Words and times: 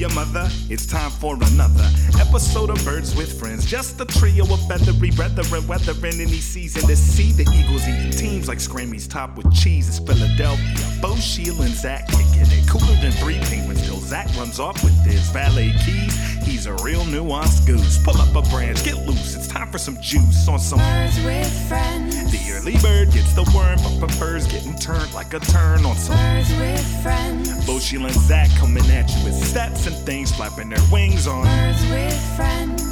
your 0.00 0.12
mother. 0.14 0.48
It's 0.70 0.86
time 0.86 1.10
for 1.10 1.34
another 1.34 1.86
episode 2.18 2.70
of 2.70 2.82
Birds 2.86 3.14
with 3.14 3.38
Friends. 3.38 3.66
Just 3.66 4.00
a 4.00 4.06
trio 4.06 4.44
of 4.44 4.66
feathery 4.66 5.10
brethren 5.10 5.66
weathering 5.66 6.20
any 6.20 6.40
season 6.40 6.88
to 6.88 6.96
see 6.96 7.32
the 7.32 7.42
Eagles 7.52 7.86
eating 7.86 8.10
teams 8.10 8.48
like 8.48 8.60
Scrammy's 8.60 9.06
top 9.06 9.36
with 9.36 9.52
cheese. 9.52 9.88
It's 9.88 9.98
Philadelphia. 9.98 11.00
Bo 11.02 11.14
Sheil 11.16 11.60
and 11.60 11.74
Zach 11.74 12.08
kicking 12.08 12.48
it 12.48 12.66
cooler 12.66 12.98
than 13.02 13.12
three 13.12 13.38
penguins 13.40 13.86
till 13.86 13.98
Zach 13.98 14.34
runs 14.38 14.58
off 14.58 14.82
with 14.82 14.96
his 15.04 15.28
valet 15.28 15.74
keys. 15.84 16.16
He's 16.44 16.64
a 16.64 16.72
real 16.82 17.02
nuanced 17.02 17.66
goose. 17.66 18.02
Pull 18.02 18.16
up 18.22 18.34
a 18.34 18.48
branch, 18.48 18.82
get 18.82 18.96
loose. 19.06 19.36
It's 19.36 19.48
time 19.48 19.70
for 19.70 19.78
some 19.78 20.00
juice 20.00 20.48
on 20.48 20.58
some 20.58 20.78
Birds 20.78 21.22
with 21.22 21.68
friends. 21.68 22.09
The 22.30 22.52
early 22.54 22.76
bird 22.78 23.12
gets 23.12 23.32
the 23.32 23.42
worm, 23.54 23.78
but 23.82 24.06
prefers 24.08 24.46
getting 24.46 24.76
turned 24.76 25.12
like 25.14 25.34
a 25.34 25.40
turn 25.40 25.84
on 25.84 25.96
some. 25.96 26.16
Birds 26.16 26.50
with 26.58 27.02
friends. 27.02 27.66
Bo 27.66 27.78
Sheil 27.78 28.04
and 28.06 28.14
Zach 28.14 28.48
coming 28.56 28.84
at 28.90 29.10
you 29.10 29.24
with 29.24 29.34
stats 29.34 29.86
and 29.86 29.96
things 30.06 30.30
flapping 30.34 30.68
their 30.68 30.78
wings 30.92 31.26
on. 31.26 31.44
Birds 31.44 31.82
with 31.90 32.36
friends. 32.36 32.82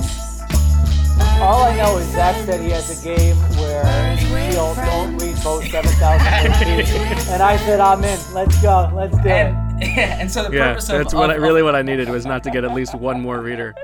All 1.41 1.63
I 1.63 1.77
know 1.77 1.99
is 1.99 2.09
Zach 2.11 2.35
said 2.47 2.61
he 2.61 2.71
has 2.71 3.01
a 3.01 3.05
game 3.05 3.37
where 3.61 4.17
he'll 4.51 4.75
don't 4.75 5.17
read 5.19 5.37
both 5.45 5.65
7,000 5.71 6.27
And 7.33 7.41
I 7.43 7.57
said, 7.59 7.79
I'm 7.79 8.03
in. 8.03 8.19
Let's 8.35 8.61
go. 8.61 8.91
Let's 8.93 9.17
do 9.19 9.29
it. 9.29 9.31
and, 9.31 9.83
and 9.83 10.31
so 10.31 10.49
the 10.49 10.57
Yeah, 10.57 10.71
purpose 10.71 10.89
of 10.91 10.99
that's 10.99 11.15
what 11.15 11.31
I, 11.31 11.35
of- 11.35 11.43
really 11.43 11.63
what 11.63 11.77
I 11.77 11.83
needed 11.83 12.09
was 12.09 12.27
not 12.27 12.43
to 12.43 12.51
get 12.51 12.65
at 12.65 12.75
least 12.75 12.93
one 12.95 13.21
more 13.21 13.41
reader. 13.41 13.77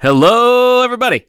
Hello, 0.00 0.82
everybody, 0.82 1.26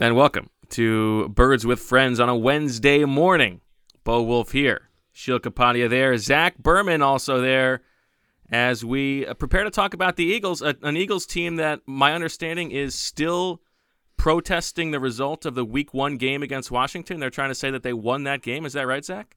and 0.00 0.16
welcome 0.16 0.48
to 0.70 1.28
Birds 1.28 1.66
with 1.66 1.80
Friends 1.80 2.20
on 2.20 2.28
a 2.28 2.36
Wednesday 2.36 3.04
morning. 3.04 3.60
Bo 4.04 4.22
Wulf 4.22 4.52
here, 4.52 4.88
Sheil 5.12 5.38
Kapadia 5.38 5.88
there, 5.88 6.16
Zach 6.16 6.56
Berman 6.58 7.02
also 7.02 7.40
there, 7.40 7.82
as 8.50 8.84
we 8.84 9.26
uh, 9.26 9.34
prepare 9.34 9.64
to 9.64 9.70
talk 9.70 9.92
about 9.92 10.16
the 10.16 10.24
Eagles, 10.24 10.62
an 10.62 10.96
Eagles 10.96 11.26
team 11.26 11.56
that 11.56 11.80
my 11.86 12.14
understanding 12.14 12.70
is 12.70 12.94
still 12.94 13.60
protesting 14.16 14.90
the 14.90 15.00
result 15.00 15.44
of 15.44 15.54
the 15.54 15.64
Week 15.64 15.92
One 15.92 16.16
game 16.16 16.42
against 16.42 16.70
Washington. 16.70 17.20
They're 17.20 17.30
trying 17.30 17.50
to 17.50 17.54
say 17.54 17.70
that 17.70 17.82
they 17.82 17.92
won 17.92 18.24
that 18.24 18.42
game. 18.42 18.64
Is 18.64 18.72
that 18.72 18.86
right, 18.86 19.04
Zach? 19.04 19.36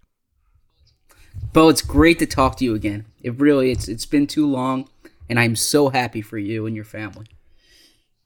Bo, 1.53 1.69
it's 1.69 1.81
great 1.81 2.19
to 2.19 2.25
talk 2.25 2.57
to 2.57 2.65
you 2.65 2.75
again. 2.75 3.05
It 3.21 3.39
really 3.39 3.71
it's 3.71 3.87
it's 3.87 4.05
been 4.05 4.27
too 4.27 4.47
long, 4.47 4.89
and 5.29 5.39
I'm 5.39 5.55
so 5.55 5.89
happy 5.89 6.21
for 6.21 6.37
you 6.37 6.65
and 6.65 6.75
your 6.75 6.85
family. 6.85 7.25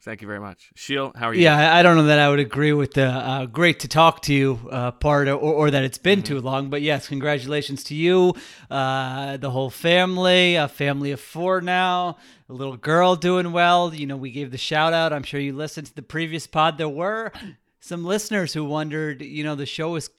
Thank 0.06 0.22
you 0.22 0.28
very 0.28 0.39
much, 0.39 0.70
Sheil. 0.75 1.11
How 1.16 1.30
are 1.30 1.34
you? 1.34 1.42
Yeah, 1.42 1.73
I 1.73 1.80
I 1.80 1.81
don't 1.81 1.98
know 1.98 2.06
that 2.06 2.20
I 2.20 2.30
would 2.30 2.38
agree 2.39 2.73
with 2.73 2.94
the 2.94 3.08
uh, 3.08 3.48
great 3.48 3.80
to 3.80 3.88
talk 3.88 4.22
to 4.23 4.34
you 4.36 4.59
uh, 4.70 4.92
part 4.92 5.28
or, 5.28 5.34
or 5.34 5.72
that 5.72 5.84
it's 5.84 5.98
been 5.98 6.22
too 6.22 6.39
long. 6.42 6.70
But 6.70 6.84
yes, 6.84 7.08
congratulations 7.08 7.84
to 7.86 7.95
you, 7.95 8.36
uh, 8.70 9.38
the 9.38 9.50
whole 9.50 9.72
family, 9.72 10.58
a 10.58 10.67
family 10.67 11.09
of 11.09 11.20
four 11.20 11.59
now, 11.59 12.17
a 12.48 12.53
little 12.53 12.78
girl 12.78 13.16
doing 13.16 13.52
well. 13.52 13.95
You 13.95 14.06
know, 14.06 14.16
we 14.16 14.30
gave 14.30 14.52
the 14.52 14.59
shout 14.59 14.94
out. 14.94 15.11
I'm 15.11 15.23
sure 15.23 15.39
you 15.39 15.53
listened 15.53 15.88
to 15.88 15.95
the 15.95 16.03
previous 16.03 16.45
pod. 16.45 16.78
There 16.78 16.88
were 16.88 17.31
some 17.80 18.06
listeners 18.06 18.53
who 18.53 18.64
wondered, 18.64 19.23
you 19.23 19.44
know, 19.44 19.56
the 19.56 19.66
show 19.66 19.95
is 19.95 20.11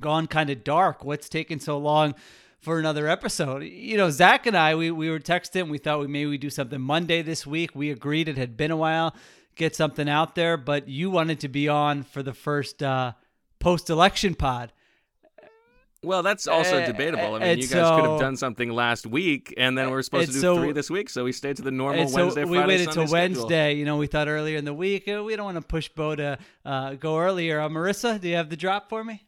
gone 0.00 0.26
kind 0.26 0.48
of 0.48 0.64
dark. 0.64 1.04
What's 1.04 1.28
taking 1.28 1.60
so 1.60 1.76
long 1.76 2.14
for 2.60 2.78
another 2.78 3.08
episode? 3.08 3.62
You 3.64 3.96
know, 3.96 4.10
Zach 4.10 4.46
and 4.46 4.56
I, 4.56 4.74
we, 4.74 4.90
we 4.90 5.10
were 5.10 5.20
texting. 5.20 5.68
We 5.68 5.78
thought 5.78 6.00
we 6.00 6.06
maybe 6.06 6.30
we 6.30 6.38
do 6.38 6.50
something 6.50 6.80
Monday 6.80 7.22
this 7.22 7.46
week. 7.46 7.74
We 7.74 7.90
agreed 7.90 8.28
it 8.28 8.36
had 8.36 8.56
been 8.56 8.70
a 8.70 8.76
while, 8.76 9.14
get 9.56 9.74
something 9.76 10.08
out 10.08 10.34
there, 10.34 10.56
but 10.56 10.88
you 10.88 11.10
wanted 11.10 11.40
to 11.40 11.48
be 11.48 11.68
on 11.68 12.02
for 12.02 12.22
the 12.22 12.34
first 12.34 12.82
uh, 12.82 13.12
post 13.58 13.90
election 13.90 14.34
pod. 14.34 14.72
Well, 16.00 16.22
that's 16.22 16.46
also 16.46 16.80
Uh, 16.80 16.86
debatable. 16.86 17.34
I 17.34 17.38
mean, 17.40 17.58
you 17.58 17.66
guys 17.66 17.90
could 18.00 18.08
have 18.08 18.20
done 18.20 18.36
something 18.36 18.70
last 18.70 19.04
week, 19.04 19.52
and 19.56 19.76
then 19.76 19.90
we 19.90 19.96
are 19.96 20.02
supposed 20.02 20.28
to 20.28 20.32
do 20.32 20.40
so- 20.40 20.56
three 20.56 20.70
this 20.72 20.88
week, 20.88 21.10
so 21.10 21.24
we 21.24 21.32
stayed 21.32 21.56
to 21.56 21.62
the 21.62 21.72
normal 21.72 22.02
And 22.02 22.08
so 22.10 22.22
Wednesday, 22.22 22.44
we 22.44 22.56
Friday, 22.58 22.68
waited 22.68 22.84
Sunday 22.84 23.00
till 23.00 23.08
schedule. 23.08 23.40
Wednesday. 23.42 23.72
You 23.74 23.84
know, 23.84 23.96
we 23.96 24.06
thought 24.06 24.28
earlier 24.28 24.58
in 24.58 24.64
the 24.64 24.72
week 24.74 25.08
uh, 25.08 25.24
we 25.24 25.34
don't 25.34 25.44
want 25.46 25.56
to 25.56 25.66
push 25.66 25.88
Bo 25.88 26.14
to 26.14 26.38
uh, 26.64 26.94
go 26.94 27.18
earlier. 27.18 27.60
Uh, 27.60 27.68
Marissa, 27.68 28.20
do 28.20 28.28
you 28.28 28.36
have 28.36 28.48
the 28.48 28.56
drop 28.56 28.88
for 28.88 29.02
me? 29.02 29.26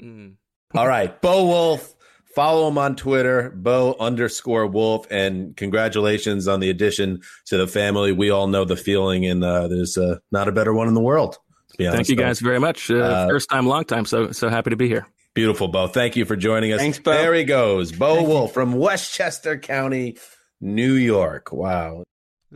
Mm. 0.00 0.36
All 0.74 0.88
right, 0.88 1.20
Bo 1.20 1.44
Wulf. 1.44 1.94
Follow 2.34 2.66
him 2.68 2.78
on 2.78 2.96
Twitter, 2.96 3.50
Bo 3.54 3.94
underscore 4.00 4.66
Wulf, 4.66 5.06
and 5.10 5.56
congratulations 5.56 6.48
on 6.48 6.60
the 6.60 6.68
addition 6.70 7.22
to 7.46 7.56
the 7.56 7.66
family. 7.68 8.10
We 8.12 8.30
all 8.30 8.48
know 8.48 8.64
the 8.64 8.76
feeling, 8.76 9.24
and 9.24 9.44
uh, 9.44 9.68
there's 9.68 9.96
uh, 9.96 10.18
not 10.32 10.48
a 10.48 10.52
better 10.52 10.72
one 10.74 10.88
in 10.88 10.94
the 10.94 11.00
world. 11.00 11.38
To 11.70 11.76
be 11.78 11.86
honest, 11.86 11.96
Thank 11.96 12.08
you 12.08 12.16
Bo. 12.16 12.22
guys 12.22 12.40
very 12.40 12.58
much. 12.60 12.90
Uh, 12.90 12.96
Uh, 12.96 13.28
First 13.28 13.50
time, 13.50 13.66
long 13.66 13.84
time. 13.84 14.04
So 14.04 14.32
so 14.32 14.48
happy 14.48 14.70
to 14.70 14.76
be 14.76 14.88
here. 14.88 15.06
Beautiful, 15.34 15.68
Bo. 15.68 15.86
Thank 15.88 16.16
you 16.16 16.24
for 16.24 16.36
joining 16.36 16.72
us. 16.72 16.80
Thanks, 16.80 16.98
Bo. 16.98 17.12
There 17.12 17.34
he 17.34 17.44
goes, 17.44 17.92
Bo 17.92 18.22
Wulf 18.22 18.52
from 18.52 18.72
Westchester 18.72 19.58
County, 19.58 20.16
New 20.60 20.92
York. 20.94 21.52
Wow. 21.52 22.04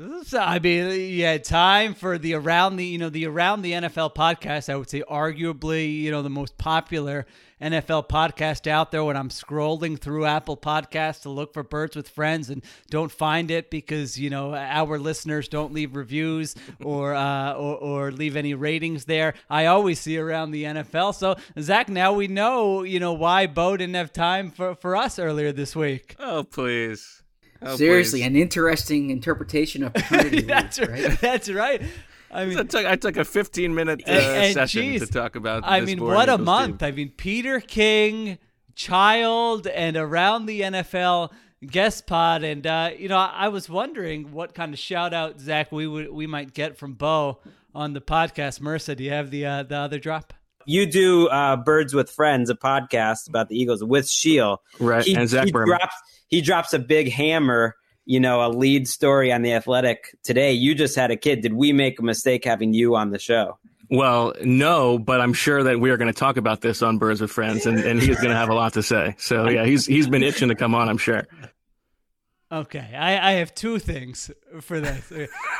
I 0.01 0.61
mean, 0.61 1.11
yeah, 1.11 1.39
time 1.39 1.95
for 1.95 2.19
the 2.19 2.35
around 2.35 2.77
the 2.77 2.85
you 2.85 2.99
know 2.99 3.09
the 3.09 3.27
around 3.27 3.63
the 3.63 3.73
NFL 3.73 4.15
podcast. 4.15 4.73
I 4.73 4.77
would 4.77 4.89
say 4.89 5.03
arguably 5.03 5.93
you 5.93 6.13
know 6.13 6.23
the 6.23 6.31
most 6.31 6.57
popular 6.57 7.27
NFL 7.61 8.09
podcast 8.09 8.69
out 8.69 8.93
there. 8.93 9.03
When 9.03 9.17
I'm 9.17 9.29
scrolling 9.29 9.99
through 9.99 10.25
Apple 10.25 10.57
Podcasts 10.57 11.23
to 11.23 11.31
look 11.31 11.53
for 11.53 11.65
Birds 11.65 11.97
with 11.97 12.09
Friends 12.09 12.49
and 12.49 12.63
don't 12.91 13.11
find 13.11 13.51
it 13.51 13.71
because 13.71 14.21
you 14.21 14.31
know 14.31 14.55
our 14.55 15.01
listeners 15.01 15.49
don't 15.49 15.73
leave 15.73 15.97
reviews 15.97 16.55
or 16.81 17.15
uh, 17.17 17.55
or, 17.55 17.77
or 17.79 18.13
leave 18.13 18.37
any 18.37 18.55
ratings 18.55 19.07
there. 19.07 19.35
I 19.51 19.67
always 19.67 19.99
see 19.99 20.17
around 20.17 20.53
the 20.53 20.63
NFL. 20.63 21.17
So 21.17 21.35
Zach, 21.59 21.89
now 21.89 22.13
we 22.13 22.29
know 22.29 22.85
you 22.85 23.01
know 23.01 23.15
why 23.15 23.49
Bo 23.49 23.77
didn't 23.77 23.97
have 23.97 24.13
time 24.13 24.53
for 24.53 24.77
for 24.77 24.95
us 24.95 25.19
earlier 25.19 25.51
this 25.51 25.75
week. 25.75 26.15
Oh 26.21 26.45
please. 26.45 27.18
Oh, 27.61 27.77
Seriously, 27.77 28.21
please. 28.21 28.27
an 28.27 28.37
interesting 28.37 29.11
interpretation 29.11 29.83
of 29.83 29.93
paternity 29.95 30.41
That's 30.47 30.79
leave, 30.79 30.89
right. 30.91 31.05
right? 31.09 31.21
That's 31.21 31.51
right. 31.51 31.83
I 32.31 32.45
mean, 32.45 32.59
I 32.59 32.63
took, 32.65 32.87
I 32.87 32.97
took 32.97 33.17
a 33.17 33.25
15 33.25 33.75
minute 33.75 34.03
uh, 34.07 34.11
And- 34.13 34.23
and 34.45 34.55
session 34.55 34.83
geez, 34.83 35.01
to 35.01 35.07
talk 35.13 35.35
about. 35.35 35.65
I 35.65 35.81
this 35.81 35.87
mean, 35.89 35.99
boring 35.99 36.15
what 36.15 36.29
a 36.29 36.39
month! 36.39 36.79
team. 36.81 36.87
I 36.89 36.91
mean, 36.93 37.11
Peter 37.17 37.59
King, 37.61 38.39
Child, 38.75 39.67
and 39.67 39.97
around 39.97 40.47
the 40.47 40.61
NFL 40.61 41.33
guest 41.67 42.07
pod, 42.07 42.45
and 42.45 42.65
uh, 42.67 42.91
you 42.97 43.09
know, 43.09 43.17
I 43.19 43.49
was 43.49 43.69
wondering 43.69 44.31
what 44.33 44.55
kind 44.55 44.73
of 44.73 44.79
shout 44.79 45.13
out 45.13 45.41
Zach 45.41 45.73
we 45.73 45.87
would 45.87 46.11
we 46.13 46.27
might 46.29 46.55
get 46.55 46.79
from 46.79 46.93
Bo 46.95 47.41
on 47.75 47.93
the 47.93 48.01
podcast. 48.01 48.61
Marissa, 48.61 48.97
do 48.97 49.03
you 49.05 49.11
have 49.11 49.31
the 49.33 49.45
uh, 49.47 49.63
the 49.65 49.77
other 49.77 49.99
drop? 49.99 50.33
you 50.65 50.85
do 50.85 51.29
uh, 51.29 51.57
Birds 51.57 51.95
with 51.95 52.11
Friends, 52.11 52.51
a 52.51 52.55
podcast 52.55 53.27
about 53.29 53.49
the 53.49 53.59
Eagles 53.59 53.83
with 53.83 54.07
Sheil. 54.09 54.61
Right, 54.79 55.03
He, 55.03 55.15
and 55.15 55.27
Zach 55.29 55.47
he 55.47 55.51
Berman. 55.53 55.69
drops 55.79 55.95
he 56.29 56.41
drops 56.41 56.73
a 56.73 56.79
big 56.79 57.11
hammer, 57.11 57.75
you 58.05 58.21
know, 58.21 58.47
a 58.47 58.49
lead 58.49 58.87
story 58.89 59.33
on 59.33 59.43
the 59.43 59.53
Athletic 59.53 60.17
today. 60.23 60.53
You 60.53 60.75
just 60.75 60.97
had 60.97 61.11
a 61.11 61.17
kid. 61.17 61.43
Did 61.43 61.55
we 61.55 61.73
make 61.73 61.99
a 61.99 62.03
mistake 62.03 62.45
having 62.45 62.73
you 62.73 62.97
on 62.97 63.11
the 63.11 63.19
show? 63.19 63.59
Well, 63.91 64.35
no, 64.43 64.99
but 64.99 65.21
I'm 65.21 65.33
sure 65.33 65.63
that 65.63 65.81
we 65.81 65.91
are 65.91 65.97
going 65.97 66.13
to 66.13 66.19
talk 66.19 66.37
about 66.37 66.61
this 66.61 66.83
on 66.83 66.99
Birds 66.99 67.23
with 67.23 67.31
Friends, 67.31 67.65
and, 67.65 67.79
and 67.79 68.01
he's 68.01 68.17
going 68.17 68.29
to 68.29 68.37
have 68.37 68.51
a 68.51 68.55
lot 68.55 68.75
to 68.75 68.83
say. 68.83 69.15
So 69.19 69.49
yeah, 69.49 69.65
he's 69.65 69.87
he's 69.87 70.07
been 70.07 70.23
itching 70.23 70.49
to 70.49 70.55
come 70.55 70.75
on. 70.75 70.89
I'm 70.89 70.99
sure. 70.99 71.27
Okay, 72.51 72.95
I, 72.97 73.33
I 73.33 73.33
have 73.35 73.55
two 73.55 73.79
things 73.79 74.31
for 74.63 74.81
this. 74.81 75.13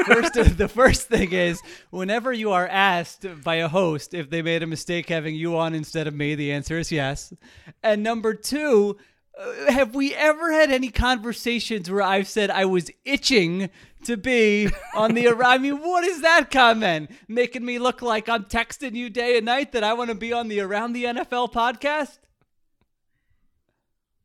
First, 0.07 0.35
the 0.59 0.69
first 0.69 1.09
thing 1.09 1.33
is 1.33 1.61
whenever 1.91 2.33
you 2.33 2.53
are 2.53 2.67
asked 2.67 3.27
by 3.45 3.57
a 3.57 3.69
host 3.69 4.15
if 4.15 4.31
they 4.31 4.41
made 4.41 4.63
a 4.63 4.67
mistake 4.67 5.09
having 5.09 5.35
you 5.35 5.57
on 5.59 5.75
instead 5.75 6.07
of 6.07 6.15
me, 6.15 6.35
the 6.35 6.53
answer 6.53 6.79
is 6.79 6.91
yes. 6.91 7.35
And 7.83 8.03
number 8.03 8.33
two, 8.33 8.97
have 9.69 9.95
we 9.95 10.15
ever 10.15 10.53
had 10.53 10.71
any 10.71 10.89
conversations 10.91 11.91
where 11.91 12.03
I've 12.03 12.29
said 12.29 12.51
I 12.51 12.65
was 12.65 12.91
itching 13.05 13.71
to 14.05 14.17
be 14.17 14.69
on 14.95 15.15
the? 15.15 15.29
I 15.29 15.59
mean, 15.59 15.79
what 15.81 16.05
is 16.05 16.23
that 16.23 16.51
comment 16.51 17.11
making 17.29 17.65
me 17.65 17.79
look 17.79 18.03
like 18.03 18.29
I'm 18.29 18.45
texting 18.45 18.95
you 18.95 19.11
day 19.11 19.37
and 19.37 19.47
night 19.47 19.73
that 19.73 19.85
I 19.85 19.93
want 19.95 20.11
to 20.11 20.15
be 20.17 20.33
on 20.33 20.49
the 20.49 20.61
Around 20.61 20.93
the 20.93 21.05
NFL 21.05 21.53
podcast? 21.53 22.19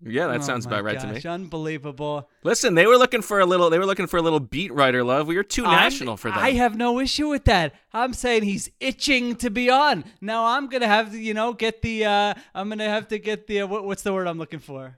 Yeah, 0.06 0.28
that 0.28 0.42
Oh 0.42 0.44
sounds 0.44 0.66
about 0.66 0.84
right 0.84 1.00
to 1.00 1.08
me. 1.08 1.14
gosh, 1.14 1.26
Unbelievable. 1.26 2.30
Listen, 2.44 2.76
they 2.76 2.86
were 2.86 2.98
looking 2.98 3.22
for 3.22 3.40
a 3.40 3.46
little. 3.46 3.70
They 3.70 3.80
were 3.80 3.86
looking 3.86 4.08
for 4.08 4.18
a 4.18 4.22
little 4.22 4.42
beat 4.42 4.74
writer 4.74 5.02
love. 5.02 5.28
We 5.28 5.38
were 5.38 5.44
too 5.44 5.64
I'm- 5.64 5.76
national 5.80 6.18
for 6.18 6.30
that. 6.30 6.38
I 6.40 6.52
have 6.52 6.76
no 6.76 7.00
issue 7.00 7.30
with 7.30 7.46
that. 7.46 7.74
I'm 7.94 8.12
saying 8.14 8.44
he's 8.44 8.70
itching 8.82 9.38
to 9.38 9.50
be 9.50 9.70
on. 9.70 10.04
Now 10.20 10.46
I'm 10.46 10.68
gonna 10.68 10.88
have 10.88 11.12
to, 11.12 11.18
you 11.18 11.34
know, 11.34 11.54
get 11.54 11.82
the. 11.82 12.04
uh 12.06 12.34
I'm 12.54 12.68
gonna 12.68 12.90
have 12.90 13.08
to 13.10 13.18
get 13.20 13.48
the. 13.48 13.62
Uh, 13.62 13.68
what, 13.68 13.86
what's 13.86 14.02
the 14.02 14.12
word 14.12 14.28
I'm 14.28 14.38
looking 14.38 14.60
for? 14.60 14.98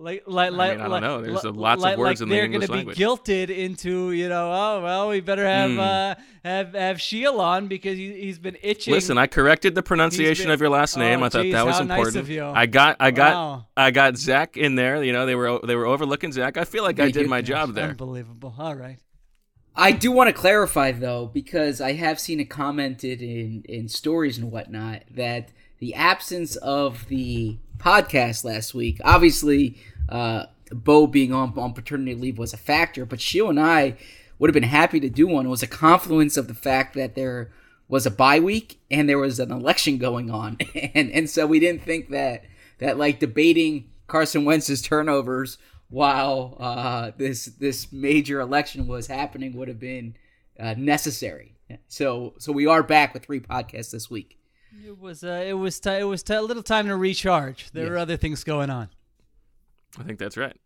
Like, 0.00 0.22
like, 0.26 0.52
like, 0.52 0.70
mean, 0.72 0.80
I 0.80 0.82
don't 0.84 0.90
like- 0.92 1.02
know. 1.02 1.20
There's, 1.20 1.44
li- 1.44 1.50
uh, 1.50 1.52
lots 1.52 1.84
of 1.84 1.98
words 1.98 2.20
like 2.20 2.26
in 2.26 2.28
the 2.30 2.42
English 2.42 2.68
language. 2.70 2.96
they're 2.96 3.06
gonna 3.06 3.20
be 3.20 3.24
guilted 3.32 3.50
into, 3.56 4.12
you 4.12 4.28
know, 4.30 4.50
oh 4.50 4.82
well, 4.82 5.08
we 5.10 5.20
better 5.20 5.46
have 5.46 5.70
Hmm. 5.72 5.78
uh 5.80 6.14
have 6.42 6.72
have 6.74 7.00
Sheil 7.00 7.38
on 7.40 7.68
because 7.68 7.98
he, 7.98 8.12
he's 8.14 8.38
been 8.38 8.56
itching. 8.62 8.94
Listen, 8.94 9.18
I 9.18 9.26
corrected 9.26 9.74
the 9.74 9.82
pronunciation 9.82 10.46
been- 10.46 10.52
of 10.54 10.60
your 10.60 10.70
last 10.70 10.96
name. 10.96 11.22
Oh, 11.22 11.26
I 11.26 11.28
thought 11.28 11.42
geez, 11.42 11.52
that 11.52 11.66
was 11.66 11.76
how 11.76 11.84
nice 11.84 11.98
important. 11.98 12.16
of 12.22 12.30
you. 12.30 12.44
I 12.44 12.64
got, 12.64 12.96
I 12.98 13.10
got, 13.10 13.34
Wow. 13.34 13.66
I 13.76 13.90
got 13.90 14.16
Zach 14.16 14.56
in 14.56 14.74
there. 14.74 15.04
You 15.04 15.12
know, 15.12 15.26
they 15.26 15.34
were 15.34 15.60
they 15.64 15.76
were 15.76 15.86
overlooking 15.86 16.32
Zach. 16.32 16.56
I 16.56 16.64
feel 16.64 16.82
like 16.82 16.98
I 16.98 17.10
did 17.10 17.28
my 17.28 17.42
job 17.42 17.74
there. 17.74 17.90
Unbelievable. 17.90 18.54
All 18.58 18.74
right. 18.74 18.98
I 19.76 19.92
do 19.92 20.10
want 20.10 20.28
to 20.28 20.32
clarify 20.32 20.92
though, 20.92 21.26
because 21.32 21.80
I 21.80 21.92
have 21.92 22.18
seen 22.18 22.40
it 22.40 22.50
commented 22.50 23.22
in 23.22 23.62
in 23.68 23.88
stories 23.88 24.38
and 24.38 24.50
whatnot 24.50 25.02
that 25.14 25.50
the 25.80 25.94
absence 25.94 26.56
of 26.56 27.08
the 27.08 27.58
podcast 27.78 28.44
last 28.44 28.74
week, 28.74 29.00
obviously, 29.02 29.76
uh, 30.08 30.44
Bo 30.70 31.06
being 31.08 31.32
on 31.32 31.58
on 31.58 31.72
paternity 31.72 32.14
leave 32.14 32.38
was 32.38 32.52
a 32.52 32.58
factor, 32.58 33.04
but 33.04 33.20
Sheil 33.20 33.48
and 33.50 33.58
I 33.58 33.96
would 34.38 34.48
have 34.48 34.54
been 34.54 34.62
happy 34.62 35.00
to 35.00 35.08
do 35.08 35.26
one. 35.26 35.46
It 35.46 35.50
was 35.50 35.62
a 35.62 35.66
confluence 35.66 36.36
of 36.36 36.46
the 36.46 36.54
fact 36.54 36.94
that 36.94 37.16
there 37.16 37.50
was 37.88 38.06
a 38.06 38.10
bye 38.10 38.38
week 38.38 38.80
and 38.90 39.08
there 39.08 39.18
was 39.18 39.40
an 39.40 39.50
election 39.50 39.98
going 39.98 40.30
on, 40.30 40.58
and 40.94 41.10
and 41.10 41.28
so 41.28 41.46
we 41.46 41.58
didn't 41.58 41.82
think 41.82 42.10
that 42.10 42.44
that 42.78 42.98
like 42.98 43.18
debating 43.18 43.90
Carson 44.06 44.44
Wentz's 44.44 44.82
turnovers 44.82 45.58
while 45.88 46.56
uh, 46.60 47.10
this 47.16 47.46
this 47.46 47.92
major 47.92 48.40
election 48.40 48.86
was 48.86 49.08
happening 49.08 49.56
would 49.56 49.68
have 49.68 49.80
been 49.80 50.14
uh, 50.58 50.74
necessary. 50.76 51.56
So 51.88 52.34
so 52.38 52.52
we 52.52 52.66
are 52.66 52.82
back 52.82 53.14
with 53.14 53.24
three 53.24 53.40
podcasts 53.40 53.90
this 53.90 54.10
week. 54.10 54.39
It 54.86 54.98
was 54.98 55.22
uh, 55.24 55.44
it 55.46 55.54
was 55.54 55.80
t- 55.80 55.90
it 55.90 56.04
was 56.04 56.22
t- 56.22 56.34
a 56.34 56.42
little 56.42 56.62
time 56.62 56.86
to 56.88 56.96
recharge. 56.96 57.70
There 57.72 57.84
Yeah. 57.84 57.90
were 57.90 57.98
other 57.98 58.16
things 58.16 58.44
going 58.44 58.70
on. 58.70 58.88
I 59.98 60.02
think 60.04 60.18
that's 60.18 60.36
right. 60.36 60.56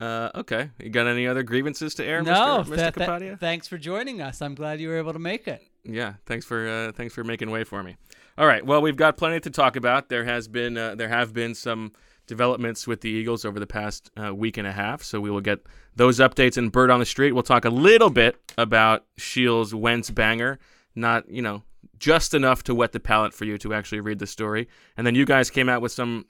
Uh, 0.00 0.30
okay. 0.36 0.70
You 0.78 0.90
got 0.90 1.08
any 1.08 1.26
other 1.26 1.42
grievances 1.42 1.94
to 1.96 2.04
air, 2.04 2.22
no, 2.22 2.30
Mr. 2.32 2.64
Mr. 2.66 2.76
that- 2.76 2.94
that- 2.94 3.40
thanks 3.40 3.66
for 3.66 3.78
joining 3.78 4.20
us. 4.22 4.40
I'm 4.40 4.54
glad 4.54 4.80
you 4.80 4.88
were 4.88 4.96
able 4.96 5.12
to 5.12 5.18
make 5.18 5.48
it. 5.48 5.60
Yeah, 5.84 6.14
thanks 6.26 6.46
for 6.46 6.68
uh, 6.68 6.92
thanks 6.92 7.14
for 7.14 7.24
making 7.24 7.50
way 7.50 7.64
for 7.64 7.82
me. 7.82 7.96
All 8.36 8.46
right, 8.46 8.64
well, 8.64 8.80
we've 8.80 8.96
got 8.96 9.16
plenty 9.16 9.40
to 9.40 9.50
talk 9.50 9.74
about. 9.74 10.08
There 10.08 10.24
has 10.24 10.46
been 10.46 10.76
uh, 10.76 10.94
there 10.94 11.08
have 11.08 11.32
been 11.32 11.54
some 11.54 11.92
developments 12.28 12.86
with 12.86 13.00
the 13.00 13.08
Eagles 13.08 13.44
over 13.44 13.58
the 13.58 13.66
past 13.66 14.10
uh, 14.22 14.32
week 14.34 14.56
and 14.58 14.66
a 14.66 14.72
half, 14.72 15.02
so 15.02 15.20
we 15.20 15.30
will 15.30 15.40
get 15.40 15.60
those 15.96 16.18
updates 16.20 16.56
in 16.58 16.68
Bird 16.68 16.90
on 16.90 17.00
the 17.00 17.06
Street. 17.06 17.32
We'll 17.32 17.42
talk 17.42 17.64
a 17.64 17.70
little 17.70 18.10
bit 18.10 18.36
about 18.56 19.04
Sheil's 19.18 19.74
Wentz 19.74 20.10
banger, 20.10 20.58
not 20.94 21.28
you 21.28 21.42
know 21.42 21.64
just 21.98 22.34
enough 22.34 22.62
to 22.64 22.74
wet 22.74 22.92
the 22.92 23.00
palate 23.00 23.34
for 23.34 23.44
you 23.44 23.58
to 23.58 23.74
actually 23.74 24.00
read 24.00 24.18
the 24.18 24.26
story. 24.26 24.68
And 24.96 25.06
then 25.06 25.14
you 25.14 25.24
guys 25.24 25.50
came 25.50 25.68
out 25.68 25.82
with 25.82 25.92
some 25.92 26.26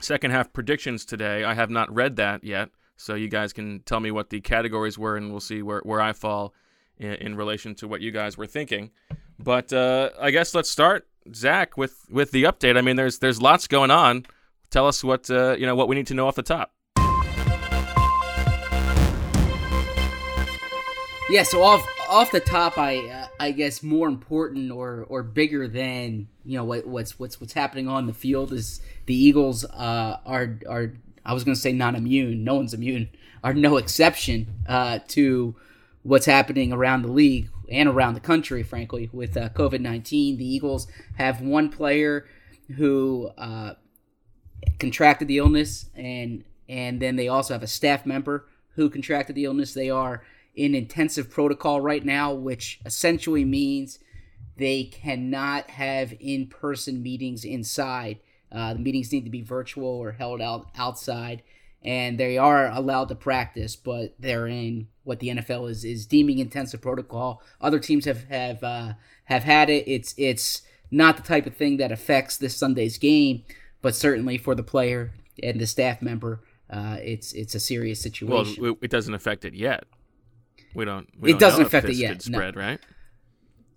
second 0.00 0.30
half 0.30 0.52
predictions 0.52 1.04
today. 1.04 1.44
I 1.44 1.54
have 1.54 1.70
not 1.70 1.92
read 1.94 2.16
that 2.16 2.44
yet, 2.44 2.70
so 2.96 3.14
you 3.14 3.28
guys 3.28 3.52
can 3.52 3.80
tell 3.80 4.00
me 4.00 4.10
what 4.10 4.30
the 4.30 4.40
categories 4.40 4.98
were, 4.98 5.16
and 5.16 5.30
we'll 5.30 5.40
see 5.40 5.62
where 5.62 5.80
where 5.84 6.00
I 6.00 6.12
fall 6.12 6.54
in, 6.98 7.14
in 7.14 7.36
relation 7.36 7.74
to 7.76 7.88
what 7.88 8.00
you 8.00 8.10
guys 8.10 8.36
were 8.36 8.46
thinking. 8.46 8.90
But 9.38 9.72
uh, 9.72 10.10
I 10.20 10.30
guess 10.30 10.54
let's 10.54 10.70
start, 10.70 11.08
Zach, 11.34 11.76
with 11.76 12.06
with 12.10 12.30
the 12.30 12.44
update. 12.44 12.76
I 12.76 12.82
mean, 12.82 12.96
there's 12.96 13.18
there's 13.18 13.40
lots 13.40 13.66
going 13.66 13.90
on. 13.90 14.26
Tell 14.70 14.86
us 14.86 15.02
what 15.02 15.30
uh, 15.30 15.56
you 15.58 15.66
know 15.66 15.74
what 15.74 15.88
we 15.88 15.96
need 15.96 16.06
to 16.08 16.14
know 16.14 16.28
off 16.28 16.34
the 16.34 16.42
top. 16.42 16.72
Yeah, 21.30 21.44
so 21.44 21.62
off 21.62 21.86
off 22.08 22.32
the 22.32 22.40
top, 22.40 22.76
I 22.76 22.98
uh, 23.08 23.26
I 23.40 23.52
guess 23.52 23.82
more 23.82 24.06
important 24.06 24.70
or 24.70 25.06
or 25.08 25.22
bigger 25.22 25.66
than 25.66 26.28
you 26.44 26.58
know 26.58 26.64
what, 26.64 26.86
what's 26.86 27.18
what's 27.18 27.40
what's 27.40 27.54
happening 27.54 27.88
on 27.88 28.06
the 28.06 28.12
field 28.12 28.52
is 28.52 28.82
the 29.06 29.14
Eagles 29.14 29.64
uh, 29.64 30.18
are 30.26 30.58
are 30.68 30.92
I 31.24 31.32
was 31.32 31.42
going 31.42 31.54
to 31.54 31.60
say 31.60 31.72
not 31.72 31.94
immune. 31.94 32.44
No 32.44 32.56
one's 32.56 32.74
immune. 32.74 33.08
Are 33.42 33.54
no 33.54 33.78
exception 33.78 34.46
uh, 34.68 34.98
to 35.08 35.56
what's 36.02 36.26
happening 36.26 36.70
around 36.70 37.00
the 37.00 37.08
league 37.08 37.48
and 37.70 37.88
around 37.88 38.12
the 38.12 38.20
country. 38.20 38.62
Frankly, 38.62 39.08
with 39.10 39.34
uh, 39.38 39.48
COVID 39.48 39.80
nineteen, 39.80 40.36
the 40.36 40.46
Eagles 40.46 40.86
have 41.16 41.40
one 41.40 41.70
player 41.70 42.26
who 42.76 43.30
uh, 43.38 43.72
contracted 44.78 45.28
the 45.28 45.38
illness, 45.38 45.86
and 45.94 46.44
and 46.68 47.00
then 47.00 47.16
they 47.16 47.28
also 47.28 47.54
have 47.54 47.62
a 47.62 47.66
staff 47.66 48.04
member 48.04 48.46
who 48.74 48.90
contracted 48.90 49.34
the 49.34 49.46
illness. 49.46 49.72
They 49.72 49.88
are 49.88 50.22
in 50.54 50.74
intensive 50.74 51.30
protocol 51.30 51.80
right 51.80 52.04
now, 52.04 52.32
which 52.32 52.80
essentially 52.84 53.44
means 53.44 53.98
they 54.56 54.84
cannot 54.84 55.70
have 55.70 56.14
in-person 56.20 57.02
meetings 57.02 57.44
inside. 57.44 58.18
Uh, 58.52 58.74
the 58.74 58.80
meetings 58.80 59.12
need 59.12 59.24
to 59.24 59.30
be 59.30 59.42
virtual 59.42 59.86
or 59.86 60.12
held 60.12 60.40
out 60.40 60.66
outside, 60.76 61.42
and 61.82 62.18
they 62.18 62.36
are 62.36 62.70
allowed 62.70 63.08
to 63.08 63.14
practice, 63.14 63.76
but 63.76 64.14
they're 64.18 64.46
in 64.46 64.88
what 65.04 65.20
the 65.20 65.28
NFL 65.28 65.70
is 65.70 65.84
is 65.84 66.06
deeming 66.06 66.38
intensive 66.38 66.82
protocol. 66.82 67.42
Other 67.60 67.78
teams 67.78 68.04
have 68.04 68.24
have 68.24 68.62
uh, 68.62 68.92
have 69.24 69.44
had 69.44 69.70
it. 69.70 69.84
It's 69.86 70.14
it's 70.18 70.62
not 70.90 71.16
the 71.16 71.22
type 71.22 71.46
of 71.46 71.56
thing 71.56 71.76
that 71.76 71.92
affects 71.92 72.36
this 72.36 72.56
Sunday's 72.56 72.98
game, 72.98 73.44
but 73.80 73.94
certainly 73.94 74.36
for 74.36 74.54
the 74.54 74.62
player 74.62 75.12
and 75.42 75.60
the 75.60 75.66
staff 75.66 76.02
member, 76.02 76.42
uh, 76.68 76.98
it's 77.00 77.32
it's 77.32 77.54
a 77.54 77.60
serious 77.60 78.00
situation. 78.00 78.64
it, 78.64 78.78
it 78.82 78.90
doesn't 78.90 79.14
affect 79.14 79.44
it 79.44 79.54
yet. 79.54 79.84
We 80.74 80.84
don't. 80.84 81.08
We 81.18 81.30
It 81.30 81.32
don't 81.34 81.40
doesn't 81.40 81.66
affect 81.66 81.88
it 81.88 81.96
yet, 81.96 82.20
could 82.22 82.30
no. 82.30 82.38
spread, 82.38 82.56
right? 82.56 82.80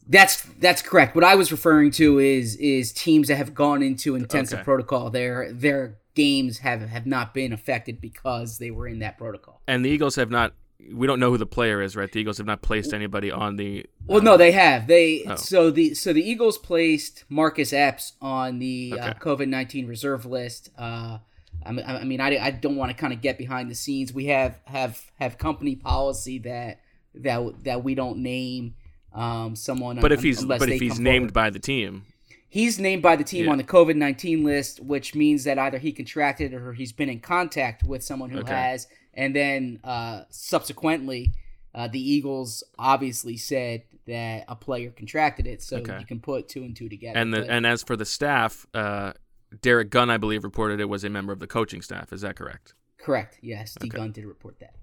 That's 0.07 0.41
that's 0.59 0.81
correct. 0.81 1.15
What 1.15 1.23
I 1.23 1.35
was 1.35 1.51
referring 1.51 1.91
to 1.91 2.19
is 2.19 2.55
is 2.57 2.91
teams 2.91 3.29
that 3.29 3.35
have 3.37 3.53
gone 3.55 3.81
into 3.81 4.15
intensive 4.15 4.59
Okay. 4.59 4.63
protocol. 4.65 5.09
Their 5.09 5.51
their 5.53 5.97
games 6.13 6.59
have 6.59 6.81
have 6.81 7.05
not 7.05 7.33
been 7.33 7.53
affected 7.53 8.01
because 8.01 8.57
they 8.57 8.69
were 8.69 8.87
in 8.87 8.99
that 8.99 9.17
protocol. 9.17 9.61
And 9.67 9.83
the 9.85 9.89
Eagles 9.89 10.15
have 10.17 10.29
not. 10.29 10.53
We 10.93 11.07
don't 11.07 11.21
know 11.21 11.29
who 11.31 11.37
the 11.37 11.45
player 11.45 11.81
is, 11.81 11.95
right? 11.95 12.11
The 12.11 12.19
Eagles 12.19 12.37
have 12.39 12.45
not 12.47 12.61
placed 12.61 12.93
anybody 12.93 13.31
on 13.31 13.55
the. 13.55 13.85
Well, 14.05 14.21
no, 14.21 14.35
they 14.35 14.51
have. 14.51 14.87
They 14.87 15.23
Oh. 15.25 15.35
so 15.35 15.71
the 15.71 15.93
so 15.93 16.11
the 16.11 16.21
Eagles 16.21 16.57
placed 16.57 17.23
Marcus 17.29 17.71
Epps 17.71 18.13
on 18.21 18.59
the 18.59 18.95
uh, 18.99 19.13
COVID 19.13 19.47
nineteen 19.47 19.87
reserve 19.87 20.25
list. 20.25 20.69
Uh, 20.77 21.19
I 21.65 21.71
mean, 21.71 21.85
I 21.85 22.03
mean, 22.03 22.21
I, 22.21 22.37
I 22.37 22.51
don't 22.51 22.75
want 22.75 22.91
to 22.91 22.97
kind 22.97 23.13
of 23.13 23.21
get 23.21 23.37
behind 23.37 23.69
the 23.71 23.75
scenes. 23.75 24.13
We 24.13 24.25
have 24.25 24.59
have 24.65 25.01
have 25.19 25.37
company 25.37 25.75
policy 25.75 26.39
that 26.39 26.81
that 27.15 27.63
that 27.63 27.83
we 27.83 27.95
don't 27.95 28.17
name 28.19 28.75
um, 29.13 29.55
someone. 29.55 29.97
But 29.99 30.11
un- 30.11 30.17
if 30.17 30.23
he's 30.23 30.43
but 30.43 30.61
if 30.69 30.79
he's 30.81 30.99
named 30.99 31.23
forward. 31.25 31.33
by 31.33 31.49
the 31.49 31.59
team, 31.59 32.05
He's 32.49 32.77
named 32.79 33.01
by 33.01 33.15
the 33.15 33.23
team 33.23 33.45
Yeah. 33.45 33.51
on 33.51 33.57
the 33.57 33.63
COVID 33.63 33.95
19 33.95 34.43
list, 34.43 34.79
which 34.79 35.15
means 35.15 35.43
that 35.45 35.57
either 35.57 35.79
he 35.79 35.91
contracted 35.91 36.53
or 36.53 36.73
he's 36.73 36.91
been 36.91 37.09
in 37.09 37.19
contact 37.19 37.83
with 37.83 38.03
someone 38.03 38.29
who 38.29 38.39
Okay. 38.41 38.53
has. 38.53 38.85
And 39.15 39.35
then 39.35 39.79
uh, 39.83 40.25
subsequently, 40.29 41.31
uh, 41.73 41.87
the 41.87 41.99
Eagles 41.99 42.63
obviously 42.77 43.37
said 43.37 43.81
that 44.05 44.45
a 44.47 44.55
player 44.55 44.91
contracted 44.91 45.47
it. 45.47 45.63
So 45.63 45.77
Okay. 45.77 45.97
you 45.99 46.05
can 46.05 46.19
put 46.19 46.47
two 46.47 46.61
and 46.63 46.75
two 46.75 46.89
together. 46.89 47.17
and 47.17 47.33
the 47.33 47.39
But 47.41 47.49
and 47.49 47.65
as 47.65 47.81
for 47.81 47.95
the 47.95 48.05
staff, 48.05 48.67
uh, 48.75 49.13
Derrick 49.61 49.89
Gunn, 49.89 50.09
I 50.09 50.17
believe, 50.17 50.43
reported 50.43 50.79
it 50.79 50.89
was 50.89 51.03
a 51.03 51.09
member 51.09 51.33
of 51.33 51.39
the 51.39 51.47
coaching 51.47 51.81
staff. 51.81 52.11
Is 52.13 52.21
that 52.21 52.35
correct? 52.35 52.73
correct. 52.99 53.37
Yes. 53.41 53.75
D. 53.79 53.87
Okay. 53.87 53.97
Gunn 53.97 54.11
did 54.11 54.25
report 54.25 54.59
that. 54.59 54.75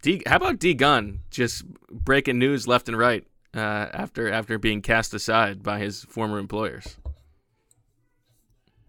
D, 0.00 0.22
how 0.26 0.36
about 0.36 0.58
D 0.58 0.74
Gunn 0.74 1.20
just 1.30 1.66
breaking 1.90 2.38
news 2.38 2.66
left 2.66 2.88
and 2.88 2.96
right 2.96 3.26
uh, 3.54 3.58
after 3.58 4.30
after 4.30 4.58
being 4.58 4.80
cast 4.80 5.12
aside 5.12 5.62
by 5.62 5.78
his 5.78 6.04
former 6.04 6.38
employers? 6.38 6.96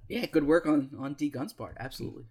Yeah, 0.08 0.26
good 0.26 0.46
work 0.46 0.66
on, 0.66 0.90
on 0.98 1.14
D. 1.14 1.30
Gunn's 1.30 1.54
part. 1.54 1.76
Absolutely. 1.80 2.26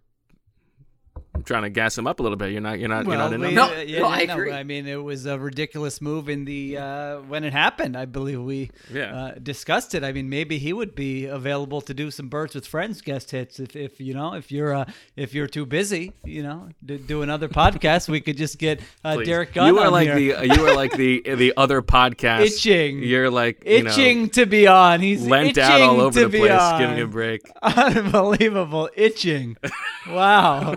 I'm 1.34 1.42
trying 1.42 1.62
to 1.62 1.70
gas 1.70 1.96
him 1.96 2.06
up 2.06 2.20
a 2.20 2.22
little 2.22 2.36
bit. 2.36 2.50
You're 2.52 2.60
not. 2.60 2.78
You're 2.78 2.88
not. 2.88 3.06
you're 3.06 3.16
not 3.16 3.30
we- 3.38 3.46
on 3.46 3.54
No, 3.54 3.64
uh, 3.64 3.80
yeah, 3.80 4.00
no, 4.00 4.08
yeah, 4.08 4.14
I 4.14 4.24
no. 4.26 4.50
I 4.50 4.62
mean, 4.64 4.86
it 4.86 5.02
was 5.02 5.26
a 5.26 5.38
ridiculous 5.38 6.00
move 6.00 6.28
in 6.28 6.44
the 6.44 6.78
uh, 6.78 7.16
when 7.20 7.44
it 7.44 7.52
happened. 7.52 7.96
I 7.96 8.04
believe 8.06 8.40
we 8.42 8.70
Yeah. 8.92 9.14
uh, 9.16 9.34
discussed 9.42 9.94
it. 9.94 10.02
I 10.04 10.12
mean, 10.12 10.28
maybe 10.28 10.58
he 10.58 10.72
would 10.72 10.94
be 10.94 11.26
available 11.26 11.80
to 11.82 11.94
do 11.94 12.10
some 12.10 12.28
birds 12.28 12.54
with 12.54 12.66
friends 12.66 13.00
guest 13.00 13.30
hits 13.30 13.60
if, 13.60 13.76
if 13.76 14.00
you 14.00 14.14
know 14.14 14.34
if 14.34 14.50
you're 14.50 14.74
uh, 14.74 14.84
if 15.16 15.34
you're 15.34 15.46
too 15.46 15.66
busy, 15.66 16.12
you 16.24 16.42
know, 16.42 16.68
to 16.86 16.98
do 16.98 17.22
another 17.22 17.48
podcast. 17.48 18.08
We 18.08 18.20
could 18.20 18.36
just 18.36 18.58
get 18.58 18.80
uh, 19.04 19.16
Derrick 19.16 19.52
Gunn. 19.54 19.68
You 19.68 19.78
are 19.80 19.86
on 19.86 19.92
like 19.92 20.08
here. 20.08 20.40
the 20.40 20.46
you 20.54 20.66
are 20.66 20.74
like 20.74 20.92
the 20.92 21.22
the 21.36 21.52
other 21.56 21.82
podcast. 21.82 22.46
Itching. 22.46 22.98
You're 23.02 23.30
like 23.30 23.62
you 23.64 23.84
know, 23.84 23.90
itching 23.90 24.30
to 24.30 24.46
be 24.46 24.66
on. 24.66 25.00
He's 25.00 25.26
lent 25.26 25.50
itching 25.50 25.62
out 25.62 25.80
all 25.80 26.00
over 26.00 26.20
to 26.20 26.28
the 26.28 26.38
place. 26.38 26.50
on. 26.50 26.80
Give 26.80 26.90
me 26.90 27.00
a 27.02 27.06
break. 27.06 27.42
Unbelievable 27.62 28.90
itching. 28.96 29.56
Wow. 30.08 30.74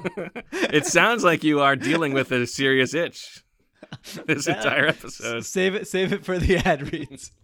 It 0.51 0.85
sounds 0.85 1.23
like 1.23 1.43
you 1.43 1.59
are 1.59 1.75
dealing 1.75 2.13
with 2.13 2.31
a 2.31 2.47
serious 2.47 2.93
itch. 2.93 3.43
This 4.25 4.47
entire 4.47 4.87
episode. 4.87 5.45
save 5.45 5.75
it. 5.75 5.87
Save 5.87 6.13
it 6.13 6.25
for 6.25 6.39
the 6.39 6.57
ad 6.57 6.91
reads. 6.91 7.31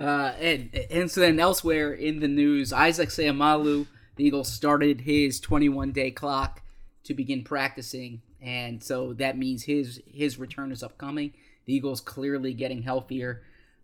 Uh, 0.00 0.32
and, 0.40 0.74
and 0.90 1.10
so 1.10 1.20
then 1.20 1.38
elsewhere 1.38 1.92
in 1.92 2.20
the 2.20 2.26
news, 2.26 2.72
Isaac 2.72 3.10
Seumalo, 3.10 3.86
the 4.16 4.24
Eagles 4.24 4.50
started 4.50 5.02
his 5.02 5.38
21 5.40 5.92
day 5.92 6.10
clock 6.10 6.62
to 7.04 7.12
begin 7.12 7.44
practicing, 7.44 8.22
and 8.40 8.82
so 8.82 9.12
that 9.12 9.36
means 9.36 9.64
his 9.64 10.00
his 10.10 10.38
return 10.38 10.72
is 10.72 10.82
upcoming. 10.82 11.34
The 11.66 11.74
Eagles 11.74 12.00
clearly 12.00 12.54
getting 12.54 12.80
healthier 12.80 13.42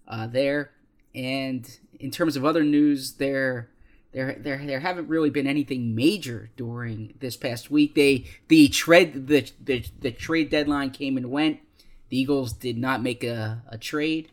uh, 0.09 0.27
there, 0.27 0.71
and 1.15 1.69
in 2.01 2.11
terms 2.11 2.35
of 2.35 2.47
other 2.47 2.65
news, 2.65 3.17
there. 3.17 3.69
There, 4.17 4.35
there, 4.41 4.57
there 4.65 4.81
haven't 4.81 5.09
really 5.09 5.29
been 5.29 5.47
anything 5.47 5.95
major 5.95 6.49
during 6.57 7.13
this 7.21 7.37
past 7.37 7.71
week. 7.71 7.95
They, 7.95 8.25
the 8.49 8.69
trade, 8.69 9.27
the, 9.27 9.47
the, 9.63 9.85
the 10.01 10.11
trade 10.11 10.49
deadline 10.49 10.93
came 10.93 11.19
and 11.19 11.31
went. 11.31 11.61
The 12.09 12.19
Eagles 12.19 12.55
did 12.55 12.79
not 12.79 13.03
make 13.03 13.23
a, 13.23 13.63
a 13.69 13.77
trade, 13.77 14.31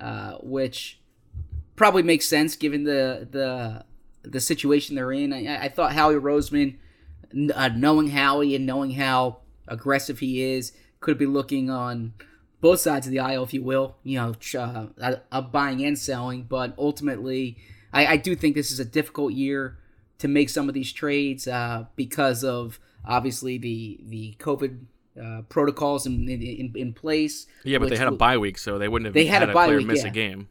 uh, 0.00 0.38
which 0.40 0.98
probably 1.76 2.02
makes 2.02 2.26
sense 2.26 2.56
given 2.56 2.84
the 2.84 3.28
the 3.30 3.84
the 4.22 4.40
situation 4.40 4.96
they're 4.96 5.12
in. 5.12 5.34
I, 5.34 5.64
I 5.64 5.68
thought 5.68 5.92
Howie 5.92 6.14
Roseman, 6.14 6.76
uh, 7.54 7.68
knowing 7.68 8.08
Howie 8.08 8.54
and 8.54 8.64
knowing 8.64 8.92
how 8.92 9.40
aggressive 9.66 10.20
he 10.20 10.40
is, 10.42 10.72
could 11.00 11.18
be 11.18 11.26
looking 11.26 11.68
on 11.68 12.14
both 12.62 12.80
sides 12.80 13.06
of 13.06 13.12
the 13.12 13.20
aisle, 13.20 13.44
if 13.44 13.52
you 13.52 13.62
will. 13.62 13.96
You 14.04 14.34
know, 14.54 14.90
uh, 15.30 15.40
buying 15.42 15.84
and 15.84 15.98
selling. 15.98 16.44
But 16.44 16.72
ultimately, 16.78 17.58
I, 17.92 18.06
I 18.06 18.16
do 18.16 18.34
think 18.36 18.54
this 18.54 18.70
is 18.70 18.80
a 18.80 18.84
difficult 18.84 19.32
year 19.32 19.78
to 20.18 20.28
make 20.28 20.48
some 20.48 20.68
of 20.68 20.74
these 20.74 20.92
trades 20.92 21.46
uh, 21.46 21.86
because 21.96 22.44
of 22.44 22.78
obviously 23.04 23.58
the 23.58 24.00
the 24.02 24.34
COVID 24.38 24.80
uh, 25.22 25.42
protocols 25.48 26.06
in, 26.06 26.28
in 26.28 26.72
in 26.74 26.92
place. 26.92 27.46
Yeah, 27.64 27.78
but 27.78 27.88
they 27.90 27.96
had 27.96 28.08
a 28.08 28.12
bye 28.12 28.38
week, 28.38 28.58
so 28.58 28.78
they 28.78 28.88
wouldn't 28.88 29.06
have 29.06 29.14
They 29.14 29.26
had 29.26 29.42
a 29.42 29.52
bye 29.52 29.66
player 29.66 29.78
week, 29.78 29.86
miss 29.86 30.02
yeah. 30.02 30.10
a 30.10 30.12
game. 30.12 30.48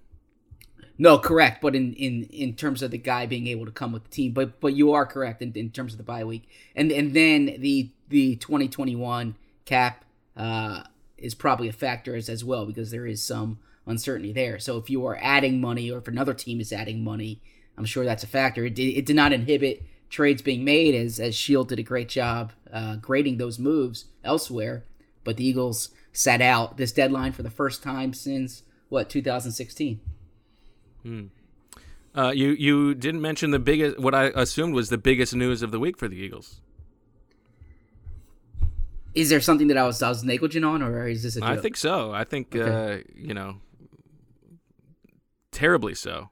No, 1.00 1.20
correct. 1.20 1.62
But 1.62 1.76
in, 1.76 1.94
in, 1.94 2.24
in 2.24 2.56
terms 2.56 2.82
of 2.82 2.90
the 2.90 2.98
guy 2.98 3.28
being 3.28 3.46
able 3.48 3.66
to 3.66 3.72
come 3.72 3.92
with 3.92 4.06
the 4.06 4.10
team, 4.10 4.32
but 4.32 4.60
but 4.60 4.74
you 4.74 4.94
are 4.94 5.06
correct 5.06 5.42
in, 5.42 5.54
in 5.54 5.70
terms 5.70 5.94
of 5.94 5.98
the 5.98 6.04
bye 6.04 6.24
week, 6.24 6.50
and 6.76 6.92
and 6.92 7.14
then 7.14 7.58
the 7.60 7.92
the 8.10 8.36
2021 8.38 9.36
cap 9.66 10.06
uh, 10.36 10.84
is 11.18 11.36
probably 11.36 11.68
a 11.68 11.74
factor 11.74 12.16
as 12.16 12.30
as 12.30 12.44
well 12.44 12.66
because 12.66 12.92
there 12.92 13.06
is 13.06 13.22
some 13.22 13.60
uncertainty 13.88 14.34
there. 14.34 14.60
So 14.60 14.78
if 14.78 14.90
you 14.90 15.06
are 15.06 15.18
adding 15.22 15.60
money, 15.62 15.90
or 15.92 15.98
if 15.98 16.08
another 16.08 16.34
team 16.34 16.60
is 16.60 16.72
adding 16.72 17.04
money, 17.04 17.42
I'm 17.78 17.86
sure 17.86 18.06
that's 18.06 18.24
a 18.24 18.28
factor. 18.28 18.66
It 18.66 18.76
did, 18.76 18.98
it 18.98 19.06
did 19.06 19.16
not 19.16 19.34
inhibit 19.34 19.84
trades 20.10 20.42
being 20.42 20.64
made 20.64 20.96
as 20.96 21.20
as 21.20 21.36
Sheil 21.36 21.64
did 21.64 21.80
a 21.80 21.84
great 21.84 22.10
job 22.10 22.54
uh, 22.72 22.96
grading 22.98 23.38
those 23.38 23.60
moves 23.60 24.06
elsewhere, 24.24 24.86
but 25.24 25.38
the 25.38 25.46
Eagles 25.46 25.90
sat 26.12 26.42
out 26.42 26.78
this 26.78 26.92
deadline 26.92 27.32
for 27.32 27.44
the 27.44 27.50
first 27.50 27.84
time 27.84 28.14
since 28.14 28.64
what 28.90 29.10
2016. 29.10 30.00
Uh, 32.16 32.32
you 32.32 32.50
you 32.50 32.96
didn't 32.96 33.22
mention 33.22 33.52
the 33.52 33.60
biggest, 33.60 34.00
what 34.00 34.16
I 34.16 34.26
assumed 34.36 34.74
was 34.74 34.90
the 34.90 34.98
biggest 34.98 35.36
news 35.36 35.62
of 35.62 35.72
the 35.72 35.80
week 35.80 35.98
for 35.98 36.08
the 36.08 36.16
Eagles. 36.16 36.62
Is 39.14 39.30
there 39.30 39.42
something 39.42 39.68
that 39.68 39.78
I 39.78 39.86
was 39.86 40.02
I 40.02 40.10
was 40.10 40.24
negligent 40.24 40.66
on, 40.66 40.82
or 40.82 41.08
is 41.08 41.24
this 41.24 41.36
a 41.38 41.42
joke? 41.42 41.50
I 41.50 41.58
think 41.58 41.78
so. 41.78 42.12
I 42.14 42.24
think 42.24 42.56
Okay. 42.56 43.02
uh, 43.02 43.04
you 43.16 43.34
know, 43.34 43.58
terribly 45.58 45.96
so. 45.96 46.30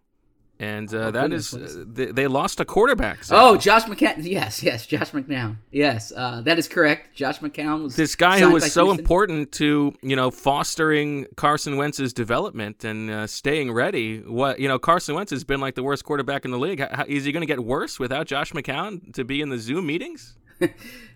And 0.58 0.94
uh, 0.94 0.98
Oh, 1.08 1.12
that 1.12 1.34
is, 1.34 1.54
uh, 1.54 1.84
they, 1.86 2.06
they 2.06 2.28
lost 2.28 2.62
a 2.62 2.66
quarterback. 2.66 3.26
so- 3.26 3.36
Oh, 3.38 3.58
Josh 3.58 3.84
McCown. 3.84 4.16
Yes, 4.24 4.64
yes, 4.64 4.86
Josh 4.86 5.12
McCown. 5.12 5.58
Yes, 5.70 6.14
uh, 6.16 6.40
that 6.46 6.58
is 6.58 6.70
correct. 6.70 7.14
Josh 7.14 7.40
McCown 7.40 7.84
was 7.84 7.98
this 7.98 8.16
guy 8.16 8.40
who 8.40 8.52
was 8.52 8.72
so 8.72 8.86
Houston. 8.86 9.00
important 9.02 9.52
to 9.54 9.94
you 10.02 10.16
know 10.16 10.32
fostering 10.32 11.26
Carson 11.36 11.76
Wentz's 11.76 12.14
development 12.14 12.86
and 12.86 13.10
uh, 13.12 13.28
staying 13.28 13.74
ready. 13.74 14.20
What 14.22 14.60
you 14.62 14.70
know, 14.70 14.80
Carson 14.80 15.14
Wentz 15.16 15.32
has 15.32 15.44
been 15.44 15.60
like 15.60 15.76
the 15.76 15.84
worst 15.84 16.06
quarterback 16.06 16.46
in 16.46 16.52
the 16.52 16.60
league. 16.60 16.80
How, 16.80 16.90
how- 17.00 17.06
is 17.06 17.26
he 17.26 17.34
going 17.34 17.42
to 17.42 17.48
get 17.48 17.60
worse 17.66 18.00
without 18.00 18.26
Josh 18.26 18.54
McCown 18.54 19.12
to 19.14 19.26
be 19.26 19.42
in 19.42 19.50
the 19.50 19.58
Zoom 19.60 19.86
meetings? 19.88 20.38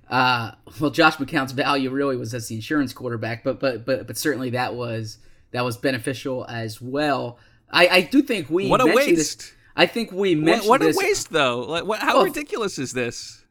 Uh, 0.10 0.54
well, 0.80 0.90
Josh 0.90 1.18
McCown's 1.18 1.52
value 1.52 1.92
really 1.92 2.18
was 2.18 2.34
as 2.34 2.48
the 2.48 2.56
insurance 2.56 2.94
quarterback, 2.94 3.44
but 3.44 3.60
but 3.60 3.86
but 3.86 4.08
but 4.08 4.18
certainly 4.18 4.50
that 4.50 4.74
was 4.74 5.20
that 5.52 5.64
was 5.64 5.78
beneficial 5.78 6.46
as 6.50 6.82
well. 6.82 7.38
I 7.72 7.88
I 7.88 8.02
do 8.02 8.22
think 8.22 8.50
we 8.50 8.68
What 8.68 8.82
a 8.82 8.86
waste. 8.88 9.40
This, 9.40 9.54
I 9.76 9.86
think 9.86 10.12
we 10.12 10.36
What, 10.36 10.44
mentioned 10.46 10.70
what 10.70 10.82
a 10.82 10.86
this. 10.88 10.98
waste, 10.98 11.30
though! 11.32 11.60
Like, 11.62 11.86
what, 11.86 12.00
how 12.00 12.16
Well, 12.18 12.26
ridiculous 12.26 12.78
is 12.80 12.94
this? 12.94 13.46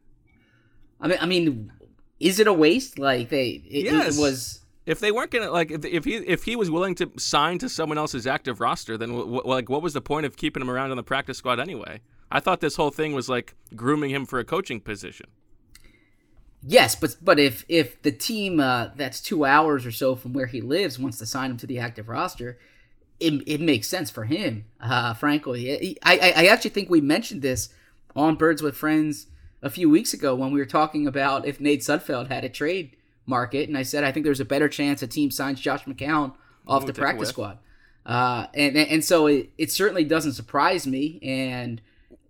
I 1.01 1.07
mean, 1.07 1.17
I 1.21 1.25
mean, 1.25 1.71
is 2.19 2.39
it 2.39 2.47
a 2.47 2.53
waste? 2.53 2.99
Like 2.99 3.29
they, 3.29 3.49
it, 3.49 3.85
it 3.87 3.91
Yes. 3.93 4.17
was. 4.19 4.61
If 4.85 4.99
they 4.99 5.11
weren't 5.11 5.29
gonna 5.31 5.51
like, 5.51 5.69
if, 5.71 5.85
if 5.85 6.05
he 6.05 6.15
if 6.15 6.43
he 6.43 6.55
was 6.55 6.69
willing 6.71 6.95
to 6.95 7.11
sign 7.17 7.59
to 7.59 7.69
someone 7.69 7.97
else's 7.97 8.25
active 8.27 8.59
roster, 8.59 8.97
then 8.97 9.09
w- 9.09 9.25
w- 9.25 9.47
like, 9.47 9.69
what 9.69 9.81
was 9.81 9.93
the 9.93 10.01
point 10.01 10.25
of 10.25 10.35
keeping 10.35 10.61
him 10.61 10.69
around 10.69 10.91
on 10.91 10.97
the 10.97 11.03
practice 11.03 11.37
squad 11.37 11.59
anyway? 11.59 12.01
I 12.31 12.39
thought 12.39 12.59
this 12.59 12.75
whole 12.75 12.91
thing 12.91 13.13
was 13.13 13.29
like 13.29 13.55
grooming 13.75 14.09
him 14.09 14.25
for 14.25 14.39
a 14.39 14.43
coaching 14.45 14.81
position. 14.81 15.27
Yes, 16.61 16.95
but 16.95 17.15
but 17.21 17.39
if 17.39 17.65
if 17.69 18.01
the 18.01 18.11
team 18.11 18.59
uh, 18.59 18.89
that's 18.95 19.21
two 19.21 19.45
hours 19.45 19.85
or 19.85 19.91
so 19.91 20.15
from 20.15 20.33
where 20.33 20.47
he 20.47 20.59
lives 20.59 20.99
wants 20.99 21.17
to 21.19 21.25
sign 21.25 21.51
him 21.51 21.57
to 21.57 21.67
the 21.67 21.79
active 21.79 22.09
roster, 22.09 22.57
it, 23.19 23.43
it 23.47 23.61
makes 23.61 23.87
sense 23.87 24.09
for 24.09 24.25
him. 24.25 24.65
Uh, 24.79 25.13
frankly, 25.13 25.97
I, 26.03 26.13
I 26.13 26.33
I 26.35 26.45
actually 26.47 26.71
think 26.71 26.89
we 26.89 27.01
mentioned 27.01 27.41
this 27.41 27.69
on 28.15 28.35
Birds 28.35 28.61
with 28.61 28.75
Friends 28.75 29.27
a 29.61 29.69
few 29.69 29.89
weeks 29.89 30.13
ago 30.13 30.33
when 30.35 30.51
we 30.51 30.59
were 30.59 30.65
talking 30.65 31.05
about 31.05 31.45
if 31.45 31.59
Nate 31.59 31.81
Sudfeld 31.81 32.29
had 32.29 32.43
a 32.43 32.49
trade 32.49 32.95
market, 33.25 33.67
and 33.67 33.77
I 33.77 33.83
said 33.83 34.03
I 34.03 34.11
think 34.11 34.23
there's 34.23 34.39
a 34.39 34.45
better 34.45 34.69
chance 34.69 35.01
a 35.01 35.07
team 35.07 35.31
signs 35.31 35.59
Josh 35.59 35.85
McCown 35.85 36.33
off 36.67 36.85
the 36.85 36.93
practice 36.93 37.29
squad. 37.29 37.59
Uh, 38.05 38.47
and 38.53 38.77
and 38.77 39.03
so 39.03 39.27
it, 39.27 39.49
it 39.57 39.71
certainly 39.71 40.03
doesn't 40.03 40.33
surprise 40.33 40.87
me, 40.87 41.19
and 41.21 41.81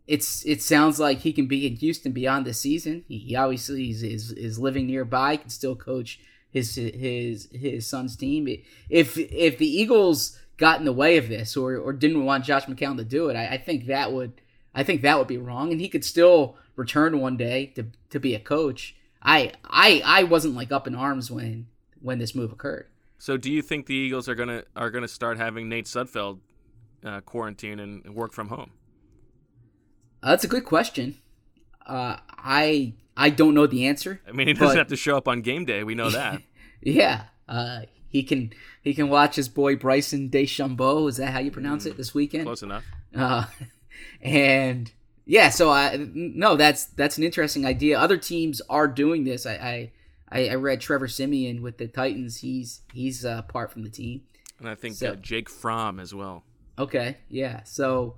it's 0.07 0.45
it 0.45 0.61
sounds 0.61 0.99
like 0.99 1.19
he 1.19 1.31
can 1.31 1.45
be 1.45 1.67
in 1.67 1.75
Houston 1.75 2.11
beyond 2.11 2.45
this 2.45 2.59
season. 2.59 3.05
He, 3.07 3.19
he 3.19 3.35
obviously 3.35 3.91
is, 3.91 4.03
is 4.03 4.31
is 4.31 4.59
living 4.59 4.87
nearby, 4.87 5.37
can 5.37 5.49
still 5.49 5.75
coach 5.75 6.19
his 6.51 6.75
his 6.75 7.47
his 7.51 7.85
son's 7.87 8.15
team. 8.15 8.47
If 8.89 9.17
if 9.17 9.57
the 9.57 9.67
Eagles 9.67 10.37
got 10.59 10.77
in 10.79 10.85
the 10.85 10.93
way 10.93 11.17
of 11.17 11.27
this 11.29 11.57
or 11.57 11.75
or 11.77 11.91
didn't 11.93 12.23
want 12.25 12.45
Josh 12.45 12.65
McCown 12.65 12.97
to 12.97 13.03
do 13.03 13.29
it, 13.29 13.35
I, 13.35 13.53
I 13.53 13.57
think 13.57 13.87
that 13.87 14.13
would 14.13 14.41
I 14.75 14.83
think 14.83 15.01
that 15.01 15.17
would 15.17 15.27
be 15.27 15.37
wrong, 15.37 15.71
and 15.71 15.81
he 15.81 15.89
could 15.89 16.05
still 16.05 16.55
return 16.75 17.19
one 17.19 17.35
day 17.37 17.67
to 17.75 17.87
to 18.11 18.19
be 18.19 18.35
a 18.35 18.39
coach. 18.39 18.95
I 19.23 19.53
I 19.65 20.01
I 20.05 20.23
wasn't 20.23 20.53
like 20.55 20.71
up 20.71 20.85
in 20.85 20.93
arms 20.95 21.31
when 21.31 21.67
when 22.01 22.19
this 22.19 22.35
move 22.35 22.51
occurred. 22.51 22.87
So, 23.17 23.35
do 23.35 23.51
you 23.51 23.61
think 23.61 23.85
the 23.87 23.95
Eagles 23.95 24.29
are 24.29 24.35
gonna 24.35 24.63
are 24.75 24.89
gonna 24.91 25.07
start 25.07 25.37
having 25.37 25.67
Nate 25.67 25.85
Sudfeld 25.85 26.39
uh, 27.03 27.19
quarantine 27.21 27.79
and 27.79 28.15
work 28.15 28.31
from 28.31 28.47
home? 28.49 28.71
Uh, 30.23 30.29
that's 30.31 30.43
a 30.43 30.47
good 30.47 30.65
question. 30.65 31.17
Uh, 31.85 32.17
I 32.37 32.93
I 33.17 33.29
don't 33.29 33.53
know 33.53 33.67
the 33.67 33.87
answer. 33.87 34.21
I 34.27 34.31
mean, 34.31 34.47
he 34.47 34.53
doesn't 34.53 34.67
But- 34.69 34.77
have 34.77 34.87
to 34.87 34.95
show 34.95 35.17
up 35.17 35.27
on 35.27 35.41
game 35.41 35.65
day. 35.65 35.83
We 35.83 35.95
know 35.95 36.09
that. 36.09 36.41
Yeah, 36.81 37.23
uh, 37.49 37.81
he 38.09 38.23
can 38.23 38.51
he 38.81 38.93
can 38.93 39.09
watch 39.09 39.35
his 39.35 39.47
boy 39.47 39.75
Bryson 39.75 40.29
DeChambeau. 40.29 41.07
Is 41.09 41.17
that 41.17 41.31
how 41.31 41.39
you 41.39 41.51
pronounce 41.51 41.85
it 41.85 41.95
this 41.97 42.13
weekend? 42.13 42.45
Close 42.45 42.63
enough. 42.63 42.83
Uh, 43.15 43.45
and 44.21 44.91
yeah, 45.25 45.49
so 45.49 45.69
I 45.71 45.97
no, 46.13 46.55
that's 46.55 46.85
that's 46.85 47.17
an 47.17 47.23
interesting 47.23 47.65
idea. 47.65 47.99
Other 47.99 48.17
teams 48.17 48.61
are 48.69 48.87
doing 48.87 49.23
this. 49.23 49.45
I 49.45 49.91
I, 50.31 50.49
I 50.49 50.55
read 50.55 50.81
Trevor 50.81 51.07
Siemian 51.07 51.61
with 51.61 51.77
the 51.77 51.87
Titans. 51.87 52.41
He's 52.41 52.81
he's 52.93 53.25
uh, 53.25 53.41
apart 53.47 53.71
from 53.71 53.83
the 53.83 53.89
team. 53.89 54.21
And 54.59 54.67
I 54.67 54.75
think 54.75 54.95
So- 54.95 55.11
uh, 55.11 55.15
Jake 55.15 55.49
Fromm 55.49 55.99
as 55.99 56.13
well. 56.13 56.43
Okay, 56.77 57.17
yeah. 57.29 57.63
So 57.63 58.15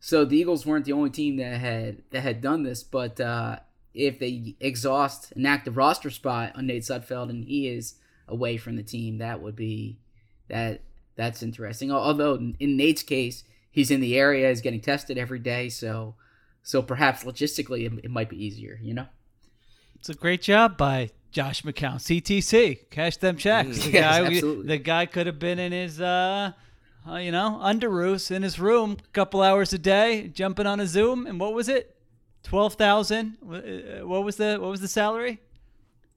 so 0.00 0.24
the 0.24 0.36
Eagles 0.36 0.64
weren't 0.66 0.84
the 0.84 0.92
only 0.92 1.10
team 1.10 1.36
that 1.36 1.58
had 1.60 2.02
that 2.10 2.20
had 2.22 2.40
done 2.40 2.62
this, 2.62 2.82
but 2.82 3.20
uh, 3.20 3.58
if 3.94 4.18
they 4.18 4.54
exhaust 4.60 5.32
an 5.32 5.46
active 5.46 5.76
roster 5.76 6.10
spot 6.10 6.52
on 6.54 6.66
Nate 6.66 6.82
Sudfeld 6.82 7.30
and 7.30 7.44
he 7.44 7.68
is 7.68 7.94
away 8.28 8.56
from 8.56 8.76
the 8.76 8.82
team, 8.82 9.18
that 9.18 9.40
would 9.40 9.56
be 9.56 9.98
that 10.48 10.80
that's 11.16 11.42
interesting. 11.42 11.90
Although 11.90 12.34
in 12.58 12.76
Nate's 12.76 13.02
case, 13.02 13.44
he's 13.70 13.90
in 13.90 14.00
the 14.00 14.16
area, 14.16 14.48
he's 14.48 14.60
getting 14.60 14.80
tested 14.80 15.18
every 15.18 15.38
day, 15.38 15.68
so 15.68 16.14
so 16.62 16.82
perhaps 16.82 17.24
logistically 17.24 17.86
it, 17.86 18.04
it 18.04 18.10
might 18.10 18.28
be 18.28 18.42
easier, 18.42 18.78
you 18.82 18.94
know. 18.94 19.06
It's 19.96 20.08
a 20.08 20.14
great 20.14 20.42
job 20.42 20.76
by 20.76 21.10
Josh 21.30 21.62
McCown, 21.62 21.96
CTC. 21.96 22.90
Cash 22.90 23.16
them 23.18 23.36
checks. 23.36 23.84
The 23.84 23.90
Yes, 23.92 24.18
guy, 24.18 24.26
absolutely. 24.26 24.66
the 24.66 24.78
guy 24.78 25.06
could 25.06 25.26
have 25.26 25.38
been 25.38 25.58
in 25.58 25.72
his, 25.72 26.00
uh, 26.00 26.52
uh, 27.08 27.16
you 27.16 27.32
know, 27.32 27.58
underoos 27.62 28.30
in 28.30 28.42
his 28.42 28.58
room, 28.58 28.96
a 29.02 29.08
couple 29.12 29.42
hours 29.42 29.72
a 29.72 29.78
day, 29.78 30.28
jumping 30.28 30.66
on 30.66 30.78
a 30.80 30.86
Zoom. 30.86 31.26
And 31.26 31.40
what 31.40 31.52
was 31.52 31.68
it? 31.68 31.96
Twelve 32.44 32.74
thousand. 32.74 33.36
What 33.40 34.24
was 34.24 34.36
the 34.36 34.58
what 34.60 34.70
was 34.70 34.80
the 34.80 34.88
salary? 34.88 35.40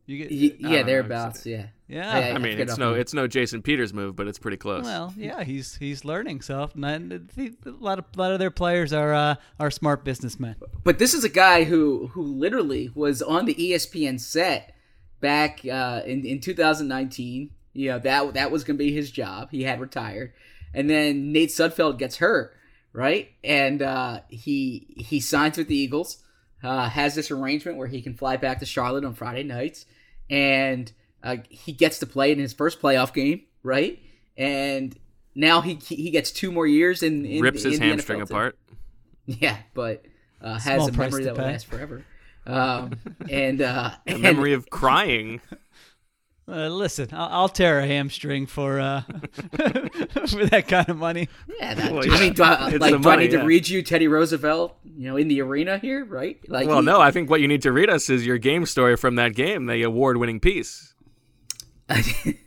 You 0.06 0.26
get, 0.26 0.32
yeah, 0.32 0.84
thereabouts. 0.84 1.46
Yeah. 1.46 1.68
Yeah. 1.92 2.10
I- 2.12 2.32
I 2.32 2.38
mean, 2.38 2.60
it's 2.60 2.78
no 2.78 2.94
it's 2.94 3.14
no 3.14 3.28
Jason 3.28 3.62
Peters 3.62 3.94
move, 3.94 4.16
but 4.16 4.28
it's 4.28 4.40
pretty 4.40 4.58
close. 4.58 4.86
well, 4.86 5.14
yeah, 5.18 5.44
he's 5.44 5.76
he's 5.76 6.06
learning. 6.06 6.42
So 6.42 6.70
and 6.76 7.30
a 7.66 7.70
lot 7.70 8.00
of 8.00 8.06
a 8.16 8.20
lot 8.20 8.32
of 8.32 8.40
their 8.40 8.50
players 8.52 8.94
are 8.94 9.14
uh, 9.14 9.36
are 9.60 9.70
smart 9.70 10.04
businessmen. 10.06 10.56
But 10.84 11.00
this 11.00 11.14
is 11.14 11.24
a 11.24 11.30
guy 11.30 11.66
who 11.66 12.08
who 12.14 12.24
literally 12.24 12.90
was 12.96 13.22
on 13.22 13.46
the 13.46 13.54
ESPN 13.56 14.20
set 14.20 14.74
back 15.20 15.60
uh, 15.70 16.02
in 16.06 16.26
in 16.26 16.40
2019. 16.40 17.50
You 17.74 17.90
know 17.92 18.00
that 18.00 18.34
that 18.36 18.52
was 18.52 18.64
going 18.64 18.78
to 18.78 18.84
be 18.84 18.92
his 18.94 19.12
job. 19.12 19.50
He 19.52 19.64
had 19.64 19.80
retired, 19.80 20.34
and 20.74 20.90
then 20.90 21.32
Nate 21.32 21.50
Sudfeld 21.50 21.98
gets 21.98 22.18
hurt, 22.18 22.54
right? 22.94 23.30
And 23.44 23.82
uh, 23.82 24.22
he 24.30 24.88
he 24.98 25.20
signs 25.20 25.58
with 25.58 25.68
the 25.68 25.76
Eagles. 25.78 26.24
Uh, 26.64 26.88
has 26.90 27.16
this 27.16 27.32
arrangement 27.32 27.76
where 27.78 27.88
he 27.88 28.02
can 28.04 28.14
fly 28.14 28.38
back 28.38 28.60
to 28.60 28.66
Charlotte 28.66 29.04
on 29.04 29.14
Friday 29.16 29.44
nights, 29.44 29.86
and 30.30 30.92
uh, 31.24 31.38
he 31.50 31.72
gets 31.72 32.00
to 32.00 32.06
play 32.06 32.32
in 32.32 32.40
his 32.40 32.54
first 32.54 32.82
playoff 32.82 33.14
game, 33.14 33.42
right? 33.64 34.00
And 34.38 34.98
now 35.36 35.62
he 35.62 35.76
he 35.76 36.10
gets 36.12 36.32
two 36.32 36.52
more 36.52 36.68
years 36.68 37.04
in, 37.04 37.26
in 37.26 37.42
Rips 37.42 37.64
his 37.64 37.76
in 37.76 37.80
the 37.82 37.86
hamstring 37.88 38.20
NFL 38.20 38.28
too. 38.28 38.34
apart. 38.34 38.58
Yeah, 39.28 39.58
but 39.76 40.04
uh, 40.42 40.56
has 40.60 40.84
Small 40.84 40.88
a 40.90 40.92
memory 40.92 41.22
to 41.24 41.26
that 41.30 41.38
will 41.38 41.44
last 41.46 41.68
forever. 41.68 42.04
Um, 42.48 42.94
and 43.30 43.62
uh, 43.62 43.92
A 44.08 44.12
and- 44.12 44.22
memory 44.22 44.54
of 44.54 44.70
crying. 44.70 45.42
Uh, 46.48 46.68
listen, 46.68 47.08
I'll, 47.14 47.30
I'll 47.32 47.50
tear 47.50 47.80
a 47.80 47.86
hamstring 47.88 48.46
for 48.48 48.80
uh, 48.80 49.04
for 50.28 50.46
that 50.48 50.66
kind 50.68 50.90
of 50.90 50.98
money. 50.98 51.30
yeah, 51.60 51.76
that, 51.76 51.92
Well, 51.94 52.04
I 52.12 52.20
mean, 52.20 52.34
do 52.34 52.44
I, 52.44 52.70
like, 52.72 52.92
the 52.92 52.98
do 52.98 53.10
I 53.10 53.16
need 53.18 53.32
yeah. 53.32 53.40
to 53.42 53.46
read 53.46 53.70
you 53.70 53.82
Teddy 53.84 54.08
Roosevelt, 54.08 54.76
you 54.84 55.08
know, 55.08 55.16
in 55.18 55.28
the 55.28 55.40
arena 55.42 55.78
here, 55.78 56.04
right? 56.04 56.40
Like, 56.50 56.68
Well, 56.68 56.80
he- 56.80 56.86
no, 56.86 57.00
I 57.00 57.12
think 57.12 57.30
what 57.30 57.40
you 57.42 57.48
need 57.48 57.62
to 57.62 57.72
read 57.72 57.90
us 57.90 58.10
is 58.10 58.26
your 58.26 58.38
game 58.40 58.66
story 58.66 58.98
from 58.98 59.16
that 59.16 59.34
game, 59.36 59.68
the 59.68 59.84
award-winning 59.84 60.40
piece. 60.42 60.91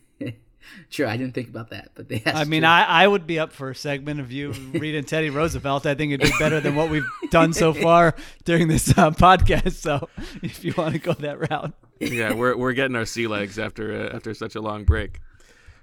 Sure, 0.89 1.07
I 1.07 1.17
didn't 1.17 1.35
think 1.35 1.49
about 1.49 1.71
that, 1.71 1.91
but 1.95 2.09
that's 2.09 2.37
I 2.37 2.45
mean, 2.45 2.63
true. 2.63 2.69
I, 2.69 3.05
I 3.05 3.07
would 3.07 3.27
be 3.27 3.39
up 3.39 3.53
for 3.53 3.71
a 3.71 3.75
segment 3.75 4.21
of 4.21 4.33
you 4.33 4.53
reading 4.73 5.05
Teddy 5.05 5.31
Roosevelt. 5.31 5.87
I 5.87 5.95
think 5.95 6.13
it'd 6.13 6.31
be 6.31 6.39
better 6.39 6.61
than 6.61 6.75
what 6.75 6.91
we've 6.91 7.07
done 7.31 7.53
so 7.53 7.73
far 7.73 8.15
during 8.45 8.69
this 8.69 8.91
uh, 8.97 9.11
podcast. 9.11 9.73
So 9.73 10.09
if 10.43 10.65
you 10.65 10.73
want 10.77 10.95
to 10.95 11.01
go 11.01 11.13
that 11.15 11.51
route. 11.51 11.73
yeah, 12.01 12.33
we're 12.33 12.57
we're 12.57 12.73
getting 12.73 12.97
our 12.97 13.07
sea 13.07 13.27
legs 13.27 13.59
after 13.59 13.93
uh, 13.93 14.17
after 14.17 14.35
such 14.35 14.55
a 14.55 14.61
long 14.61 14.85
break. 14.85 15.21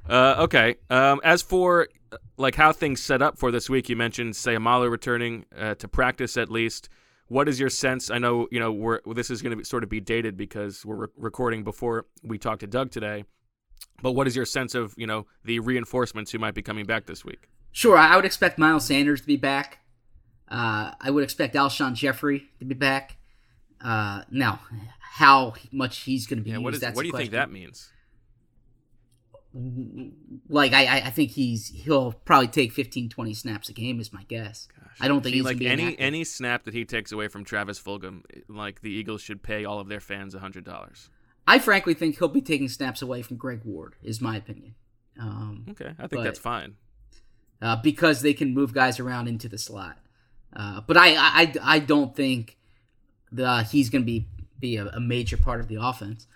Uh, 0.10 0.36
okay. 0.40 0.76
Um, 0.90 1.22
as 1.24 1.42
for 1.42 1.88
uh, 2.12 2.18
like 2.38 2.56
how 2.56 2.72
things 2.72 3.02
set 3.02 3.22
up 3.22 3.38
for 3.38 3.52
this 3.52 3.70
week, 3.70 3.90
you 3.90 3.96
mentioned 3.96 4.34
Seumalo 4.34 4.90
returning 4.90 5.46
uh, 5.58 5.76
to 5.76 5.88
practice 5.88 6.38
at 6.38 6.50
least. 6.50 6.90
What 7.28 7.48
is 7.48 7.60
your 7.60 7.70
sense? 7.70 8.10
I 8.10 8.18
know 8.18 8.48
you 8.52 8.60
know 8.60 8.72
we're 8.72 9.00
this 9.14 9.30
is 9.30 9.42
going 9.42 9.58
to 9.58 9.66
sort 9.66 9.84
of 9.84 9.90
be 9.90 10.00
dated 10.00 10.38
because 10.38 10.86
we're 10.86 10.96
re- 10.96 11.08
recording 11.18 11.64
before 11.64 12.06
we 12.24 12.38
talked 12.38 12.62
to 12.62 12.68
Doug 12.68 12.92
today. 12.92 13.26
But 14.02 14.14
what 14.14 14.28
is 14.28 14.36
your 14.36 14.46
sense 14.46 14.74
of 14.76 14.94
you 14.98 15.08
know 15.08 15.28
the 15.46 15.60
reinforcements 15.60 16.32
who 16.32 16.40
might 16.40 16.54
be 16.54 16.62
coming 16.62 16.86
back 16.86 17.06
this 17.06 17.24
week? 17.24 17.48
Sure, 17.72 17.98
I 17.98 18.16
would 18.16 18.26
expect 18.26 18.58
Miles 18.58 18.86
Sanders 18.86 19.22
to 19.22 19.28
be 19.28 19.38
back. 19.38 19.80
Uh, 20.50 20.92
I 21.00 21.10
would 21.12 21.24
expect 21.24 21.56
Alshon 21.56 21.94
Jeffery 21.94 22.50
to 22.60 22.66
be 22.66 22.76
back. 22.76 23.18
Uh, 23.80 24.24
now, 24.30 24.60
how 25.00 25.54
much 25.72 26.00
he's 26.00 26.28
going 26.28 26.40
to 26.40 26.44
be 26.44 26.50
Yeah, 26.50 26.58
used, 26.58 26.64
what 26.66 26.74
is 26.74 26.80
that's 26.82 26.96
what 26.96 27.04
do 27.04 27.08
you 27.08 27.14
think 27.14 27.32
that 27.32 27.50
means? 27.52 27.90
Like, 30.48 30.74
I, 30.74 30.98
I- 31.06 31.10
think 31.10 31.32
he's 31.32 31.68
he'll 31.70 32.14
probably 32.14 32.48
take 32.48 32.72
15, 32.72 33.10
20 33.10 33.34
snaps 33.34 33.70
a 33.70 33.74
game 33.74 34.00
is 34.00 34.14
my 34.14 34.24
guess. 34.24 34.68
Gosh, 34.78 34.98
I 35.00 35.08
don't 35.08 35.22
think 35.22 35.36
he's 35.36 35.44
like 35.44 35.58
gonna 35.60 35.76
be 35.76 35.84
any 35.84 36.00
any 36.00 36.24
snap 36.24 36.64
that 36.66 36.74
he 36.74 36.86
takes 36.86 37.12
away 37.12 37.28
from 37.28 37.44
Travis 37.44 37.80
Fulgham, 37.80 38.24
like 38.48 38.82
the 38.82 38.92
Eagles 38.92 39.22
should 39.22 39.44
pay 39.44 39.66
all 39.66 39.80
of 39.80 39.88
their 39.90 40.00
fans 40.00 40.34
hundred 40.36 40.64
dollars. 40.64 41.10
I 41.56 41.60
frankly 41.60 41.94
think 41.94 42.18
he'll 42.18 42.28
be 42.30 42.42
taking 42.42 42.70
snaps 42.70 43.02
away 43.02 43.22
from 43.22 43.38
Greg 43.38 43.62
Ward, 43.66 43.96
is 44.02 44.22
my 44.22 44.38
opinion. 44.38 44.76
Um, 45.20 45.66
Okay, 45.72 45.90
I 46.00 46.08
think 46.08 46.12
But- 46.12 46.24
that's 46.24 46.40
fine. 46.40 46.76
uh, 47.62 47.76
because 47.76 48.22
they 48.22 48.34
can 48.34 48.54
move 48.54 48.74
guys 48.74 49.00
around 49.00 49.28
into 49.28 49.48
the 49.50 49.58
slot. 49.58 49.98
Uh, 50.56 50.82
but 50.88 50.98
I, 50.98 51.16
I, 51.16 51.54
I 51.62 51.80
don't 51.80 52.16
think 52.16 52.58
the, 53.32 53.64
he's 53.64 53.90
going 53.90 54.02
to 54.02 54.06
be 54.06 54.28
be 54.60 54.78
a, 54.78 54.86
a 54.88 55.00
major 55.00 55.38
part 55.38 55.60
of 55.60 55.68
the 55.68 55.76
offense. 55.82 56.28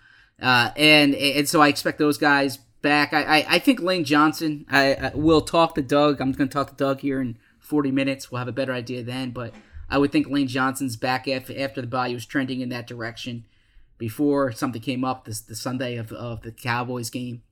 Uh, 0.42 0.70
and 0.76 1.14
and 1.14 1.48
so 1.48 1.60
I 1.62 1.68
expect 1.68 1.98
those 1.98 2.18
guys 2.18 2.58
back. 2.82 3.12
I, 3.14 3.22
I, 3.22 3.46
I 3.54 3.58
think 3.58 3.80
Lane 3.80 4.04
Johnson. 4.04 4.66
I, 4.68 4.94
I 4.94 5.12
will 5.14 5.40
talk 5.40 5.74
to 5.76 5.82
Doug. 5.82 6.20
I'm 6.20 6.32
going 6.32 6.48
to 6.48 6.52
talk 6.52 6.68
to 6.70 6.74
Doug 6.76 7.00
here 7.00 7.20
in 7.20 7.38
40 7.60 7.90
minutes. 7.92 8.30
We'll 8.30 8.40
have 8.40 8.48
a 8.48 8.52
better 8.52 8.72
idea 8.72 9.02
then. 9.02 9.30
But 9.30 9.54
I 9.88 9.98
would 9.98 10.10
think 10.12 10.28
Lane 10.28 10.48
Johnson's 10.48 10.96
back 10.96 11.28
after 11.28 11.58
after 11.58 11.80
the 11.80 11.86
body 11.86 12.14
was 12.14 12.26
trending 12.26 12.60
in 12.60 12.68
that 12.70 12.86
direction 12.86 13.44
before 13.98 14.52
something 14.52 14.80
came 14.80 15.04
up 15.04 15.24
this 15.24 15.40
the 15.40 15.56
Sunday 15.56 15.96
of 15.96 16.12
of 16.12 16.42
the 16.42 16.52
Cowboys 16.52 17.10
game. 17.10 17.42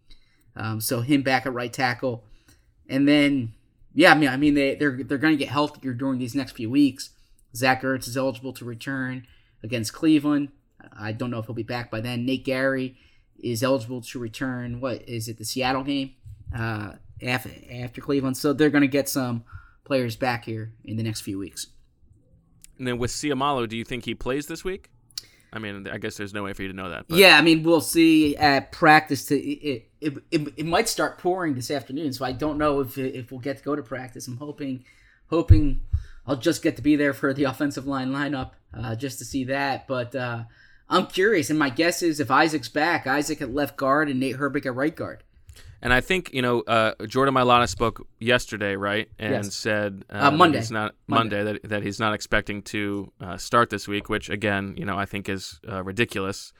Um, 0.56 0.80
so 0.80 1.00
him 1.00 1.22
back 1.22 1.46
at 1.46 1.52
right 1.52 1.72
tackle, 1.72 2.24
and 2.88 3.08
then 3.08 3.54
yeah, 3.94 4.12
I 4.12 4.14
mean, 4.14 4.28
I 4.28 4.36
mean 4.36 4.54
they 4.54 4.74
they're 4.74 5.02
they're 5.02 5.18
going 5.18 5.34
to 5.34 5.38
get 5.38 5.48
healthier 5.48 5.92
during 5.92 6.18
these 6.18 6.34
next 6.34 6.52
few 6.52 6.70
weeks. 6.70 7.10
Zach 7.54 7.82
Ertz 7.82 8.08
is 8.08 8.16
eligible 8.16 8.52
to 8.54 8.64
return 8.64 9.26
against 9.62 9.92
Cleveland. 9.92 10.48
I 10.92 11.12
don't 11.12 11.30
know 11.30 11.38
if 11.38 11.46
he'll 11.46 11.54
be 11.54 11.62
back 11.62 11.90
by 11.90 12.00
then. 12.00 12.26
Nate 12.26 12.44
Gary 12.44 12.96
is 13.42 13.62
eligible 13.62 14.00
to 14.02 14.18
return. 14.18 14.80
What 14.80 15.08
is 15.08 15.28
it? 15.28 15.38
The 15.38 15.44
Seattle 15.44 15.84
game 15.84 16.14
uh, 16.56 16.94
after 17.22 17.50
after 17.72 18.00
Cleveland. 18.00 18.36
So 18.36 18.52
they're 18.52 18.70
going 18.70 18.82
to 18.82 18.88
get 18.88 19.08
some 19.08 19.44
players 19.84 20.16
back 20.16 20.44
here 20.44 20.72
in 20.84 20.96
the 20.96 21.02
next 21.02 21.20
few 21.20 21.38
weeks. 21.38 21.68
And 22.78 22.86
then 22.86 22.98
with 22.98 23.12
Seumalo, 23.12 23.68
do 23.68 23.76
you 23.76 23.84
think 23.84 24.04
he 24.04 24.14
plays 24.14 24.46
this 24.46 24.64
week? 24.64 24.90
I 25.54 25.60
mean, 25.60 25.86
I 25.86 25.98
guess 25.98 26.16
there's 26.16 26.34
no 26.34 26.42
way 26.42 26.52
for 26.52 26.62
you 26.62 26.68
to 26.68 26.74
know 26.74 26.90
that. 26.90 27.06
But 27.08 27.16
Yeah, 27.16 27.38
I 27.38 27.40
mean, 27.42 27.62
we'll 27.62 27.80
see 27.80 28.36
at 28.36 28.72
practice. 28.72 29.26
To 29.26 29.36
it, 29.36 29.86
it, 30.00 30.14
it, 30.32 30.48
it 30.56 30.66
might 30.66 30.88
start 30.88 31.18
pouring 31.18 31.54
this 31.54 31.70
afternoon, 31.70 32.12
so 32.12 32.24
I 32.24 32.32
don't 32.32 32.58
know 32.58 32.80
if 32.80 32.98
if 32.98 33.30
we'll 33.30 33.40
get 33.40 33.58
to 33.58 33.64
go 33.64 33.76
to 33.76 33.82
practice. 33.82 34.26
I'm 34.26 34.38
hoping, 34.38 34.84
hoping 35.30 35.82
I'll 36.26 36.36
just 36.36 36.62
get 36.62 36.74
to 36.76 36.82
be 36.82 36.96
there 36.96 37.14
for 37.14 37.32
the 37.32 37.44
offensive 37.52 37.86
line 37.86 38.10
lineup, 38.10 38.50
uh, 38.76 38.96
just 38.96 39.20
to 39.20 39.24
see 39.24 39.44
that. 39.44 39.86
But 39.86 40.16
uh, 40.16 40.44
I'm 40.88 41.06
curious, 41.06 41.50
and 41.50 41.58
my 41.58 41.70
guess 41.70 42.02
is 42.02 42.18
if 42.18 42.32
Isaac's 42.32 42.68
back, 42.68 43.06
Isaac 43.06 43.40
at 43.40 43.54
left 43.54 43.76
guard 43.76 44.08
and 44.08 44.18
Nate 44.18 44.38
Herbig 44.38 44.66
at 44.66 44.74
right 44.74 44.94
guard. 44.94 45.22
And 45.84 45.92
I 45.92 46.00
think 46.00 46.32
you 46.32 46.40
know 46.42 46.62
uh, 46.62 46.94
Jordan 47.06 47.34
Mailata 47.34 47.68
spoke 47.68 48.06
yesterday, 48.18 48.74
right? 48.74 49.08
And 49.18 49.32
Yes. 49.44 49.54
said 49.54 50.04
uh, 50.10 50.28
Uh, 50.28 50.30
Monday. 50.30 50.58
he's 50.58 50.70
not 50.70 50.94
Monday. 51.06 51.36
Monday, 51.44 51.52
that 51.60 51.68
that 51.68 51.82
he's 51.82 52.00
not 52.00 52.14
expecting 52.14 52.62
to 52.62 53.12
uh, 53.20 53.36
start 53.36 53.68
this 53.70 53.86
week, 53.86 54.08
which 54.08 54.30
again, 54.30 54.74
you 54.78 54.86
know, 54.86 54.98
I 54.98 55.04
think 55.04 55.28
is 55.28 55.60
uh, 55.70 55.82
ridiculous. 55.84 56.52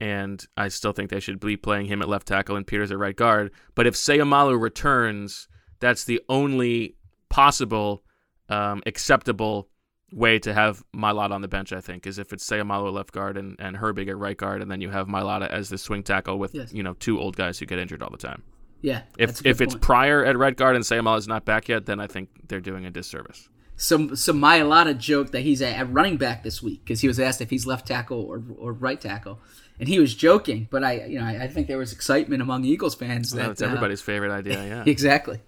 And 0.00 0.46
I 0.56 0.68
still 0.68 0.92
think 0.92 1.10
they 1.10 1.18
should 1.18 1.40
be 1.40 1.56
playing 1.56 1.86
him 1.86 2.00
at 2.02 2.08
left 2.08 2.28
tackle 2.28 2.54
and 2.54 2.64
Peters 2.64 2.92
at 2.92 2.98
right 2.98 3.16
guard. 3.16 3.50
But 3.74 3.88
if 3.88 3.94
Seumalo 3.94 4.54
returns, 4.60 5.48
that's 5.80 6.04
the 6.04 6.20
only 6.28 6.94
possible 7.30 8.04
um, 8.48 8.80
acceptable 8.86 9.68
way 10.12 10.38
to 10.38 10.54
have 10.54 10.84
Mailata 10.94 11.32
on 11.32 11.42
the 11.42 11.48
bench. 11.48 11.72
I 11.72 11.80
think 11.80 12.06
is 12.06 12.18
if 12.20 12.32
it's 12.32 12.48
Seumalo 12.48 12.86
at 12.86 12.94
left 12.94 13.12
guard 13.12 13.36
and 13.36 13.56
and 13.58 13.76
Herbig 13.76 14.08
at 14.08 14.16
right 14.16 14.36
guard, 14.36 14.62
and 14.62 14.70
then 14.70 14.80
you 14.80 14.90
have 14.90 15.08
Mailata 15.08 15.48
as 15.48 15.68
the 15.68 15.78
swing 15.78 16.04
tackle 16.04 16.38
with 16.38 16.54
Yes. 16.54 16.72
you 16.72 16.84
know 16.84 16.94
two 16.94 17.18
old 17.18 17.34
guys 17.36 17.58
who 17.58 17.66
get 17.66 17.80
injured 17.80 18.02
all 18.04 18.10
the 18.10 18.16
time. 18.30 18.44
Yeah, 18.80 19.02
If 19.18 19.30
that's 19.30 19.40
a 19.40 19.42
good 19.42 19.50
if 19.50 19.60
it's 19.60 19.74
point. 19.74 19.82
Pryor 19.82 20.24
at 20.24 20.36
right 20.36 20.56
guard 20.56 20.76
and 20.76 20.86
Samuel 20.86 21.16
is 21.16 21.26
not 21.26 21.44
back 21.44 21.68
yet, 21.68 21.86
then 21.86 21.98
I 22.00 22.06
think 22.06 22.28
they're 22.48 22.60
doing 22.60 22.86
a 22.86 22.90
disservice. 22.90 23.48
some 23.76 24.14
some 24.16 24.40
Mailata 24.40 24.96
joked 24.96 25.32
that 25.32 25.40
he's 25.42 25.60
at 25.62 25.92
running 25.92 26.16
back 26.16 26.42
this 26.42 26.62
week 26.62 26.84
because 26.84 27.00
he 27.00 27.08
was 27.08 27.18
asked 27.18 27.40
if 27.40 27.50
he's 27.50 27.66
left 27.66 27.86
tackle 27.88 28.20
or, 28.20 28.42
or 28.56 28.72
right 28.72 29.00
tackle, 29.00 29.38
and 29.80 29.88
he 29.88 29.98
was 29.98 30.14
joking. 30.14 30.68
But 30.70 30.84
I 30.84 31.04
you 31.06 31.18
know 31.18 31.26
I, 31.26 31.44
I 31.44 31.48
think 31.48 31.66
there 31.66 31.78
was 31.78 31.92
excitement 31.92 32.40
among 32.42 32.64
Eagles 32.64 32.94
fans 32.94 33.30
that 33.32 33.46
That's 33.48 33.62
uh, 33.62 33.66
everybody's 33.66 34.00
favorite 34.00 34.32
idea. 34.32 34.64
Yeah, 34.68 34.84
exactly. 34.86 35.40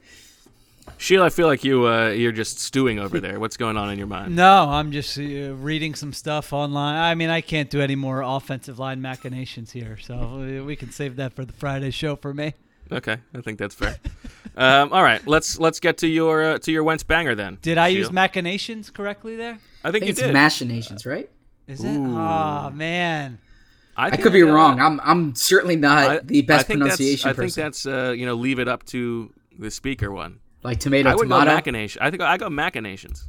Sheila, 0.99 1.27
I 1.27 1.29
feel 1.31 1.47
like 1.47 1.63
you 1.63 1.87
uh, 1.87 2.09
you're 2.09 2.33
just 2.33 2.59
stewing 2.59 2.99
over 2.99 3.21
there. 3.21 3.39
What's 3.39 3.57
going 3.57 3.77
on 3.77 3.91
in 3.91 3.99
your 3.99 4.07
mind? 4.09 4.35
No, 4.35 4.69
I'm 4.69 4.91
just 4.93 5.17
uh, 5.19 5.55
reading 5.55 5.95
some 5.95 6.13
stuff 6.13 6.53
online. 6.53 6.97
I 6.97 7.15
mean, 7.15 7.31
I 7.31 7.41
can't 7.43 7.71
do 7.71 7.81
any 7.81 7.95
more 7.95 8.23
offensive 8.23 8.79
line 8.79 9.01
machinations 9.01 9.71
here, 9.71 9.97
so 9.99 10.15
uh, 10.15 10.65
we 10.65 10.75
can 10.77 10.91
save 10.91 11.17
that 11.17 11.33
for 11.33 11.45
the 11.45 11.53
Friday 11.53 11.91
show 11.91 12.17
for 12.17 12.35
me. 12.35 12.55
Okay, 12.93 13.17
I 13.35 13.41
think 13.41 13.59
that's 13.59 13.75
fair. 13.75 13.97
um, 14.57 14.93
all 14.93 15.03
right, 15.03 15.25
let's 15.27 15.59
let's 15.59 15.81
get 15.81 15.99
to 15.99 16.07
your 16.09 16.43
uh, 16.43 16.59
to 16.59 16.73
your 16.73 16.83
Wentz 16.85 17.03
banger 17.05 17.35
then. 17.35 17.59
Did 17.63 17.79
I 17.79 17.89
use 17.89 18.11
machinations 18.11 18.91
correctly 18.91 19.37
there? 19.37 19.59
I 19.85 19.89
I 19.89 19.93
think 19.93 20.05
think 20.05 20.05
you 20.05 20.11
it's 20.11 20.21
did. 20.21 20.33
machinations, 20.33 21.07
right? 21.07 21.31
Is 21.69 21.85
it? 21.85 21.97
Oh 21.97 22.71
man. 22.71 23.39
I 23.97 24.09
think, 24.11 24.23
could 24.23 24.33
be 24.33 24.43
uh, 24.43 24.47
wrong. 24.47 24.81
I'm 24.81 25.01
I'm 25.05 25.35
certainly 25.35 25.77
not 25.77 26.11
I- 26.11 26.19
the 26.21 26.43
best 26.43 26.71
I 26.71 26.75
pronunciation 26.75 27.29
That's, 27.29 27.39
I 27.39 27.43
think 27.43 27.55
that's 27.55 27.87
uh, 27.87 28.15
you 28.17 28.25
know 28.27 28.35
leave 28.35 28.59
it 28.59 28.67
up 28.69 28.85
to 28.87 29.33
the 29.59 29.71
speaker 29.71 30.11
one. 30.11 30.41
like 30.63 30.81
tomato 30.81 31.11
I 31.11 31.15
would 31.15 31.25
tomato. 31.25 31.45
go 31.51 31.55
machination. 31.55 32.01
I 32.03 32.11
think 32.11 32.23
I 32.23 32.37
go 32.39 32.49
machinations. 32.49 33.27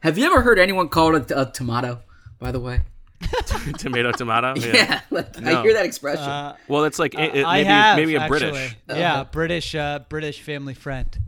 Have 0.00 0.18
you 0.18 0.26
ever 0.26 0.42
heard 0.42 0.58
anyone 0.58 0.88
call 0.88 1.14
it 1.16 1.30
a, 1.30 1.42
a 1.42 1.52
tomato? 1.52 2.00
By 2.38 2.50
the 2.52 2.60
way, 2.60 2.80
tomato, 3.78 4.12
tomato. 4.12 4.54
yeah, 4.56 5.00
like, 5.10 5.38
No. 5.40 5.60
I 5.60 5.62
hear 5.62 5.74
that 5.74 5.84
expression. 5.86 6.24
Uh, 6.24 6.56
Well, 6.68 6.84
it's 6.84 6.98
like 6.98 7.14
it, 7.14 7.36
it- 7.36 7.44
I 7.44 7.58
maybe 7.58 7.68
have 7.68 7.96
maybe 7.96 8.14
a 8.16 8.20
actually. 8.20 8.50
British. 8.50 8.76
Yeah, 8.88 9.24
British 9.24 9.74
uh, 9.74 10.00
British 10.08 10.40
family 10.42 10.74
friend. 10.74 11.18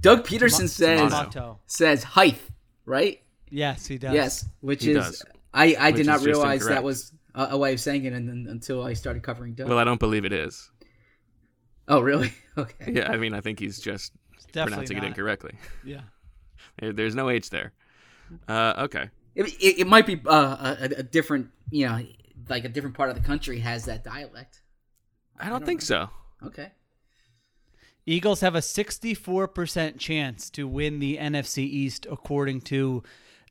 Doug 0.00 0.24
Pederson 0.26 0.68
says 0.68 1.00
Tomato. 1.00 1.58
says 1.66 2.02
height, 2.02 2.40
right? 2.86 3.20
Yes, 3.50 3.86
he 3.86 3.98
does. 3.98 4.14
Yes, 4.14 4.46
which 4.60 4.84
He 4.84 4.92
is 4.92 4.96
does. 4.96 5.24
I 5.52 5.74
I 5.74 5.88
Which 5.88 5.96
did 5.96 6.06
not 6.06 6.20
realize 6.22 6.64
that 6.66 6.84
was 6.84 7.12
a, 7.34 7.48
a 7.50 7.58
way 7.58 7.72
of 7.74 7.80
saying 7.80 8.04
it, 8.04 8.12
and, 8.12 8.28
then 8.28 8.46
until 8.48 8.82
I 8.84 8.94
started 8.94 9.22
covering 9.22 9.54
Doug. 9.54 9.68
Well, 9.68 9.78
I 9.78 9.84
don't 9.84 10.00
believe 10.00 10.24
it 10.24 10.32
is. 10.32 10.70
oh, 11.88 12.00
really? 12.00 12.32
Okay. 12.58 12.92
Yeah, 12.92 13.10
I 13.10 13.16
mean, 13.16 13.32
I 13.32 13.40
think 13.40 13.58
he's 13.58 13.78
just 13.78 14.12
It's 14.34 14.44
definitely 14.46 14.72
pronouncing 14.86 14.96
it 14.98 15.04
incorrectly. 15.04 15.54
Yeah. 15.84 16.00
There's 16.82 17.14
no 17.14 17.30
H 17.30 17.48
there. 17.48 17.72
Uh, 18.48 18.74
okay. 18.78 19.08
It, 19.34 19.46
it, 19.60 19.80
it 19.80 19.86
might 19.86 20.06
be 20.06 20.20
uh, 20.26 20.76
a, 20.80 20.84
a 20.98 21.02
different, 21.02 21.50
you 21.70 21.88
know, 21.88 22.00
like 22.48 22.64
a 22.64 22.68
different 22.68 22.96
part 22.96 23.10
of 23.10 23.16
the 23.16 23.22
country 23.22 23.60
has 23.60 23.84
that 23.84 24.04
dialect. 24.04 24.62
I 25.38 25.48
don't 25.48 25.64
think 25.64 25.82
so. 25.82 26.10
Okay. 26.42 26.72
Eagles 28.06 28.40
have 28.40 28.54
a 28.54 28.60
64% 28.60 29.98
chance 29.98 30.50
to 30.50 30.66
win 30.66 30.98
the 30.98 31.16
NFC 31.16 31.58
East, 31.58 32.06
according 32.10 32.62
to 32.62 33.02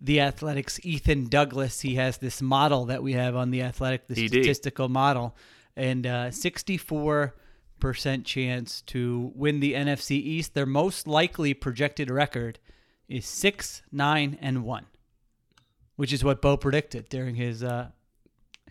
the 0.01 0.19
Athletics' 0.19 0.79
Ethan 0.83 1.27
Douglas. 1.29 1.81
He 1.81 1.95
has 1.95 2.17
this 2.17 2.41
model 2.41 2.85
that 2.85 3.03
we 3.03 3.13
have 3.13 3.35
on 3.35 3.51
the 3.51 3.61
Athletic, 3.61 4.07
the 4.07 4.25
ED. 4.25 4.29
statistical 4.29 4.89
model, 4.89 5.35
and 5.75 6.05
uh, 6.05 6.27
64% 6.29 7.31
chance 8.25 8.81
to 8.81 9.31
win 9.35 9.59
the 9.59 9.73
NFC 9.73 10.11
East. 10.11 10.53
Their 10.53 10.65
most 10.65 11.07
likely 11.07 11.53
projected 11.53 12.09
record 12.09 12.59
is 13.07 13.25
6, 13.25 13.83
9, 13.91 14.37
and 14.41 14.63
1, 14.63 14.85
which 15.99 16.13
is 16.13 16.23
what 16.23 16.41
Bo 16.41 16.55
predicted 16.55 17.09
during 17.09 17.35
his 17.35 17.61
uh, 17.61 17.89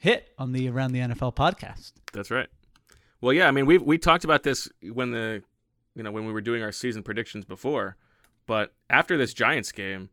hit 0.01 0.31
on 0.39 0.53
the 0.53 0.67
Around 0.67 0.93
the 0.93 1.01
NFL 1.01 1.37
podcast. 1.37 1.93
That's 2.15 2.31
right. 2.31 2.49
Well, 3.21 3.35
yeah. 3.35 3.49
I 3.49 3.51
mean, 3.51 3.67
we 3.67 3.77
we 3.77 3.99
talked 3.99 4.25
about 4.25 4.45
this 4.45 4.67
when 4.81 5.11
the, 5.11 5.43
you 5.95 6.03
know, 6.03 6.11
when 6.11 6.25
we 6.25 6.33
were 6.33 6.41
doing 6.41 6.63
our 6.63 6.73
season 6.73 7.03
predictions 7.03 7.45
before, 7.45 7.99
but 8.47 8.73
after 8.89 9.19
this 9.19 9.35
Giants 9.35 9.73
game, 9.73 10.09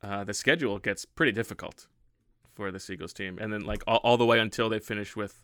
uh, 0.00 0.22
the 0.22 0.32
schedule 0.32 0.78
gets 0.78 1.04
pretty 1.04 1.32
difficult 1.32 1.88
for 2.52 2.70
the 2.70 2.80
Eagles 2.88 3.12
team, 3.12 3.36
and 3.40 3.52
then 3.52 3.62
like 3.62 3.82
all, 3.88 3.98
all 4.04 4.16
the 4.16 4.26
way 4.26 4.38
until 4.38 4.68
they 4.68 4.78
finish 4.78 5.16
with, 5.16 5.42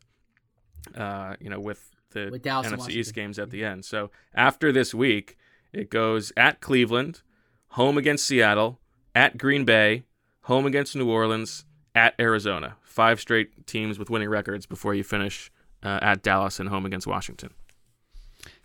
uh, 0.95 1.35
you 1.41 1.51
know, 1.51 1.59
with 1.59 1.91
the 2.13 2.29
With 2.31 2.43
Dallas 2.43 2.69
and 2.69 2.81
NFC 2.81 2.91
East 2.91 3.15
games 3.17 3.37
at 3.41 3.51
the 3.51 3.65
end. 3.65 3.85
So 3.85 4.13
after 4.33 4.71
this 4.71 4.95
week, 4.95 5.37
it 5.73 5.91
goes 5.91 6.33
at 6.37 6.61
Cleveland, 6.61 7.23
home 7.71 7.99
against 7.99 8.25
Seattle, 8.27 8.79
at 9.13 9.39
Green 9.39 9.65
Bay, 9.65 10.05
home 10.43 10.67
against 10.67 10.97
New 10.97 11.09
Orleans, 11.09 11.65
at 11.95 12.15
Arizona. 12.19 12.77
Five 12.83 13.21
straight 13.21 13.67
teams 13.67 13.99
with 13.99 14.11
winning 14.11 14.29
records 14.29 14.67
before 14.67 14.95
you 14.95 15.05
finish 15.05 15.51
uh, 15.83 15.99
at 16.03 16.23
Dallas 16.23 16.61
and 16.61 16.69
home 16.69 16.87
against 16.87 17.07
Washington. 17.07 17.51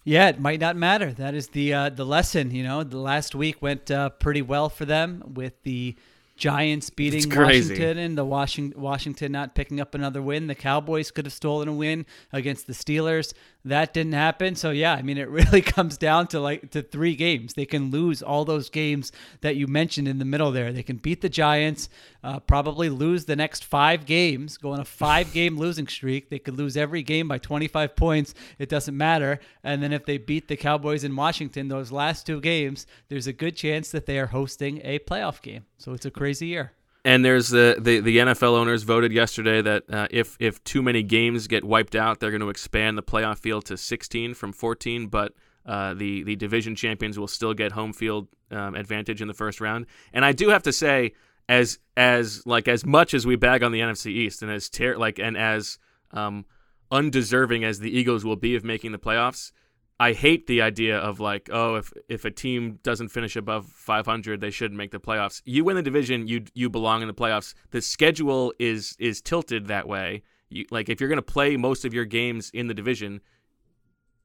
Yeah, 0.03 0.29
it 0.29 0.39
might 0.39 0.59
not 0.59 0.75
matter. 0.75 1.11
That 1.11 1.33
is 1.33 1.49
the 1.49 1.73
uh, 1.73 1.89
the 1.89 2.05
lesson. 2.05 2.51
You 2.51 2.63
know, 2.63 2.83
the 2.83 2.99
last 2.99 3.33
week 3.33 3.61
went 3.61 3.89
uh, 3.89 4.09
pretty 4.09 4.43
well 4.43 4.69
for 4.69 4.85
them 4.85 5.23
with 5.33 5.63
the 5.63 5.95
Giants 6.35 6.89
beating 6.89 7.29
Washington 7.33 7.97
and 7.97 8.17
the 8.17 8.25
Washington 8.25 8.81
Washington 8.81 9.31
not 9.31 9.55
picking 9.55 9.79
up 9.79 9.95
another 9.95 10.21
win. 10.21 10.47
The 10.47 10.55
Cowboys 10.55 11.09
could 11.09 11.25
have 11.25 11.33
stolen 11.33 11.69
a 11.69 11.73
win 11.73 12.05
against 12.33 12.67
the 12.67 12.73
Steelers. 12.73 13.33
That 13.63 13.93
didn't 13.93 14.13
happen. 14.13 14.55
So 14.55 14.71
yeah, 14.71 14.93
I 14.93 15.01
mean, 15.01 15.17
it 15.17 15.29
really 15.29 15.61
comes 15.61 15.97
down 15.97 16.27
to 16.27 16.41
like 16.41 16.71
to 16.71 16.81
three 16.81 17.15
games. 17.15 17.53
They 17.53 17.65
can 17.65 17.89
lose 17.89 18.21
all 18.21 18.43
those 18.43 18.69
games 18.69 19.13
that 19.41 19.55
you 19.55 19.65
mentioned 19.65 20.09
in 20.09 20.19
the 20.19 20.25
middle 20.25 20.51
there. 20.51 20.73
They 20.73 20.83
can 20.83 20.97
beat 20.97 21.21
the 21.21 21.29
Giants, 21.29 21.87
uh, 22.21 22.41
probably 22.41 22.89
lose 22.89 23.25
the 23.25 23.37
next 23.37 23.63
five 23.63 24.05
games, 24.05 24.57
go 24.57 24.71
on 24.71 24.81
a 24.81 24.85
five 24.85 25.31
game 25.31 25.57
losing 25.57 25.87
streak. 25.87 26.29
They 26.29 26.39
could 26.39 26.57
lose 26.57 26.75
every 26.75 27.01
game 27.01 27.29
by 27.29 27.37
25 27.37 27.95
points. 27.95 28.33
It 28.59 28.67
doesn't 28.67 28.95
matter. 28.95 29.39
And 29.63 29.81
then 29.81 29.93
if 29.93 30.05
they 30.05 30.17
beat 30.17 30.49
the 30.49 30.57
Cowboys 30.57 31.05
in 31.05 31.15
Washington, 31.15 31.69
those 31.69 31.93
last 31.93 32.25
two 32.25 32.41
games, 32.41 32.85
there's 33.07 33.27
a 33.27 33.33
good 33.33 33.55
chance 33.55 33.89
that 33.91 34.05
they 34.05 34.19
are 34.19 34.27
hosting 34.27 34.81
a 34.83 34.99
playoff 34.99 35.41
game. 35.41 35.65
So 35.77 35.93
it's 35.93 36.05
a 36.05 36.11
crazy 36.11 36.24
year. 36.25 36.73
And 37.03 37.23
there's 37.23 37.49
the, 37.49 37.77
the, 37.79 37.99
the 37.99 38.17
NFL 38.17 38.57
owners 38.57 38.81
voted 38.81 39.11
yesterday 39.11 39.61
that 39.61 39.83
uh, 39.91 40.07
if 40.09 40.35
if 40.39 40.63
too 40.63 40.81
many 40.81 41.03
games 41.03 41.45
get 41.45 41.63
wiped 41.63 41.95
out, 41.95 42.19
they're 42.19 42.31
going 42.31 42.41
to 42.41 42.49
expand 42.49 42.97
the 42.97 43.03
playoff 43.03 43.37
field 43.37 43.65
to 43.65 43.77
16 43.77 44.33
from 44.33 44.51
14. 44.51 45.07
But 45.07 45.33
uh, 45.67 45.93
the 45.93 46.23
the 46.23 46.35
division 46.35 46.75
champions 46.75 47.19
will 47.19 47.27
still 47.27 47.53
get 47.53 47.73
home 47.73 47.93
field 47.93 48.27
um, 48.49 48.73
advantage 48.73 49.21
in 49.21 49.27
the 49.27 49.35
first 49.35 49.61
round. 49.61 49.85
And 50.13 50.25
I 50.25 50.31
do 50.31 50.49
have 50.49 50.63
to 50.63 50.73
say, 50.73 51.13
as 51.47 51.77
as 51.95 52.45
like 52.47 52.67
as 52.67 52.85
much 52.85 53.13
as 53.13 53.25
we 53.25 53.35
bag 53.35 53.61
on 53.61 53.71
the 53.71 53.81
NFC 53.81 54.07
East, 54.07 54.41
and 54.41 54.51
as 54.51 54.67
ter- 54.67 54.97
like 54.97 55.19
and 55.19 55.37
as 55.37 55.77
um, 56.11 56.45
undeserving 56.91 57.63
as 57.63 57.79
the 57.79 57.95
Eagles 57.95 58.25
will 58.25 58.35
be 58.35 58.55
of 58.55 58.63
making 58.63 58.91
the 58.91 58.97
playoffs, 58.97 59.51
I 59.99 60.11
hate 60.11 60.47
the 60.47 60.61
idea 60.61 60.97
of 60.97 61.19
like, 61.19 61.49
oh, 61.51 61.75
if 61.75 61.93
if 62.09 62.25
a 62.25 62.31
team 62.31 62.79
doesn't 62.83 63.09
finish 63.09 63.35
above 63.35 63.65
500, 63.65 64.41
they 64.41 64.51
shouldn't 64.51 64.77
make 64.77 64.91
the 64.91 64.99
playoffs. 64.99 65.41
You 65.45 65.63
win 65.63 65.77
the 65.77 65.81
division, 65.81 66.27
you 66.27 66.43
you 66.53 66.69
belong 66.69 67.01
in 67.01 67.07
the 67.07 67.13
playoffs. 67.13 67.53
The 67.71 67.81
schedule 67.81 68.53
is 68.59 68.95
is 68.99 69.21
tilted 69.21 69.67
that 69.67 69.87
way. 69.87 70.23
You, 70.49 70.65
like 70.69 70.89
if 70.89 70.99
you're 70.99 71.09
going 71.09 71.17
to 71.17 71.21
play 71.21 71.55
most 71.55 71.85
of 71.85 71.93
your 71.93 72.05
games 72.05 72.51
in 72.53 72.67
the 72.67 72.73
division, 72.73 73.21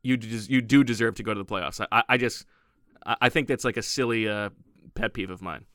you 0.02 0.16
des- 0.16 0.52
you 0.52 0.60
do 0.60 0.82
deserve 0.82 1.14
to 1.16 1.22
go 1.22 1.34
to 1.34 1.38
the 1.38 1.46
playoffs. 1.46 1.84
I, 1.92 2.02
I 2.08 2.16
just 2.16 2.46
I 3.06 3.28
think 3.28 3.46
that's 3.46 3.64
like 3.64 3.76
a 3.76 3.82
silly 3.82 4.28
uh, 4.28 4.50
pet 4.94 5.14
peeve 5.14 5.30
of 5.30 5.40
mine. 5.40 5.66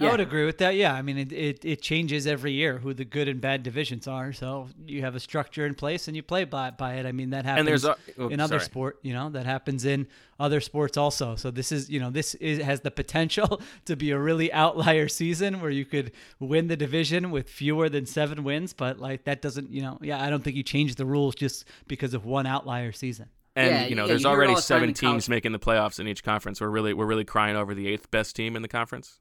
I 0.00 0.10
would 0.10 0.20
agree 0.20 0.44
with 0.44 0.58
that. 0.58 0.74
Yeah, 0.74 0.92
I 0.92 1.02
mean, 1.02 1.16
it, 1.18 1.32
it, 1.32 1.64
it 1.64 1.80
changes 1.80 2.26
every 2.26 2.52
year 2.52 2.78
who 2.78 2.92
the 2.94 3.04
good 3.04 3.28
and 3.28 3.40
bad 3.40 3.62
divisions 3.62 4.08
are. 4.08 4.32
So 4.32 4.68
you 4.86 5.02
have 5.02 5.14
a 5.14 5.20
structure 5.20 5.64
in 5.66 5.74
place 5.74 6.08
and 6.08 6.16
you 6.16 6.22
play 6.22 6.44
by, 6.44 6.70
by 6.72 6.94
it. 6.94 7.06
I 7.06 7.12
mean, 7.12 7.30
that 7.30 7.44
happens 7.44 7.60
And 7.60 7.68
there's 7.68 7.84
a- 7.84 7.96
oh, 8.18 8.28
in 8.28 8.40
other 8.40 8.58
sorry. 8.58 8.64
sport. 8.64 8.98
You 9.02 9.12
know, 9.12 9.30
that 9.30 9.46
happens 9.46 9.84
in 9.84 10.08
other 10.40 10.60
sports 10.60 10.96
also. 10.96 11.36
So 11.36 11.50
this 11.52 11.70
is, 11.70 11.88
you 11.88 12.00
know, 12.00 12.10
this 12.10 12.34
is 12.36 12.60
has 12.60 12.80
the 12.80 12.90
potential 12.90 13.60
to 13.84 13.94
be 13.94 14.10
a 14.10 14.18
really 14.18 14.52
outlier 14.52 15.06
season 15.06 15.60
where 15.60 15.70
you 15.70 15.84
could 15.84 16.10
win 16.40 16.66
the 16.66 16.76
division 16.76 17.30
with 17.30 17.48
fewer 17.48 17.88
than 17.88 18.04
seven 18.04 18.42
wins. 18.42 18.72
But 18.72 18.98
like 18.98 19.24
that 19.24 19.42
doesn't, 19.42 19.70
you 19.70 19.80
know, 19.82 19.98
yeah, 20.02 20.20
I 20.20 20.28
don't 20.28 20.42
think 20.42 20.56
you 20.56 20.64
change 20.64 20.96
the 20.96 21.06
rules 21.06 21.36
just 21.36 21.66
because 21.86 22.14
of 22.14 22.24
one 22.24 22.46
outlier 22.46 22.90
season. 22.90 23.28
And 23.56 23.70
Yeah, 23.70 23.86
you 23.86 23.94
know, 23.94 24.02
yeah, 24.02 24.08
there's 24.08 24.22
you 24.24 24.28
already 24.28 24.56
the 24.56 24.60
seven 24.60 24.88
in 24.88 24.94
college- 24.96 25.12
teams 25.14 25.28
making 25.28 25.52
the 25.52 25.60
playoffs 25.60 26.00
in 26.00 26.08
each 26.08 26.24
conference. 26.24 26.60
We're 26.60 26.68
really 26.68 26.92
we're 26.94 27.06
really 27.06 27.24
crying 27.24 27.54
over 27.54 27.74
the 27.76 27.86
eighth 27.86 28.10
best 28.10 28.34
team 28.34 28.56
in 28.56 28.62
the 28.62 28.68
conference, 28.68 29.20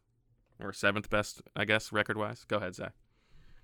or 0.63 0.73
seventh 0.73 1.09
best, 1.09 1.41
I 1.55 1.65
guess, 1.65 1.91
record 1.91 2.17
wise. 2.17 2.45
Go 2.47 2.57
ahead, 2.57 2.75
Zach. 2.75 2.93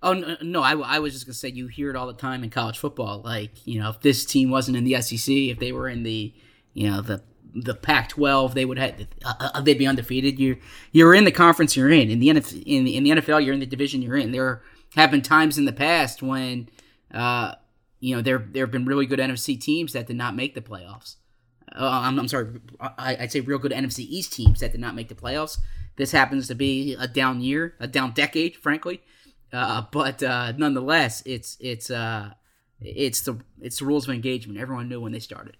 Oh 0.02 0.38
no, 0.42 0.62
I, 0.62 0.76
I 0.76 1.00
was 1.00 1.14
just 1.14 1.26
gonna 1.26 1.34
say 1.34 1.50
you 1.50 1.68
hear 1.68 1.90
it 1.90 1.96
all 1.96 2.08
the 2.08 2.14
time 2.14 2.44
in 2.44 2.50
college 2.50 2.78
football. 2.78 3.22
Like 3.22 3.68
you 3.68 3.80
know, 3.80 3.90
if 3.90 4.00
this 4.02 4.24
team 4.26 4.50
wasn't 4.50 4.78
in 4.78 4.86
the 4.86 5.02
SEC, 5.02 5.34
if 5.34 5.60
they 5.60 5.72
were 5.72 5.90
in 5.90 6.04
the 6.04 6.34
you 6.74 6.90
know 6.90 7.02
the 7.02 7.22
the 7.54 7.74
Pac-12, 7.74 8.54
they 8.54 8.64
would 8.64 8.78
have 8.78 9.08
uh, 9.26 9.34
uh, 9.40 9.62
they'd 9.62 9.78
be 9.78 9.88
undefeated. 9.88 10.40
You 10.40 10.58
you're 10.92 11.14
in 11.14 11.26
the 11.26 11.32
conference 11.32 11.76
you're 11.76 11.90
in. 11.90 12.10
In 12.10 12.20
the 12.20 12.30
NF, 12.30 12.64
in 12.66 12.86
the, 12.86 12.96
in 12.96 13.04
the 13.04 13.10
NFL, 13.12 13.44
you're 13.44 13.54
in 13.54 13.60
the 13.60 13.66
division 13.66 14.02
you're 14.02 14.16
in. 14.16 14.32
There 14.32 14.62
have 14.96 15.12
been 15.12 15.22
times 15.22 15.58
in 15.58 15.66
the 15.66 15.74
past 15.74 16.22
when 16.22 16.70
uh, 17.14 17.56
you 18.00 18.16
know 18.16 18.22
there 18.22 18.48
there 18.52 18.64
have 18.64 18.72
been 18.72 18.86
really 18.86 19.06
good 19.06 19.20
NFC 19.20 19.60
teams 19.60 19.94
that 19.94 20.08
did 20.08 20.16
not 20.16 20.34
make 20.34 20.56
the 20.56 20.62
playoffs. 20.62 21.16
Uh, 21.76 21.88
I'm, 22.04 22.18
I'm 22.20 22.28
sorry, 22.28 22.60
I, 22.80 23.18
I'd 23.20 23.32
say 23.32 23.42
real 23.42 23.60
good 23.60 23.72
NFC 23.72 24.00
East 24.00 24.34
teams 24.34 24.62
that 24.62 24.72
did 24.72 24.82
not 24.82 24.96
make 24.96 25.10
the 25.10 25.16
playoffs. 25.16 25.58
This 26.00 26.14
happens 26.14 26.48
to 26.48 26.56
be 26.56 26.96
a 26.98 27.10
down 27.10 27.42
year, 27.42 27.76
a 27.78 27.86
down 27.86 28.14
decade, 28.14 28.56
frankly. 28.56 29.02
Uh, 29.52 29.84
but 29.92 30.24
uh, 30.24 30.54
nonetheless, 30.54 31.22
it's 31.26 31.58
it's 31.60 31.92
uh, 31.92 32.30
it's 32.80 33.20
the 33.20 33.38
it's 33.60 33.80
the 33.80 33.86
rules 33.86 34.08
of 34.08 34.16
engagement. 34.16 34.58
Everyone 34.58 34.88
knew 34.88 35.02
when 35.02 35.12
they 35.12 35.20
started. 35.20 35.58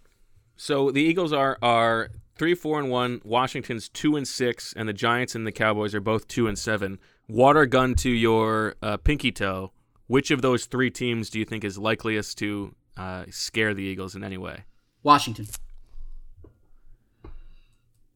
So 0.56 0.92
the 0.92 1.02
Eagles 1.02 1.34
are 1.34 1.58
are 1.62 2.12
three, 2.38 2.56
four, 2.56 2.80
and 2.80 2.90
one. 2.90 3.20
Washington's 3.26 3.90
two 3.90 4.16
and 4.16 4.26
six, 4.26 4.74
and 4.78 4.88
the 4.88 4.94
Giants 4.94 5.36
and 5.36 5.46
the 5.46 5.52
Cowboys 5.52 5.94
are 5.94 6.00
both 6.00 6.30
two 6.30 6.48
and 6.48 6.58
seven. 6.58 7.00
Water 7.28 7.66
gun 7.66 7.94
to 7.96 8.10
your 8.10 8.76
uh, 8.82 8.96
pinky 8.96 9.34
toe. 9.34 9.74
Which 10.08 10.32
of 10.32 10.42
those 10.42 10.68
three 10.68 10.90
teams 10.90 11.30
do 11.30 11.38
you 11.38 11.44
think 11.44 11.66
is 11.66 11.78
likeliest 11.78 12.38
to 12.38 12.74
uh, 12.96 13.26
scare 13.30 13.74
the 13.74 13.84
Eagles 13.84 14.16
in 14.16 14.24
any 14.24 14.38
way? 14.38 14.64
Washington. 15.04 15.48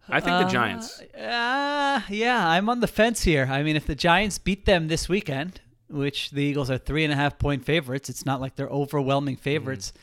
I 0.09 0.19
think 0.19 0.45
the 0.45 0.51
Giants. 0.51 0.99
Uh, 1.17 2.01
yeah, 2.09 2.47
I'm 2.49 2.69
on 2.69 2.79
the 2.81 2.87
fence 2.87 3.23
here. 3.23 3.47
I 3.49 3.63
mean, 3.63 3.75
if 3.75 3.85
the 3.85 3.95
Giants 3.95 4.37
beat 4.37 4.65
them 4.65 4.87
this 4.87 5.07
weekend, 5.07 5.61
which 5.89 6.31
the 6.31 6.41
Eagles 6.43 6.69
are 6.69 6.77
three 6.77 7.03
and 7.03 7.13
a 7.13 7.15
half 7.15 7.39
point 7.39 7.63
favorites, 7.65 8.09
it's 8.09 8.25
not 8.25 8.41
like 8.41 8.55
they're 8.55 8.67
overwhelming 8.67 9.37
favorites 9.37 9.93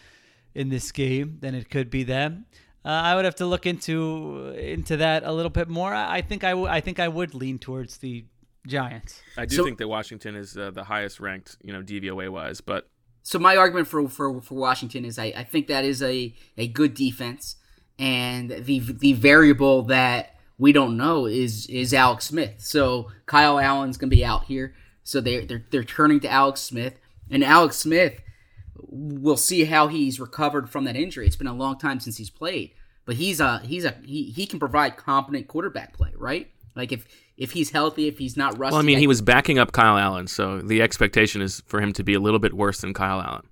in 0.54 0.68
this 0.68 0.90
game, 0.92 1.38
then 1.40 1.54
it 1.54 1.68
could 1.70 1.90
be 1.90 2.02
them. 2.02 2.46
Uh, 2.84 2.88
I 2.88 3.14
would 3.14 3.24
have 3.26 3.34
to 3.36 3.46
look 3.46 3.66
into 3.66 4.54
into 4.58 4.96
that 4.96 5.22
a 5.24 5.32
little 5.32 5.50
bit 5.50 5.68
more. 5.68 5.92
I, 5.92 6.18
I 6.18 6.20
think 6.22 6.44
I 6.44 6.54
would. 6.54 6.70
I 6.70 6.80
think 6.80 6.98
I 6.98 7.08
would 7.08 7.34
lean 7.34 7.58
towards 7.58 7.98
the 7.98 8.24
Giants. 8.66 9.20
I 9.36 9.44
do 9.44 9.56
So- 9.56 9.64
think 9.64 9.78
that 9.78 9.88
Washington 9.88 10.34
is 10.34 10.56
uh, 10.56 10.70
the 10.70 10.84
highest 10.84 11.20
ranked, 11.20 11.56
you 11.62 11.72
know, 11.74 11.82
DVOA 11.82 12.30
wise, 12.30 12.60
but 12.62 12.88
So 13.22 13.38
my 13.38 13.56
argument 13.56 13.86
for 13.86 14.08
for, 14.08 14.40
for 14.40 14.54
Washington 14.54 15.04
is 15.04 15.18
I, 15.18 15.26
I 15.36 15.44
think 15.44 15.66
that 15.66 15.84
is 15.84 16.02
a, 16.02 16.34
a 16.56 16.68
good 16.68 16.94
defense, 16.94 17.56
and 18.00 18.50
the 18.50 18.78
the 18.78 19.12
variable 19.12 19.82
that 19.82 20.34
we 20.58 20.72
don't 20.72 20.96
know 20.96 21.26
is 21.26 21.66
is 21.66 21.92
Alex 21.92 22.24
Smith. 22.24 22.54
So 22.58 23.12
Kyle 23.26 23.60
Allen's 23.60 23.98
gonna 23.98 24.10
be 24.10 24.24
out 24.24 24.44
here, 24.46 24.74
so 25.04 25.20
they 25.20 25.44
they're 25.44 25.64
they're 25.70 25.84
turning 25.84 26.18
to 26.20 26.28
Alex 26.28 26.62
Smith, 26.62 26.98
and 27.30 27.44
Alex 27.44 27.76
Smith, 27.76 28.20
we'll 28.74 29.36
see 29.36 29.66
how 29.66 29.88
he's 29.88 30.18
recovered 30.18 30.70
from 30.70 30.84
that 30.84 30.96
injury. 30.96 31.26
It's 31.26 31.36
been 31.36 31.46
a 31.46 31.54
long 31.54 31.78
time 31.78 32.00
since 32.00 32.16
he's 32.16 32.30
played, 32.30 32.72
but 33.04 33.16
he's 33.16 33.38
a 33.38 33.58
he's 33.58 33.84
a 33.84 33.94
he, 34.02 34.24
he 34.30 34.46
can 34.46 34.58
provide 34.58 34.96
competent 34.96 35.46
quarterback 35.46 35.92
play, 35.92 36.12
right? 36.16 36.50
Like 36.74 36.92
if 36.92 37.06
if 37.36 37.52
he's 37.52 37.70
healthy, 37.70 38.08
if 38.08 38.16
he's 38.16 38.34
not 38.34 38.58
rusty. 38.58 38.72
well, 38.72 38.82
I 38.82 38.84
mean, 38.84 38.98
he 38.98 39.06
was 39.06 39.20
backing 39.20 39.58
up 39.58 39.72
Kyle 39.72 39.98
Allen, 39.98 40.26
so 40.26 40.60
the 40.62 40.80
expectation 40.80 41.42
is 41.42 41.62
for 41.66 41.82
him 41.82 41.92
to 41.92 42.02
be 42.02 42.14
a 42.14 42.20
little 42.20 42.38
bit 42.38 42.54
worse 42.54 42.80
than 42.80 42.94
Kyle 42.94 43.20
Allen. 43.20 43.46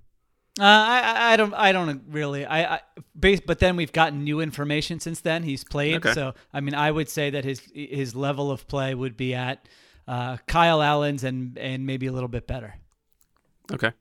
Uh, 0.59 0.63
I, 0.63 1.33
I- 1.33 1.37
don't 1.37 1.53
I 1.53 1.71
don't 1.71 2.03
really 2.09 2.45
I, 2.45 2.75
I 2.75 2.79
base, 3.17 3.39
but 3.39 3.59
then 3.59 3.75
we've 3.75 3.93
gotten 3.93 4.23
new 4.23 4.39
information 4.41 4.99
since 4.99 5.21
then. 5.21 5.43
He's 5.43 5.63
played, 5.63 5.97
Okay. 5.97 6.13
so 6.13 6.33
I 6.53 6.59
mean 6.59 6.75
I 6.75 6.91
would 6.91 7.07
say 7.09 7.29
that 7.29 7.45
his 7.45 7.61
his 7.73 8.15
level 8.15 8.51
of 8.51 8.67
play 8.67 8.93
would 8.93 9.15
be 9.15 9.33
at 9.33 9.67
uh, 10.07 10.37
Kyle 10.47 10.81
Allen's 10.81 11.23
and 11.23 11.57
and 11.57 11.85
maybe 11.85 12.07
a 12.07 12.11
little 12.11 12.27
bit 12.29 12.45
better. 12.47 12.75
Okay. 13.71 13.91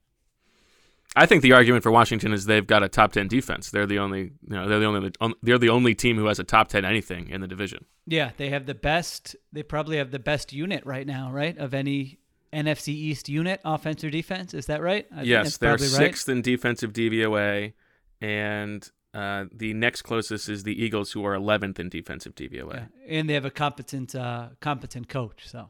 I 1.17 1.27
think 1.27 1.43
the 1.43 1.53
argument 1.53 1.83
for 1.83 1.91
Washington 1.91 2.33
is 2.33 2.45
they've 2.45 2.67
got 2.67 2.83
a 2.83 2.89
top 2.89 3.13
ten 3.13 3.29
defense. 3.29 3.71
They're 3.71 3.87
the 3.87 3.99
only, 3.99 4.21
you 4.21 4.31
know, 4.57 4.69
they're 4.69 4.79
the 4.79 4.87
only, 4.87 5.13
they're 5.43 5.59
the 5.59 5.71
only 5.71 5.95
team 5.95 6.17
who 6.17 6.27
has 6.27 6.39
a 6.39 6.45
top 6.45 6.69
ten 6.69 6.85
anything 6.85 7.29
in 7.31 7.41
the 7.41 7.49
division. 7.49 7.85
Yeah, 8.07 8.31
they 8.37 8.51
have 8.51 8.67
the 8.67 8.75
best. 8.75 9.35
They 9.53 9.63
probably 9.63 9.97
have 9.97 10.11
the 10.11 10.19
best 10.19 10.53
unit 10.53 10.85
right 10.87 11.07
now, 11.07 11.31
right? 11.33 11.57
Of 11.59 11.75
any 11.75 12.19
NFC 12.53 12.89
East 12.89 13.29
unit, 13.29 13.61
offense 13.65 14.03
or 14.05 14.11
defense. 14.11 14.55
Is 14.55 14.67
that 14.67 14.81
right? 14.83 15.07
I 15.15 15.23
yes, 15.23 15.45
that's 15.45 15.57
they're 15.59 15.71
probably 15.71 15.87
right. 15.87 15.97
sixth 15.97 16.29
in 16.29 16.43
defensive 16.43 16.93
DVOA, 16.93 17.73
and 18.21 18.91
uh, 19.15 19.45
the 19.53 19.75
next 19.75 20.03
closest 20.03 20.49
is 20.49 20.63
the 20.65 20.83
Eagles, 20.83 21.13
who 21.13 21.25
are 21.25 21.35
eleventh 21.35 21.79
in 21.81 21.89
defensive 21.89 22.35
DVOA. 22.35 22.75
Yeah. 22.75 23.19
And 23.19 23.29
they 23.29 23.35
have 23.35 23.45
a 23.45 23.51
competent, 23.51 24.15
uh, 24.15 24.49
competent 24.61 25.09
coach. 25.09 25.49
So, 25.49 25.69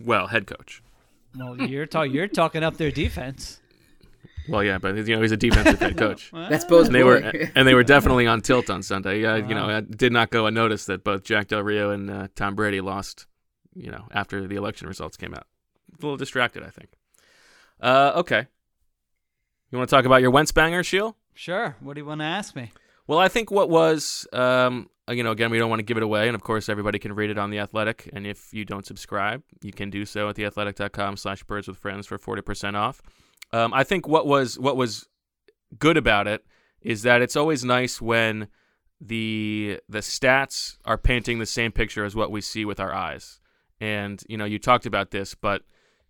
Well, 0.00 0.28
head 0.28 0.46
coach. 0.46 0.82
well, 1.36 1.56
you're 1.60 1.86
talking, 1.86 2.12
you're 2.12 2.28
talking 2.28 2.62
up 2.62 2.76
their 2.76 2.90
defense. 2.90 3.60
Well, 4.48 4.64
yeah, 4.64 4.78
but 4.78 4.96
you 4.96 5.14
know 5.14 5.22
he's 5.22 5.32
a 5.32 5.36
defensive 5.36 5.78
head 5.78 5.96
coach. 5.96 6.30
that's 6.34 6.64
both. 6.64 6.86
And 6.86 6.94
they 6.94 7.04
were, 7.04 7.16
and 7.54 7.66
they 7.66 7.74
were 7.74 7.84
definitely 7.84 8.26
on 8.26 8.40
tilt 8.40 8.70
on 8.70 8.82
Sunday. 8.82 9.24
Uh, 9.24 9.36
You 9.36 9.54
know, 9.54 9.68
it 9.68 9.96
did 9.96 10.12
not 10.12 10.30
go 10.30 10.46
unnoticed 10.46 10.88
that 10.88 11.04
both 11.04 11.22
Jack 11.22 11.48
Del 11.48 11.62
Rio 11.62 11.90
and 11.90 12.10
uh, 12.10 12.28
Tom 12.34 12.54
Brady 12.54 12.80
lost. 12.80 13.26
You 13.74 13.90
know, 13.90 14.06
after 14.10 14.46
the 14.46 14.56
election 14.56 14.86
results 14.86 15.16
came 15.16 15.32
out, 15.32 15.46
a 15.92 16.02
little 16.02 16.16
distracted, 16.16 16.62
I 16.62 16.70
think. 16.70 16.90
Uh, 17.80 18.12
okay. 18.16 18.46
You 19.70 19.78
want 19.78 19.88
to 19.88 19.96
talk 19.96 20.04
about 20.04 20.20
your 20.20 20.30
Wentz 20.30 20.52
banger, 20.52 20.82
Sheil? 20.82 21.16
Sure. 21.34 21.76
What 21.80 21.94
do 21.94 22.00
you 22.00 22.06
want 22.06 22.20
to 22.20 22.26
ask 22.26 22.54
me? 22.54 22.70
Well, 23.06 23.18
I 23.18 23.28
think 23.28 23.50
what 23.50 23.68
was, 23.68 24.26
um, 24.32 24.88
you 25.08 25.24
know, 25.24 25.32
again, 25.32 25.50
we 25.50 25.58
don't 25.58 25.70
want 25.70 25.80
to 25.80 25.84
give 25.84 25.96
it 25.96 26.02
away, 26.02 26.28
and 26.28 26.34
of 26.34 26.42
course, 26.42 26.68
everybody 26.68 26.98
can 26.98 27.14
read 27.14 27.30
it 27.30 27.38
on 27.38 27.50
the 27.50 27.58
Athletic. 27.58 28.08
And 28.12 28.26
if 28.26 28.52
you 28.52 28.64
don't 28.64 28.86
subscribe, 28.86 29.42
you 29.62 29.72
can 29.72 29.90
do 29.90 30.04
so 30.04 30.28
at 30.28 30.36
theathletic.com/slash 30.36 31.42
Birds 31.44 31.66
with 31.66 31.78
Friends 31.78 32.06
for 32.06 32.18
forty 32.18 32.42
percent 32.42 32.76
off. 32.76 33.02
Um, 33.52 33.74
I 33.74 33.82
think 33.84 34.06
what 34.06 34.26
was 34.26 34.58
what 34.58 34.76
was 34.76 35.08
good 35.78 35.96
about 35.96 36.26
it 36.26 36.44
is 36.80 37.02
that 37.02 37.22
it's 37.22 37.36
always 37.36 37.64
nice 37.64 38.00
when 38.00 38.48
the 39.00 39.80
the 39.88 39.98
stats 39.98 40.76
are 40.84 40.98
painting 40.98 41.38
the 41.38 41.46
same 41.46 41.72
picture 41.72 42.04
as 42.04 42.14
what 42.14 42.30
we 42.30 42.40
see 42.40 42.64
with 42.64 42.78
our 42.78 42.94
eyes. 42.94 43.40
And 43.80 44.22
you 44.28 44.36
know, 44.36 44.44
you 44.44 44.58
talked 44.58 44.86
about 44.86 45.10
this, 45.10 45.34
but 45.34 45.62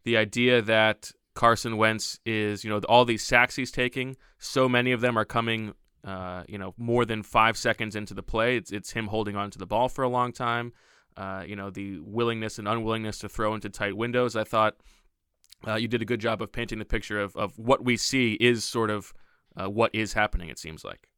the 0.05 0.17
idea 0.17 0.63
that 0.63 1.13
Carson 1.35 1.77
Wentz 1.77 2.19
is, 2.27 2.65
you 2.65 2.71
know, 2.71 2.81
all 2.89 3.05
these 3.05 3.25
sacks 3.25 3.57
he's 3.57 3.71
taking, 3.71 4.17
so 4.39 4.69
many 4.69 4.93
of 4.93 5.01
them 5.01 5.17
are 5.17 5.25
coming, 5.25 5.75
uh, 6.05 6.45
you 6.49 6.59
know, 6.59 6.75
more 6.77 7.05
than 7.05 7.23
five 7.23 7.57
seconds 7.57 7.97
into 7.97 8.15
the 8.15 8.23
play. 8.23 8.57
It's, 8.57 8.71
it's 8.71 8.93
him 8.93 9.07
holding 9.07 9.37
on 9.37 9.51
to 9.51 9.59
the 9.59 9.67
ball 9.67 9.89
for 9.89 10.03
a 10.03 10.09
long 10.09 10.33
time. 10.33 10.73
Uh, 11.17 11.45
you 11.47 11.57
know, 11.57 11.71
the 11.71 11.99
willingness 12.01 12.59
and 12.59 12.67
unwillingness 12.67 13.19
to 13.19 13.29
throw 13.29 13.55
into 13.55 13.69
tight 13.69 13.97
windows. 13.97 14.35
I 14.35 14.45
thought 14.45 14.77
uh, 15.67 15.75
you 15.75 15.87
did 15.87 16.03
a 16.03 16.07
good 16.07 16.21
job 16.21 16.41
of 16.41 16.53
painting 16.53 16.79
the 16.79 16.85
picture 16.85 17.21
of, 17.21 17.37
of 17.37 17.59
what 17.59 17.85
we 17.85 17.97
see 17.97 18.35
is 18.41 18.65
sort 18.65 18.91
of 18.91 19.13
uh, 19.61 19.69
what 19.69 19.95
is 19.95 20.15
happening, 20.15 20.49
it 20.49 20.59
seems 20.59 20.85
like. 20.85 21.09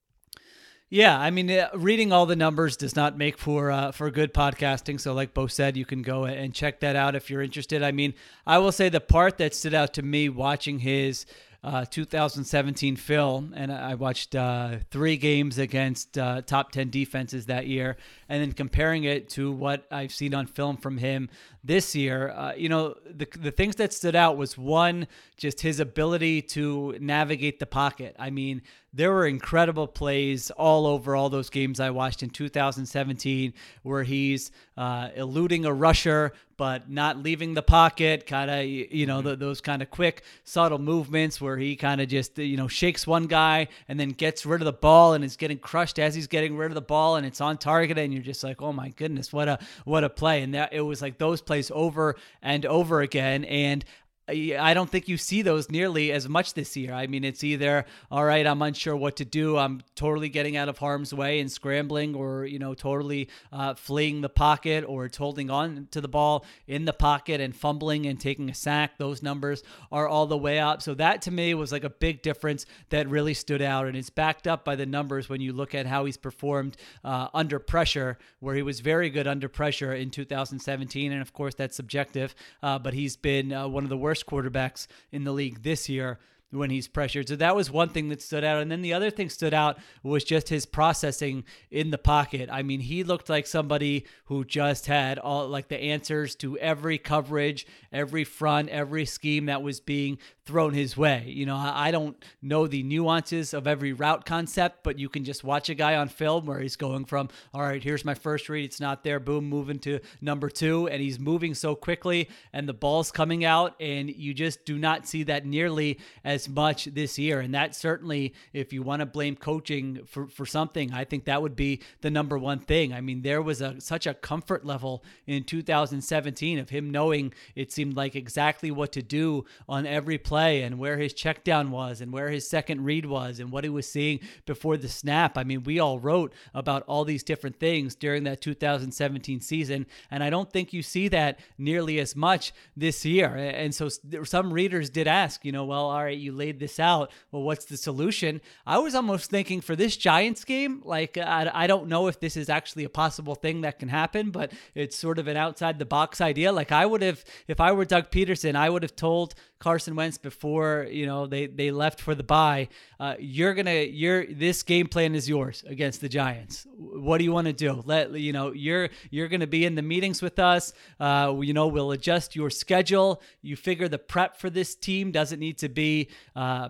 Yeah, 0.91 1.19
I 1.19 1.31
mean, 1.31 1.51
uh, 1.51 1.71
reading 1.75 2.13
all 2.13 2.27
the 2.27 2.37
numbers 2.37 2.77
does 2.77 2.95
not 2.95 3.17
make 3.17 3.39
for 3.39 3.71
uh, 3.71 3.91
for 3.91 4.11
good 4.11 4.33
podcasting. 4.33 5.01
So, 5.01 5.13
like 5.15 5.35
Bo 5.35 5.47
said, 5.47 5.77
you 5.77 5.85
can 5.85 6.03
go 6.03 6.25
and 6.25 6.55
check 6.55 6.81
that 6.81 6.95
out 6.95 7.15
if 7.15 7.31
you're 7.31 7.43
interested. 7.43 7.83
I 7.83 7.91
mean, 7.91 8.15
I 8.47 8.59
will 8.59 8.71
say 8.73 8.91
the 8.91 9.01
part 9.01 9.39
that 9.39 9.55
stood 9.55 9.75
out 9.75 9.95
to 9.95 10.03
me 10.03 10.29
watching 10.29 10.79
his 10.81 11.27
uh, 11.65 11.87
2017 11.87 12.97
film, 12.97 13.55
and 13.57 13.73
I 13.73 13.95
watched 13.95 14.37
uh, 14.37 14.77
three 14.91 15.17
games 15.17 15.57
against 15.59 16.19
uh, 16.19 16.43
top 16.43 16.73
10 16.73 16.91
defenses 16.91 17.47
that 17.47 17.67
year, 17.67 17.97
and 18.29 18.43
then 18.43 18.53
comparing 18.53 19.05
it 19.05 19.29
to 19.31 19.53
what 19.53 19.87
I've 19.91 20.13
seen 20.13 20.35
on 20.35 20.47
film 20.47 20.77
from 20.77 20.99
him 20.99 21.29
this 21.63 21.95
year. 21.95 22.31
Uh, 22.31 22.53
you 22.55 22.69
know, 22.69 22.95
the 23.05 23.27
the 23.39 23.51
things 23.51 23.77
that 23.77 23.93
stood 23.93 24.15
out 24.15 24.37
was 24.37 24.59
one, 24.59 25.07
just 25.37 25.61
his 25.61 25.81
ability 25.81 26.43
to 26.43 26.97
navigate 27.01 27.59
the 27.59 27.67
pocket. 27.67 28.15
I 28.19 28.31
mean, 28.31 28.63
there 28.93 29.11
were 29.11 29.27
incredible 29.27 29.89
plays 29.89 30.51
all 30.53 30.87
over 30.87 31.17
all 31.17 31.29
those 31.29 31.51
games 31.51 31.81
I 31.81 31.91
watched 31.91 32.23
in 32.23 32.31
2017 32.31 33.53
where 33.83 34.05
he's 34.05 34.53
uh, 34.77 35.09
eluding 35.17 35.65
a 35.65 35.73
rusher 35.73 36.33
but 36.57 36.89
not 36.89 37.19
leaving 37.19 37.55
the 37.55 37.63
pocket, 37.63 38.27
kind 38.27 38.51
of 38.51 38.65
you 38.65 39.07
know 39.07 39.23
the, 39.23 39.37
those 39.37 39.61
kind 39.61 39.83
of 39.83 39.91
quick 39.91 40.23
subtle 40.45 40.79
movements 40.79 41.41
where 41.41 41.57
he 41.57 41.75
kind 41.77 42.01
of 42.01 42.09
just 42.09 42.39
you 42.39 42.57
know 42.57 42.69
shakes 42.69 43.07
one 43.07 43.27
guy 43.27 43.69
and 43.89 43.99
then 43.99 44.11
gets 44.11 44.47
rid 44.47 44.61
of 44.61 44.65
the 44.65 44.73
ball 44.73 45.15
and 45.15 45.25
is 45.25 45.37
getting 45.37 45.59
crushed 45.59 45.99
as 45.99 46.15
he's 46.15 46.27
getting 46.27 46.57
rid 46.57 46.71
of 46.71 46.75
the 46.75 46.81
ball 46.81 47.17
and 47.17 47.27
it's 47.27 47.41
on 47.41 47.59
target 47.59 47.99
and 47.99 48.14
you're 48.15 48.23
just 48.23 48.45
like 48.45 48.63
oh 48.63 48.73
my 48.73 48.89
goodness 48.91 49.33
what 49.33 49.49
a 49.49 49.59
what 49.85 50.05
a 50.05 50.11
play. 50.11 50.43
And 50.43 50.55
that 50.55 50.73
it 50.73 50.81
was 50.81 51.03
like 51.03 51.19
those 51.19 51.41
plays 51.41 51.71
over 51.75 52.17
and 52.43 52.65
over 52.67 53.01
again. 53.01 53.45
And 53.45 53.85
I 54.27 54.73
don't 54.73 54.89
think 54.89 55.07
you 55.07 55.19
see 55.19 55.43
those 55.43 55.71
nearly 55.71 56.11
as 56.11 56.29
much 56.29 56.55
this 56.55 56.77
year. 56.79 56.95
I 56.95 57.07
mean, 57.07 57.25
it's 57.25 57.45
either 57.45 57.85
all 58.11 58.25
right, 58.25 58.47
I'm 58.47 58.63
unsure 58.63 58.97
what 58.97 59.17
to 59.17 59.25
do. 59.25 59.59
I'm 59.59 59.83
totally 59.97 60.31
getting 60.31 60.57
out 60.57 60.71
of 60.71 60.79
harm's 60.79 61.13
way 61.13 61.41
and 61.41 61.53
scrambling, 61.53 62.15
or 62.15 62.47
you 62.47 62.59
know, 62.59 62.73
totally 62.73 63.29
uh, 63.53 63.75
fleeing 63.75 64.23
the 64.23 64.31
pocket, 64.31 64.83
or 64.87 65.05
it's 65.05 65.19
holding 65.19 65.51
on 65.51 65.89
to 65.91 66.01
the 66.01 66.09
ball 66.09 66.47
in 66.67 66.87
the 66.87 66.93
pocket 66.95 67.41
and 67.41 67.55
fumbling 67.55 68.07
and 68.07 68.19
taking 68.19 68.49
a 68.49 68.55
sack. 68.55 68.97
Those 68.97 69.23
numbers 69.23 69.63
are 69.93 70.09
all 70.09 70.27
the 70.27 70.39
way 70.39 70.59
up. 70.59 70.81
So 70.81 70.95
that 70.95 71.21
to 71.23 71.31
me 71.31 71.53
was 71.53 71.71
like 71.71 71.85
a 71.85 71.91
big 71.91 72.23
difference 72.23 72.65
that 72.89 73.07
really 73.09 73.35
stood 73.35 73.61
out, 73.61 73.87
and 73.87 73.95
it's 73.95 74.11
backed 74.11 74.47
up 74.47 74.65
by 74.65 74.75
the 74.75 74.87
numbers 74.87 75.29
when 75.29 75.43
you 75.43 75.53
look 75.53 75.75
at 75.75 75.85
how 75.85 76.07
he's 76.07 76.17
performed 76.17 76.79
uh, 77.05 77.29
under 77.35 77.59
pressure, 77.59 78.17
where 78.41 78.55
he 78.55 78.63
was 78.63 78.81
very 78.81 79.11
good 79.11 79.27
under 79.27 79.51
pressure 79.51 79.93
in 79.93 80.09
2017, 80.09 81.13
and 81.13 81.21
of 81.21 81.35
course 81.35 81.55
that's 81.55 81.77
subjective, 81.77 82.35
uh, 82.63 82.79
but 82.79 82.95
he's 82.95 83.17
been 83.17 83.53
uh, 83.53 83.69
one 83.69 83.85
of 83.85 83.91
the 83.91 83.97
worst 83.99 84.14
worst 84.15 84.27
quarterbacks 84.27 84.87
in 85.11 85.25
the 85.25 85.33
league 85.33 85.65
this 85.65 85.89
year 85.89 86.21
when 86.53 86.71
he's 86.71 86.87
pressured. 86.87 87.27
So 87.27 87.35
that 87.35 87.57
was 87.57 87.69
one 87.69 87.89
thing 87.89 88.11
that 88.11 88.23
stood 88.23 88.45
out. 88.45 88.63
And 88.63 88.71
then 88.71 88.81
the 88.81 88.93
other 88.93 89.11
thing 89.11 89.29
stood 89.29 89.53
out 89.53 89.77
was 90.05 90.23
just 90.23 90.49
his 90.49 90.67
processing 90.67 91.43
in 91.73 91.91
the 91.91 91.99
pocket. 91.99 92.49
I 92.53 92.63
mean, 92.63 92.79
he 92.79 93.03
looked 93.03 93.29
like 93.29 93.49
somebody 93.49 94.07
who 94.27 94.45
just 94.45 94.87
had 94.87 95.19
all 95.19 95.49
like 95.49 95.67
the 95.67 95.81
answers 95.81 96.37
to 96.37 96.57
every 96.59 96.97
coverage, 96.97 97.67
every 97.93 98.23
front, 98.23 98.69
every 98.69 99.05
scheme 99.05 99.47
that 99.47 99.65
was 99.65 99.81
being 99.81 100.19
thrown 100.47 100.75
his 100.75 100.95
way. 100.95 101.25
You 101.27 101.47
know, 101.47 101.57
I 101.57 101.91
don't 101.91 102.23
know 102.43 102.67
the 102.67 102.83
nuances 102.83 103.55
of 103.55 103.67
every 103.67 103.95
route 103.95 104.27
concept, 104.27 104.83
but 104.83 104.99
you 104.99 105.09
can 105.09 105.25
just 105.25 105.43
watch 105.43 105.71
a 105.71 105.75
guy 105.75 105.97
on 105.97 106.09
film 106.09 106.45
where 106.45 106.61
he's 106.61 106.77
going 106.77 107.07
from, 107.07 107.31
all 107.55 107.63
right, 107.63 107.83
here's 107.83 108.05
my 108.05 108.13
first 108.13 108.51
read, 108.51 108.65
it's 108.65 108.81
not 108.81 109.05
there, 109.05 109.19
boom, 109.19 109.49
moving 109.49 109.79
to 109.81 110.01
number 110.21 110.51
two, 110.51 110.87
and 110.89 111.01
he's 111.01 111.19
moving 111.19 111.55
so 111.55 111.75
quickly, 111.75 112.29
and 112.53 112.69
the 112.69 112.75
ball's 112.75 113.11
coming 113.11 113.45
out, 113.45 113.75
and 113.81 114.15
you 114.15 114.35
just 114.35 114.67
do 114.67 114.77
not 114.77 115.07
see 115.07 115.23
that 115.23 115.47
nearly 115.47 115.99
as 116.25 116.47
much 116.47 116.85
this 116.87 117.19
year. 117.19 117.41
And 117.41 117.55
that 117.55 117.75
certainly, 117.75 118.35
if 118.53 118.71
you 118.73 118.83
want 118.83 119.01
to 119.01 119.07
blame 119.07 119.37
coaching 119.37 120.01
for, 120.05 120.27
for 120.27 120.45
something, 120.45 120.93
I 120.93 121.05
think 121.05 121.25
that 121.25 121.41
would 121.41 121.57
be 121.57 121.81
the 122.03 122.11
number 122.11 122.37
one 122.37 122.59
thing. 122.59 122.93
I 122.93 123.01
mean, 123.01 123.23
there 123.23 123.41
was 123.41 123.63
a 123.63 123.81
such 123.81 124.07
a 124.07 124.13
comfort 124.13 124.65
level 124.65 125.05
in 125.27 125.45
2017 125.45 126.59
of 126.59 126.69
him 126.69 126.91
knowing 126.91 127.33
it 127.55 127.73
seemed 127.73 127.97
like 127.97 128.15
exactly 128.15 128.71
what 128.71 128.93
to 128.93 129.03
do 129.03 129.47
on 129.69 129.87
every 129.87 130.19
play 130.19 130.34
play 130.35 130.63
and 130.63 130.81
where 130.81 130.99
his 130.99 131.13
check 131.13 131.45
down 131.45 131.71
was 131.71 132.01
and 132.01 132.13
where 132.13 132.29
his 132.29 132.49
second 132.49 132.83
read 132.83 133.07
was 133.07 133.39
and 133.39 133.53
what 133.53 133.63
he 133.63 133.71
was 133.71 133.89
seeing 133.89 134.19
before 134.47 134.77
the 134.77 134.89
snap. 134.89 135.39
I 135.39 135.45
mean, 135.45 135.63
we 135.63 135.79
all 135.79 136.01
wrote 136.01 136.33
about 136.53 136.83
all 136.89 137.05
these 137.05 137.23
different 137.23 137.61
things 137.61 137.95
during 137.95 138.25
that 138.25 138.41
2017 138.41 139.41
season, 139.41 139.87
and 140.11 140.25
I 140.25 140.31
don't 140.31 140.53
think 140.53 140.73
you 140.73 140.83
see 140.83 141.07
that 141.07 141.39
nearly 141.57 142.01
as 142.01 142.17
much 142.17 142.53
this 142.77 143.05
year. 143.05 143.29
And 143.37 143.73
so 143.73 143.89
some 144.25 144.53
readers 144.53 144.91
did 144.91 145.07
ask, 145.07 145.45
you 145.45 145.53
know, 145.53 145.65
well, 145.67 145.85
all 145.85 146.03
right, 146.03 146.19
you 146.19 146.33
laid 146.33 146.59
this 146.59 146.81
out. 146.81 147.13
Well, 147.31 147.43
what's 147.43 147.67
the 147.67 147.77
solution? 147.77 148.41
I 148.67 148.79
was 148.79 148.97
almost 148.97 149.31
thinking 149.31 149.61
for 149.61 149.77
this 149.77 149.97
Giants 149.97 150.43
game, 150.43 150.83
like, 150.85 151.17
I, 151.17 151.49
I 151.55 151.67
don't 151.69 151.87
know 151.87 152.09
if 152.09 152.19
this 152.19 152.37
is 152.37 152.49
actually 152.49 152.83
a 152.83 152.89
possible 152.89 153.37
thing 153.37 153.61
that 153.61 153.79
can 153.79 153.89
happen, 153.89 154.33
but 154.33 154.51
it's 154.75 154.97
sort 154.97 155.21
of 155.21 155.29
an 155.29 155.37
outside 155.37 155.79
the 155.79 155.87
box 155.87 156.21
idea. 156.21 156.51
Like, 156.51 156.73
I 156.73 156.87
would 156.87 157.03
have, 157.03 157.25
if 157.47 157.61
I 157.61 157.71
were 157.71 157.85
Doug 157.85 158.11
Pederson, 158.11 158.57
I 158.57 158.69
would 158.69 158.83
have 158.83 158.97
told 158.97 159.37
Carson 159.65 159.97
Wentz 159.97 160.19
before 160.19 160.87
you 160.91 161.07
know 161.07 161.27
they 161.27 161.47
they 161.47 161.71
left 161.71 161.99
for 161.99 162.15
the 162.15 162.23
bye. 162.23 162.69
Uh, 163.01 163.15
you're 163.19 163.55
gonna 163.55 163.81
you're 164.01 164.27
this 164.27 164.63
game 164.63 164.87
plan 164.87 165.15
is 165.15 165.27
yours 165.27 165.65
against 165.67 166.03
the 166.03 166.09
Giants. 166.09 166.67
What 166.77 167.17
do 167.17 167.25
you 167.25 167.33
want 167.33 167.47
to 167.47 167.55
do? 167.55 167.83
Let 167.87 168.13
you 168.13 168.35
know 168.35 168.53
you're 168.53 168.91
you're 169.11 169.29
gonna 169.29 169.47
be 169.47 169.65
in 169.65 169.75
the 169.75 169.81
meetings 169.81 170.21
with 170.21 170.39
us. 170.39 170.75
Uh, 171.01 171.35
you 171.41 171.55
know 171.55 171.69
we'll 171.69 171.93
adjust 171.93 172.37
your 172.37 172.51
schedule. 172.51 173.23
You 173.41 173.57
figure 173.57 173.89
the 173.89 173.97
prep 173.97 174.37
for 174.37 174.51
this 174.51 174.75
team 174.75 175.13
doesn't 175.13 175.41
need 175.41 175.57
to 175.59 175.71
be 175.71 176.11
uh, 176.37 176.69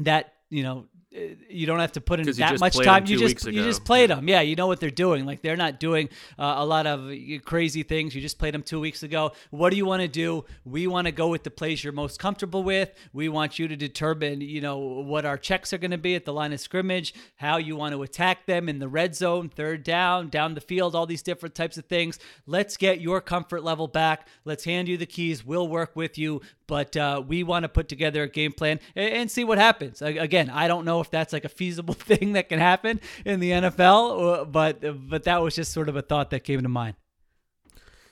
that 0.00 0.34
you 0.50 0.62
know 0.62 0.84
you 1.10 1.66
don't 1.66 1.80
have 1.80 1.92
to 1.92 2.00
put 2.00 2.20
in 2.20 2.30
that 2.30 2.60
much 2.60 2.76
time. 2.76 3.06
You 3.06 3.18
just 3.18 3.46
you 3.46 3.62
just 3.64 3.84
played 3.84 4.10
yeah. 4.10 4.16
them. 4.16 4.28
Yeah, 4.28 4.40
you 4.42 4.56
know 4.56 4.66
what 4.66 4.78
they're 4.78 4.90
doing. 4.90 5.24
Like 5.24 5.40
they're 5.40 5.56
not 5.56 5.80
doing 5.80 6.10
uh, 6.38 6.56
a 6.58 6.66
lot 6.66 6.86
of 6.86 7.10
crazy 7.44 7.82
things. 7.82 8.14
You 8.14 8.20
just 8.20 8.38
played 8.38 8.52
them 8.52 8.62
two 8.62 8.78
weeks 8.78 9.02
ago. 9.02 9.32
What 9.50 9.70
do 9.70 9.76
you 9.76 9.86
want 9.86 10.02
to 10.02 10.08
do? 10.08 10.44
We 10.64 10.86
want 10.86 11.06
to 11.06 11.12
go 11.12 11.28
with 11.28 11.44
the 11.44 11.50
plays 11.50 11.82
you're 11.82 11.94
most 11.94 12.18
comfortable 12.18 12.62
with. 12.62 12.92
We 13.14 13.30
want 13.30 13.58
you 13.58 13.68
to 13.68 13.76
determine, 13.76 14.42
you 14.42 14.60
know, 14.60 14.78
what 14.78 15.24
our 15.24 15.38
checks 15.38 15.72
are 15.72 15.78
going 15.78 15.92
to 15.92 15.98
be 15.98 16.14
at 16.14 16.26
the 16.26 16.32
line 16.32 16.52
of 16.52 16.60
scrimmage, 16.60 17.14
how 17.36 17.56
you 17.56 17.74
want 17.74 17.94
to 17.94 18.02
attack 18.02 18.44
them 18.44 18.68
in 18.68 18.78
the 18.78 18.88
red 18.88 19.14
zone, 19.14 19.48
third 19.48 19.84
down, 19.84 20.28
down 20.28 20.54
the 20.54 20.60
field, 20.60 20.94
all 20.94 21.06
these 21.06 21.22
different 21.22 21.54
types 21.54 21.78
of 21.78 21.86
things. 21.86 22.18
Let's 22.46 22.76
get 22.76 23.00
your 23.00 23.22
comfort 23.22 23.64
level 23.64 23.88
back. 23.88 24.28
Let's 24.44 24.64
hand 24.64 24.88
you 24.88 24.98
the 24.98 25.06
keys. 25.06 25.44
We'll 25.44 25.68
work 25.68 25.96
with 25.96 26.18
you, 26.18 26.42
but 26.68 26.96
uh, 26.96 27.20
we 27.26 27.42
want 27.42 27.64
to 27.64 27.68
put 27.68 27.88
together 27.88 28.22
a 28.22 28.28
game 28.28 28.52
plan 28.52 28.78
and, 28.94 29.12
and 29.12 29.30
see 29.30 29.42
what 29.42 29.58
happens. 29.58 30.00
Again, 30.00 30.50
I 30.50 30.68
don't 30.68 30.84
know 30.84 31.00
if 31.00 31.10
that's 31.10 31.32
like 31.32 31.44
a 31.44 31.48
feasible 31.48 31.94
thing 32.10 32.34
that 32.34 32.48
can 32.48 32.60
happen 32.60 33.00
in 33.24 33.40
the 33.40 33.50
NFL, 33.50 34.42
uh, 34.42 34.44
but 34.44 35.08
but 35.08 35.24
that 35.24 35.42
was 35.42 35.56
just 35.56 35.72
sort 35.72 35.88
of 35.88 35.96
a 35.96 36.02
thought 36.02 36.30
that 36.30 36.44
came 36.44 36.62
to 36.62 36.68
mind. 36.68 36.94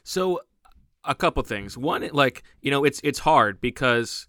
So, 0.02 0.40
a 1.04 1.14
couple 1.14 1.42
things. 1.44 1.78
One, 1.78 2.08
like 2.12 2.42
you 2.60 2.72
know, 2.72 2.82
it's 2.82 3.00
it's 3.04 3.20
hard 3.20 3.60
because 3.60 4.26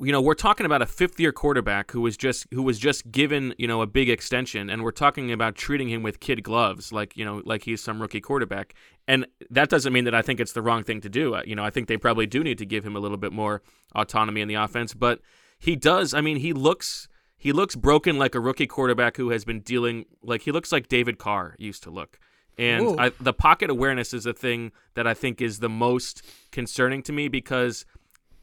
you 0.00 0.12
know 0.12 0.20
we're 0.20 0.34
talking 0.34 0.66
about 0.66 0.82
a 0.82 0.86
fifth 0.86 1.20
year 1.20 1.32
quarterback 1.32 1.90
who 1.90 2.00
was 2.00 2.16
just 2.16 2.46
who 2.52 2.62
was 2.62 2.78
just 2.78 3.10
given 3.10 3.54
you 3.58 3.68
know 3.68 3.82
a 3.82 3.86
big 3.86 4.08
extension 4.08 4.70
and 4.70 4.82
we're 4.82 4.90
talking 4.90 5.30
about 5.30 5.54
treating 5.54 5.88
him 5.88 6.02
with 6.02 6.20
kid 6.20 6.42
gloves 6.42 6.92
like 6.92 7.16
you 7.16 7.24
know 7.24 7.42
like 7.44 7.64
he's 7.64 7.82
some 7.82 8.00
rookie 8.00 8.20
quarterback. 8.20 8.74
And 9.08 9.26
that 9.50 9.68
doesn't 9.68 9.92
mean 9.92 10.04
that 10.04 10.14
i 10.14 10.22
think 10.22 10.40
it's 10.40 10.52
the 10.52 10.62
wrong 10.62 10.84
thing 10.84 11.00
to 11.00 11.08
do. 11.08 11.34
Uh, 11.34 11.42
you 11.44 11.54
know 11.54 11.64
i 11.64 11.70
think 11.70 11.88
they 11.88 11.96
probably 11.96 12.26
do 12.26 12.42
need 12.42 12.58
to 12.58 12.66
give 12.66 12.84
him 12.84 12.96
a 12.96 13.00
little 13.00 13.16
bit 13.16 13.32
more 13.32 13.62
autonomy 13.94 14.40
in 14.40 14.48
the 14.48 14.54
offense 14.54 14.94
but 14.94 15.20
he 15.58 15.76
does 15.76 16.14
i 16.14 16.20
mean 16.20 16.36
he 16.36 16.52
looks 16.52 17.08
he 17.40 17.52
looks 17.52 17.74
broken 17.74 18.18
like 18.18 18.34
a 18.34 18.40
rookie 18.40 18.66
quarterback 18.66 19.16
who 19.16 19.30
has 19.30 19.44
been 19.44 19.60
dealing 19.60 20.04
like 20.22 20.42
he 20.42 20.52
looks 20.52 20.70
like 20.70 20.88
David 20.88 21.18
Carr 21.18 21.56
used 21.58 21.82
to 21.84 21.90
look. 21.90 22.18
And 22.58 23.00
I, 23.00 23.12
the 23.18 23.32
pocket 23.32 23.70
awareness 23.70 24.12
is 24.12 24.26
a 24.26 24.34
thing 24.34 24.72
that 24.94 25.06
I 25.06 25.14
think 25.14 25.40
is 25.40 25.60
the 25.60 25.70
most 25.70 26.22
concerning 26.52 27.02
to 27.04 27.12
me 27.12 27.28
because 27.28 27.86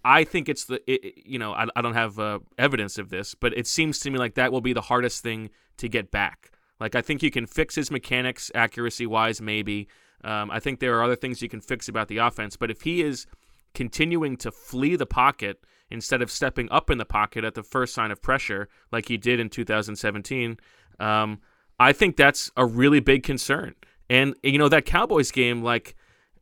I 0.07 0.23
think 0.23 0.47
it's 0.47 0.63
the 0.63 0.81
it, 0.89 1.25
you 1.25 1.37
know 1.37 1.51
I, 1.51 1.67
I 1.75 1.81
don't 1.81 1.93
have 1.93 2.17
uh, 2.17 2.39
evidence 2.57 2.97
of 2.97 3.09
this, 3.09 3.35
but 3.35 3.55
it 3.57 3.67
seems 3.67 3.99
to 3.99 4.09
me 4.09 4.17
like 4.17 4.35
that 4.35 4.53
will 4.53 4.61
be 4.61 4.71
the 4.71 4.81
hardest 4.81 5.21
thing 5.21 5.49
to 5.77 5.89
get 5.89 6.11
back. 6.11 6.51
Like 6.79 6.95
I 6.95 7.01
think 7.01 7.21
you 7.21 7.29
can 7.29 7.45
fix 7.45 7.75
his 7.75 7.91
mechanics 7.91 8.49
accuracy 8.55 9.05
wise, 9.05 9.41
maybe. 9.41 9.89
Um, 10.23 10.49
I 10.49 10.61
think 10.61 10.79
there 10.79 10.97
are 10.97 11.03
other 11.03 11.17
things 11.17 11.41
you 11.41 11.49
can 11.49 11.59
fix 11.59 11.89
about 11.89 12.07
the 12.07 12.19
offense, 12.19 12.55
but 12.55 12.71
if 12.71 12.83
he 12.83 13.01
is 13.01 13.27
continuing 13.73 14.37
to 14.37 14.49
flee 14.49 14.95
the 14.95 15.05
pocket 15.05 15.59
instead 15.89 16.21
of 16.21 16.31
stepping 16.31 16.71
up 16.71 16.89
in 16.89 16.97
the 16.97 17.05
pocket 17.05 17.43
at 17.43 17.53
the 17.53 17.63
first 17.63 17.93
sign 17.93 18.09
of 18.09 18.21
pressure, 18.21 18.69
like 18.93 19.09
he 19.09 19.17
did 19.17 19.41
in 19.41 19.49
2017, 19.49 20.57
um, 21.01 21.41
I 21.79 21.91
think 21.91 22.15
that's 22.15 22.49
a 22.55 22.65
really 22.65 23.01
big 23.01 23.23
concern. 23.23 23.75
And 24.09 24.35
you 24.41 24.57
know 24.57 24.69
that 24.69 24.85
Cowboys 24.85 25.31
game, 25.31 25.63
like 25.63 25.95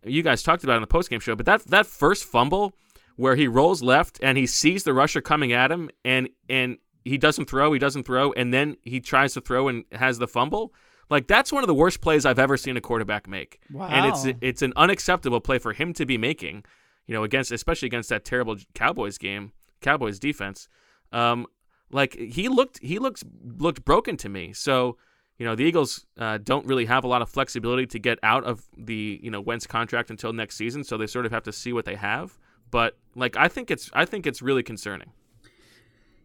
you 0.03 0.21
guys 0.21 0.43
talked 0.43 0.63
about 0.63 0.75
in 0.75 0.81
the 0.81 0.87
postgame 0.87 1.19
show, 1.19 1.35
but 1.35 1.47
that 1.47 1.63
that 1.65 1.87
first 1.87 2.25
fumble 2.25 2.73
where 3.15 3.35
he 3.35 3.47
rolls 3.47 3.81
left 3.81 4.19
and 4.21 4.37
he 4.37 4.45
sees 4.45 4.83
the 4.83 4.93
rusher 4.93 5.21
coming 5.21 5.53
at 5.53 5.71
him 5.71 5.89
and 6.03 6.29
and 6.49 6.77
he 7.03 7.17
doesn't 7.19 7.47
throw, 7.47 7.71
he 7.71 7.79
doesn't 7.79 8.03
throw, 8.03 8.31
and 8.33 8.51
then 8.51 8.77
he 8.81 8.99
tries 8.99 9.33
to 9.35 9.41
throw 9.41 9.67
and 9.67 9.85
has 9.91 10.17
the 10.17 10.27
fumble. 10.27 10.73
Like 11.09 11.27
that's 11.27 11.51
one 11.51 11.63
of 11.63 11.67
the 11.67 11.75
worst 11.75 12.01
plays 12.01 12.25
I've 12.25 12.39
ever 12.39 12.57
seen 12.57 12.77
a 12.77 12.81
quarterback 12.81 13.27
make. 13.27 13.59
And 13.91 14.05
it's 14.07 14.25
it's 14.41 14.61
an 14.61 14.73
unacceptable 14.75 15.39
play 15.39 15.59
for 15.59 15.73
him 15.73 15.93
to 15.93 16.05
be 16.05 16.17
making, 16.17 16.65
you 17.05 17.13
know, 17.13 17.23
against 17.23 17.51
especially 17.51 17.85
against 17.87 18.09
that 18.09 18.25
terrible 18.25 18.57
Cowboys 18.73 19.17
game, 19.17 19.51
Cowboys 19.81 20.19
defense. 20.19 20.67
Um, 21.11 21.45
like 21.91 22.15
he 22.15 22.49
looked 22.49 22.79
he 22.79 22.97
looks 22.97 23.23
looked 23.57 23.85
broken 23.85 24.17
to 24.17 24.29
me. 24.29 24.51
So 24.53 24.97
you 25.37 25.45
know 25.45 25.55
the 25.55 25.63
Eagles 25.63 26.05
uh, 26.17 26.39
don't 26.41 26.65
really 26.65 26.85
have 26.85 27.03
a 27.03 27.07
lot 27.07 27.21
of 27.21 27.29
flexibility 27.29 27.85
to 27.87 27.99
get 27.99 28.17
out 28.23 28.43
of 28.43 28.63
the 28.75 29.19
you 29.21 29.29
know 29.29 29.41
Wentz 29.41 29.67
contract 29.67 30.09
until 30.09 30.33
next 30.33 30.55
season, 30.55 30.83
so 30.83 30.97
they 30.97 31.07
sort 31.07 31.25
of 31.25 31.31
have 31.31 31.43
to 31.43 31.51
see 31.51 31.71
what 31.71 31.85
they 31.85 31.95
have. 31.95 32.39
But 32.75 32.97
like 33.15 33.37
I 33.37 33.47
think 33.47 33.71
it's 33.71 33.89
I 33.93 34.03
think 34.03 34.27
it's 34.27 34.41
really 34.41 34.61
concerning. 34.61 35.11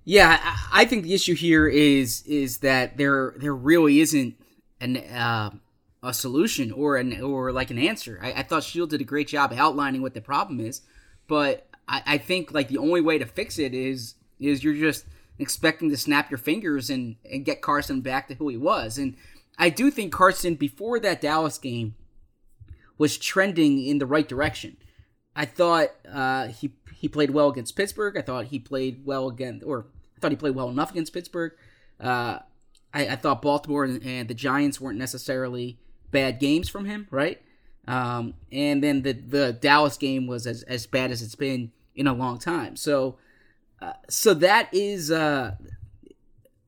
Yeah, 0.04 0.56
I, 0.72 0.84
think 0.84 1.04
the 1.04 1.14
issue 1.14 1.36
here 1.36 1.68
is 1.68 2.24
is 2.26 2.58
that 2.58 2.96
there 2.96 3.34
there 3.38 3.54
really 3.54 4.00
isn't 4.00 4.34
an 4.80 4.96
uh, 4.96 5.50
a 6.02 6.12
solution 6.12 6.72
or 6.72 6.96
an 6.96 7.22
or 7.22 7.52
like 7.52 7.70
an 7.70 7.78
answer. 7.78 8.18
I, 8.20 8.32
I 8.32 8.42
thought 8.42 8.64
Sheil 8.64 8.88
did 8.88 9.00
a 9.00 9.04
great 9.04 9.28
job 9.28 9.52
outlining 9.56 10.02
what 10.02 10.12
the 10.12 10.20
problem 10.20 10.58
is, 10.58 10.80
but 11.28 11.68
I, 11.86 12.02
I 12.04 12.18
think 12.18 12.52
like 12.52 12.66
the 12.66 12.78
only 12.78 13.00
way 13.00 13.16
to 13.16 13.26
fix 13.26 13.56
it 13.56 13.72
is 13.72 14.16
is 14.40 14.64
you're 14.64 14.74
just 14.74 15.06
expecting 15.38 15.88
to 15.90 15.96
snap 15.96 16.32
your 16.32 16.38
fingers 16.38 16.90
and 16.90 17.14
and 17.30 17.44
get 17.44 17.62
Carson 17.62 18.00
back 18.00 18.26
to 18.26 18.34
who 18.34 18.48
he 18.48 18.56
was. 18.56 18.98
And 18.98 19.14
I 19.56 19.68
do 19.70 19.88
think 19.88 20.12
Carson 20.12 20.56
before 20.56 20.98
that 20.98 21.20
Dallas 21.20 21.58
game 21.58 21.94
was 22.98 23.18
trending 23.18 23.86
in 23.86 23.98
the 23.98 24.06
right 24.06 24.28
direction. 24.28 24.78
I 25.40 25.46
thought 25.46 25.88
uh, 26.06 26.48
he 26.48 26.70
he 26.94 27.08
played 27.08 27.30
well 27.30 27.48
against 27.48 27.74
Pittsburgh. 27.74 28.18
I 28.18 28.20
thought 28.20 28.44
he 28.48 28.58
played 28.58 29.06
well 29.06 29.26
against, 29.26 29.64
or 29.64 29.86
I 30.14 30.20
thought 30.20 30.32
he 30.32 30.36
played 30.36 30.54
well 30.54 30.68
enough 30.68 30.90
against 30.90 31.14
Pittsburgh. 31.14 31.52
Uh, 31.98 32.40
I, 32.92 33.06
I 33.06 33.16
thought 33.16 33.40
Baltimore 33.40 33.84
and, 33.84 34.04
and 34.04 34.28
the 34.28 34.34
Giants 34.34 34.82
weren't 34.82 34.98
necessarily 34.98 35.78
bad 36.10 36.40
games 36.40 36.68
from 36.68 36.84
him, 36.84 37.08
right? 37.10 37.40
Um, 37.88 38.34
and 38.52 38.84
then 38.84 39.00
the 39.00 39.12
the 39.12 39.54
Dallas 39.54 39.96
game 39.96 40.26
was 40.26 40.46
as, 40.46 40.62
as 40.64 40.84
bad 40.86 41.10
as 41.10 41.22
it's 41.22 41.36
been 41.36 41.72
in 41.94 42.06
a 42.06 42.12
long 42.12 42.38
time. 42.38 42.76
So 42.76 43.16
uh, 43.80 43.94
so 44.10 44.34
that 44.34 44.68
is 44.74 45.10
uh, 45.10 45.54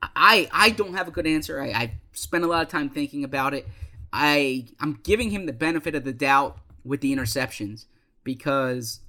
I 0.02 0.48
I 0.50 0.70
don't 0.70 0.94
have 0.94 1.08
a 1.08 1.10
good 1.10 1.26
answer. 1.26 1.60
I, 1.60 1.66
I 1.66 1.92
spent 2.14 2.42
a 2.42 2.46
lot 2.46 2.62
of 2.62 2.70
time 2.70 2.88
thinking 2.88 3.22
about 3.22 3.52
it. 3.52 3.68
I 4.14 4.64
I'm 4.80 4.98
giving 5.02 5.28
him 5.28 5.44
the 5.44 5.52
benefit 5.52 5.94
of 5.94 6.04
the 6.04 6.14
doubt 6.14 6.56
with 6.86 7.02
the 7.02 7.14
interceptions 7.14 7.84
because 8.24 9.00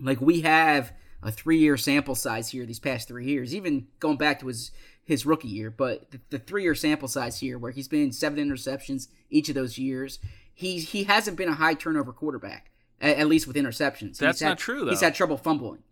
like 0.00 0.20
we 0.20 0.42
have 0.42 0.92
a 1.22 1.30
three 1.30 1.58
year 1.58 1.76
sample 1.76 2.14
size 2.14 2.50
here 2.50 2.66
these 2.66 2.78
past 2.78 3.08
three 3.08 3.26
years, 3.26 3.54
even 3.54 3.86
going 4.00 4.16
back 4.16 4.40
to 4.40 4.46
his 4.46 4.70
his 5.04 5.26
rookie 5.26 5.48
year, 5.48 5.70
but 5.70 6.10
the, 6.10 6.20
the 6.30 6.38
three 6.38 6.62
year 6.62 6.74
sample 6.74 7.08
size 7.08 7.40
here 7.40 7.58
where 7.58 7.72
he's 7.72 7.88
been 7.88 8.12
seven 8.12 8.38
interceptions 8.38 9.08
each 9.30 9.48
of 9.48 9.54
those 9.54 9.78
years, 9.78 10.18
he 10.52 10.78
he 10.78 11.04
hasn't 11.04 11.36
been 11.36 11.48
a 11.48 11.54
high 11.54 11.74
turnover 11.74 12.12
quarterback. 12.12 12.70
At, 13.00 13.18
at 13.18 13.26
least 13.26 13.46
with 13.46 13.56
interceptions, 13.56 14.18
That's 14.18 14.40
had- 14.40 14.50
not 14.50 14.58
true, 14.58 14.88
He's 14.88 15.00
had 15.00 15.14
trouble 15.14 15.36
fumbling. 15.36 15.82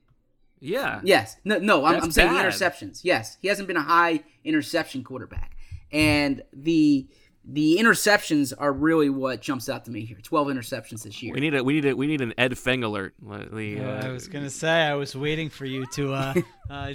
Yeah. 0.61 1.01
Yes. 1.03 1.37
No, 1.45 1.59
no 1.59 1.85
I'm, 1.85 2.05
I'm 2.05 2.11
saying 2.13 2.31
interceptions. 2.31 3.01
Yes. 3.03 3.37
He 3.43 3.49
hasn't 3.49 3.67
been 3.67 3.77
a 3.77 3.83
high 3.83 4.23
interception 4.45 5.03
quarterback. 5.03 5.57
And 5.91 6.43
the 6.53 7.09
the 7.45 7.77
interceptions 7.81 8.53
are 8.57 8.73
really 8.73 9.11
what 9.11 9.41
jumps 9.41 9.69
out 9.69 9.85
to 9.87 9.91
me 9.91 10.05
here. 10.05 10.17
12 10.23 10.49
interceptions 10.49 11.03
this 11.03 11.23
year. 11.23 11.35
We 11.35 11.41
need 11.41 11.55
a 11.55 11.65
we 11.65 11.73
need 11.75 11.85
a 11.87 11.97
we 11.97 12.07
need 12.07 12.21
an 12.21 12.33
Ed 12.39 12.57
Feng 12.57 12.85
alert. 12.85 13.15
The, 13.21 13.81
Uh, 13.81 13.85
uh, 13.85 14.03
I 14.05 14.09
was 14.11 14.29
gonna 14.29 14.51
say 14.51 14.71
I 14.71 14.95
was 14.95 15.17
waiting 15.17 15.49
for 15.51 15.65
you 15.65 15.85
to. 15.95 16.13
Uh, 16.15 16.35
uh, 16.71 16.93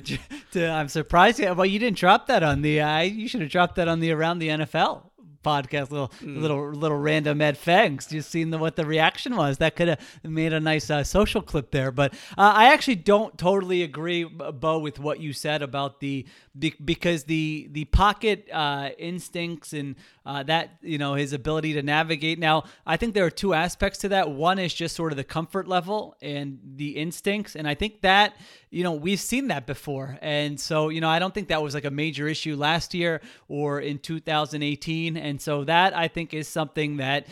to 0.52 0.68
I'm 0.68 0.88
surprised. 0.88 1.40
Yeah, 1.40 1.52
well, 1.52 1.66
you 1.66 1.80
didn't 1.80 1.98
drop 1.98 2.28
that 2.28 2.44
on 2.44 2.62
the. 2.62 2.80
Uh, 2.82 3.02
you 3.02 3.28
should 3.28 3.42
have 3.42 3.50
dropped 3.52 3.76
that 3.76 3.88
on 3.88 4.00
the 4.00 4.12
around 4.12 4.40
the 4.40 4.48
NFL 4.50 5.04
podcast. 5.44 5.92
Little 5.92 6.12
Hmm. 6.20 6.42
little 6.42 6.72
little 6.72 6.98
random 6.98 7.42
Ed 7.42 7.58
Fengs. 7.58 8.08
Just 8.08 8.30
seen 8.32 8.50
the, 8.50 8.58
what 8.58 8.76
the 8.76 8.86
reaction 8.86 9.36
was. 9.36 9.60
That 9.60 9.76
could 9.76 9.88
have 9.90 10.00
made 10.24 10.52
a 10.54 10.60
nice 10.60 10.90
uh, 10.90 11.04
social 11.04 11.42
clip 11.42 11.72
there. 11.72 11.92
But 11.92 12.14
uh, 12.38 12.54
I 12.56 12.74
actually 12.74 12.96
don't 12.96 13.38
totally 13.38 13.84
agree, 13.84 14.24
Bo, 14.24 14.80
with 14.80 15.00
what 15.00 15.20
you 15.20 15.32
said 15.34 15.62
about 15.62 16.00
the 16.00 16.26
be- 16.58 16.74
because 16.84 17.26
the 17.26 17.68
the 17.72 17.86
pocket 17.86 18.50
uh, 18.52 18.90
instincts 18.98 19.74
and 19.74 19.96
uh, 20.28 20.44
that 20.44 20.72
you 20.82 20.98
know 20.98 21.14
his 21.14 21.32
ability 21.32 21.74
to 21.74 21.82
navigate. 21.82 22.38
Now, 22.38 22.66
I 22.86 22.98
think 22.98 23.14
there 23.14 23.26
are 23.26 23.32
two 23.32 23.54
aspects 23.54 24.00
to 24.00 24.10
that. 24.10 24.30
One 24.30 24.60
is 24.60 24.74
just 24.74 24.94
sort 24.94 25.14
of 25.14 25.18
the 25.18 25.24
comfort 25.24 25.70
level 25.70 26.16
and 26.22 26.60
the 26.76 26.98
instincts, 26.98 27.56
and 27.56 27.66
I 27.66 27.76
think 27.76 28.02
that 28.02 28.36
you 28.70 28.84
know 28.84 28.92
we've 28.92 29.22
seen 29.22 29.48
that 29.48 29.66
before, 29.66 30.20
and 30.22 30.60
so 30.60 30.90
you 30.90 31.00
know 31.00 31.10
I 31.10 31.20
don't 31.20 31.34
think 31.34 31.48
that 31.48 31.64
was 31.64 31.74
like 31.74 31.86
a 31.86 31.92
major 31.92 32.28
issue 32.28 32.58
last 32.58 32.94
year 32.94 33.22
or 33.48 33.80
in 33.80 34.00
2018, 34.00 35.16
and 35.16 35.42
so 35.42 35.64
that 35.64 35.96
I 35.96 36.10
think 36.10 36.34
is 36.34 36.50
something 36.50 36.98
that 36.98 37.26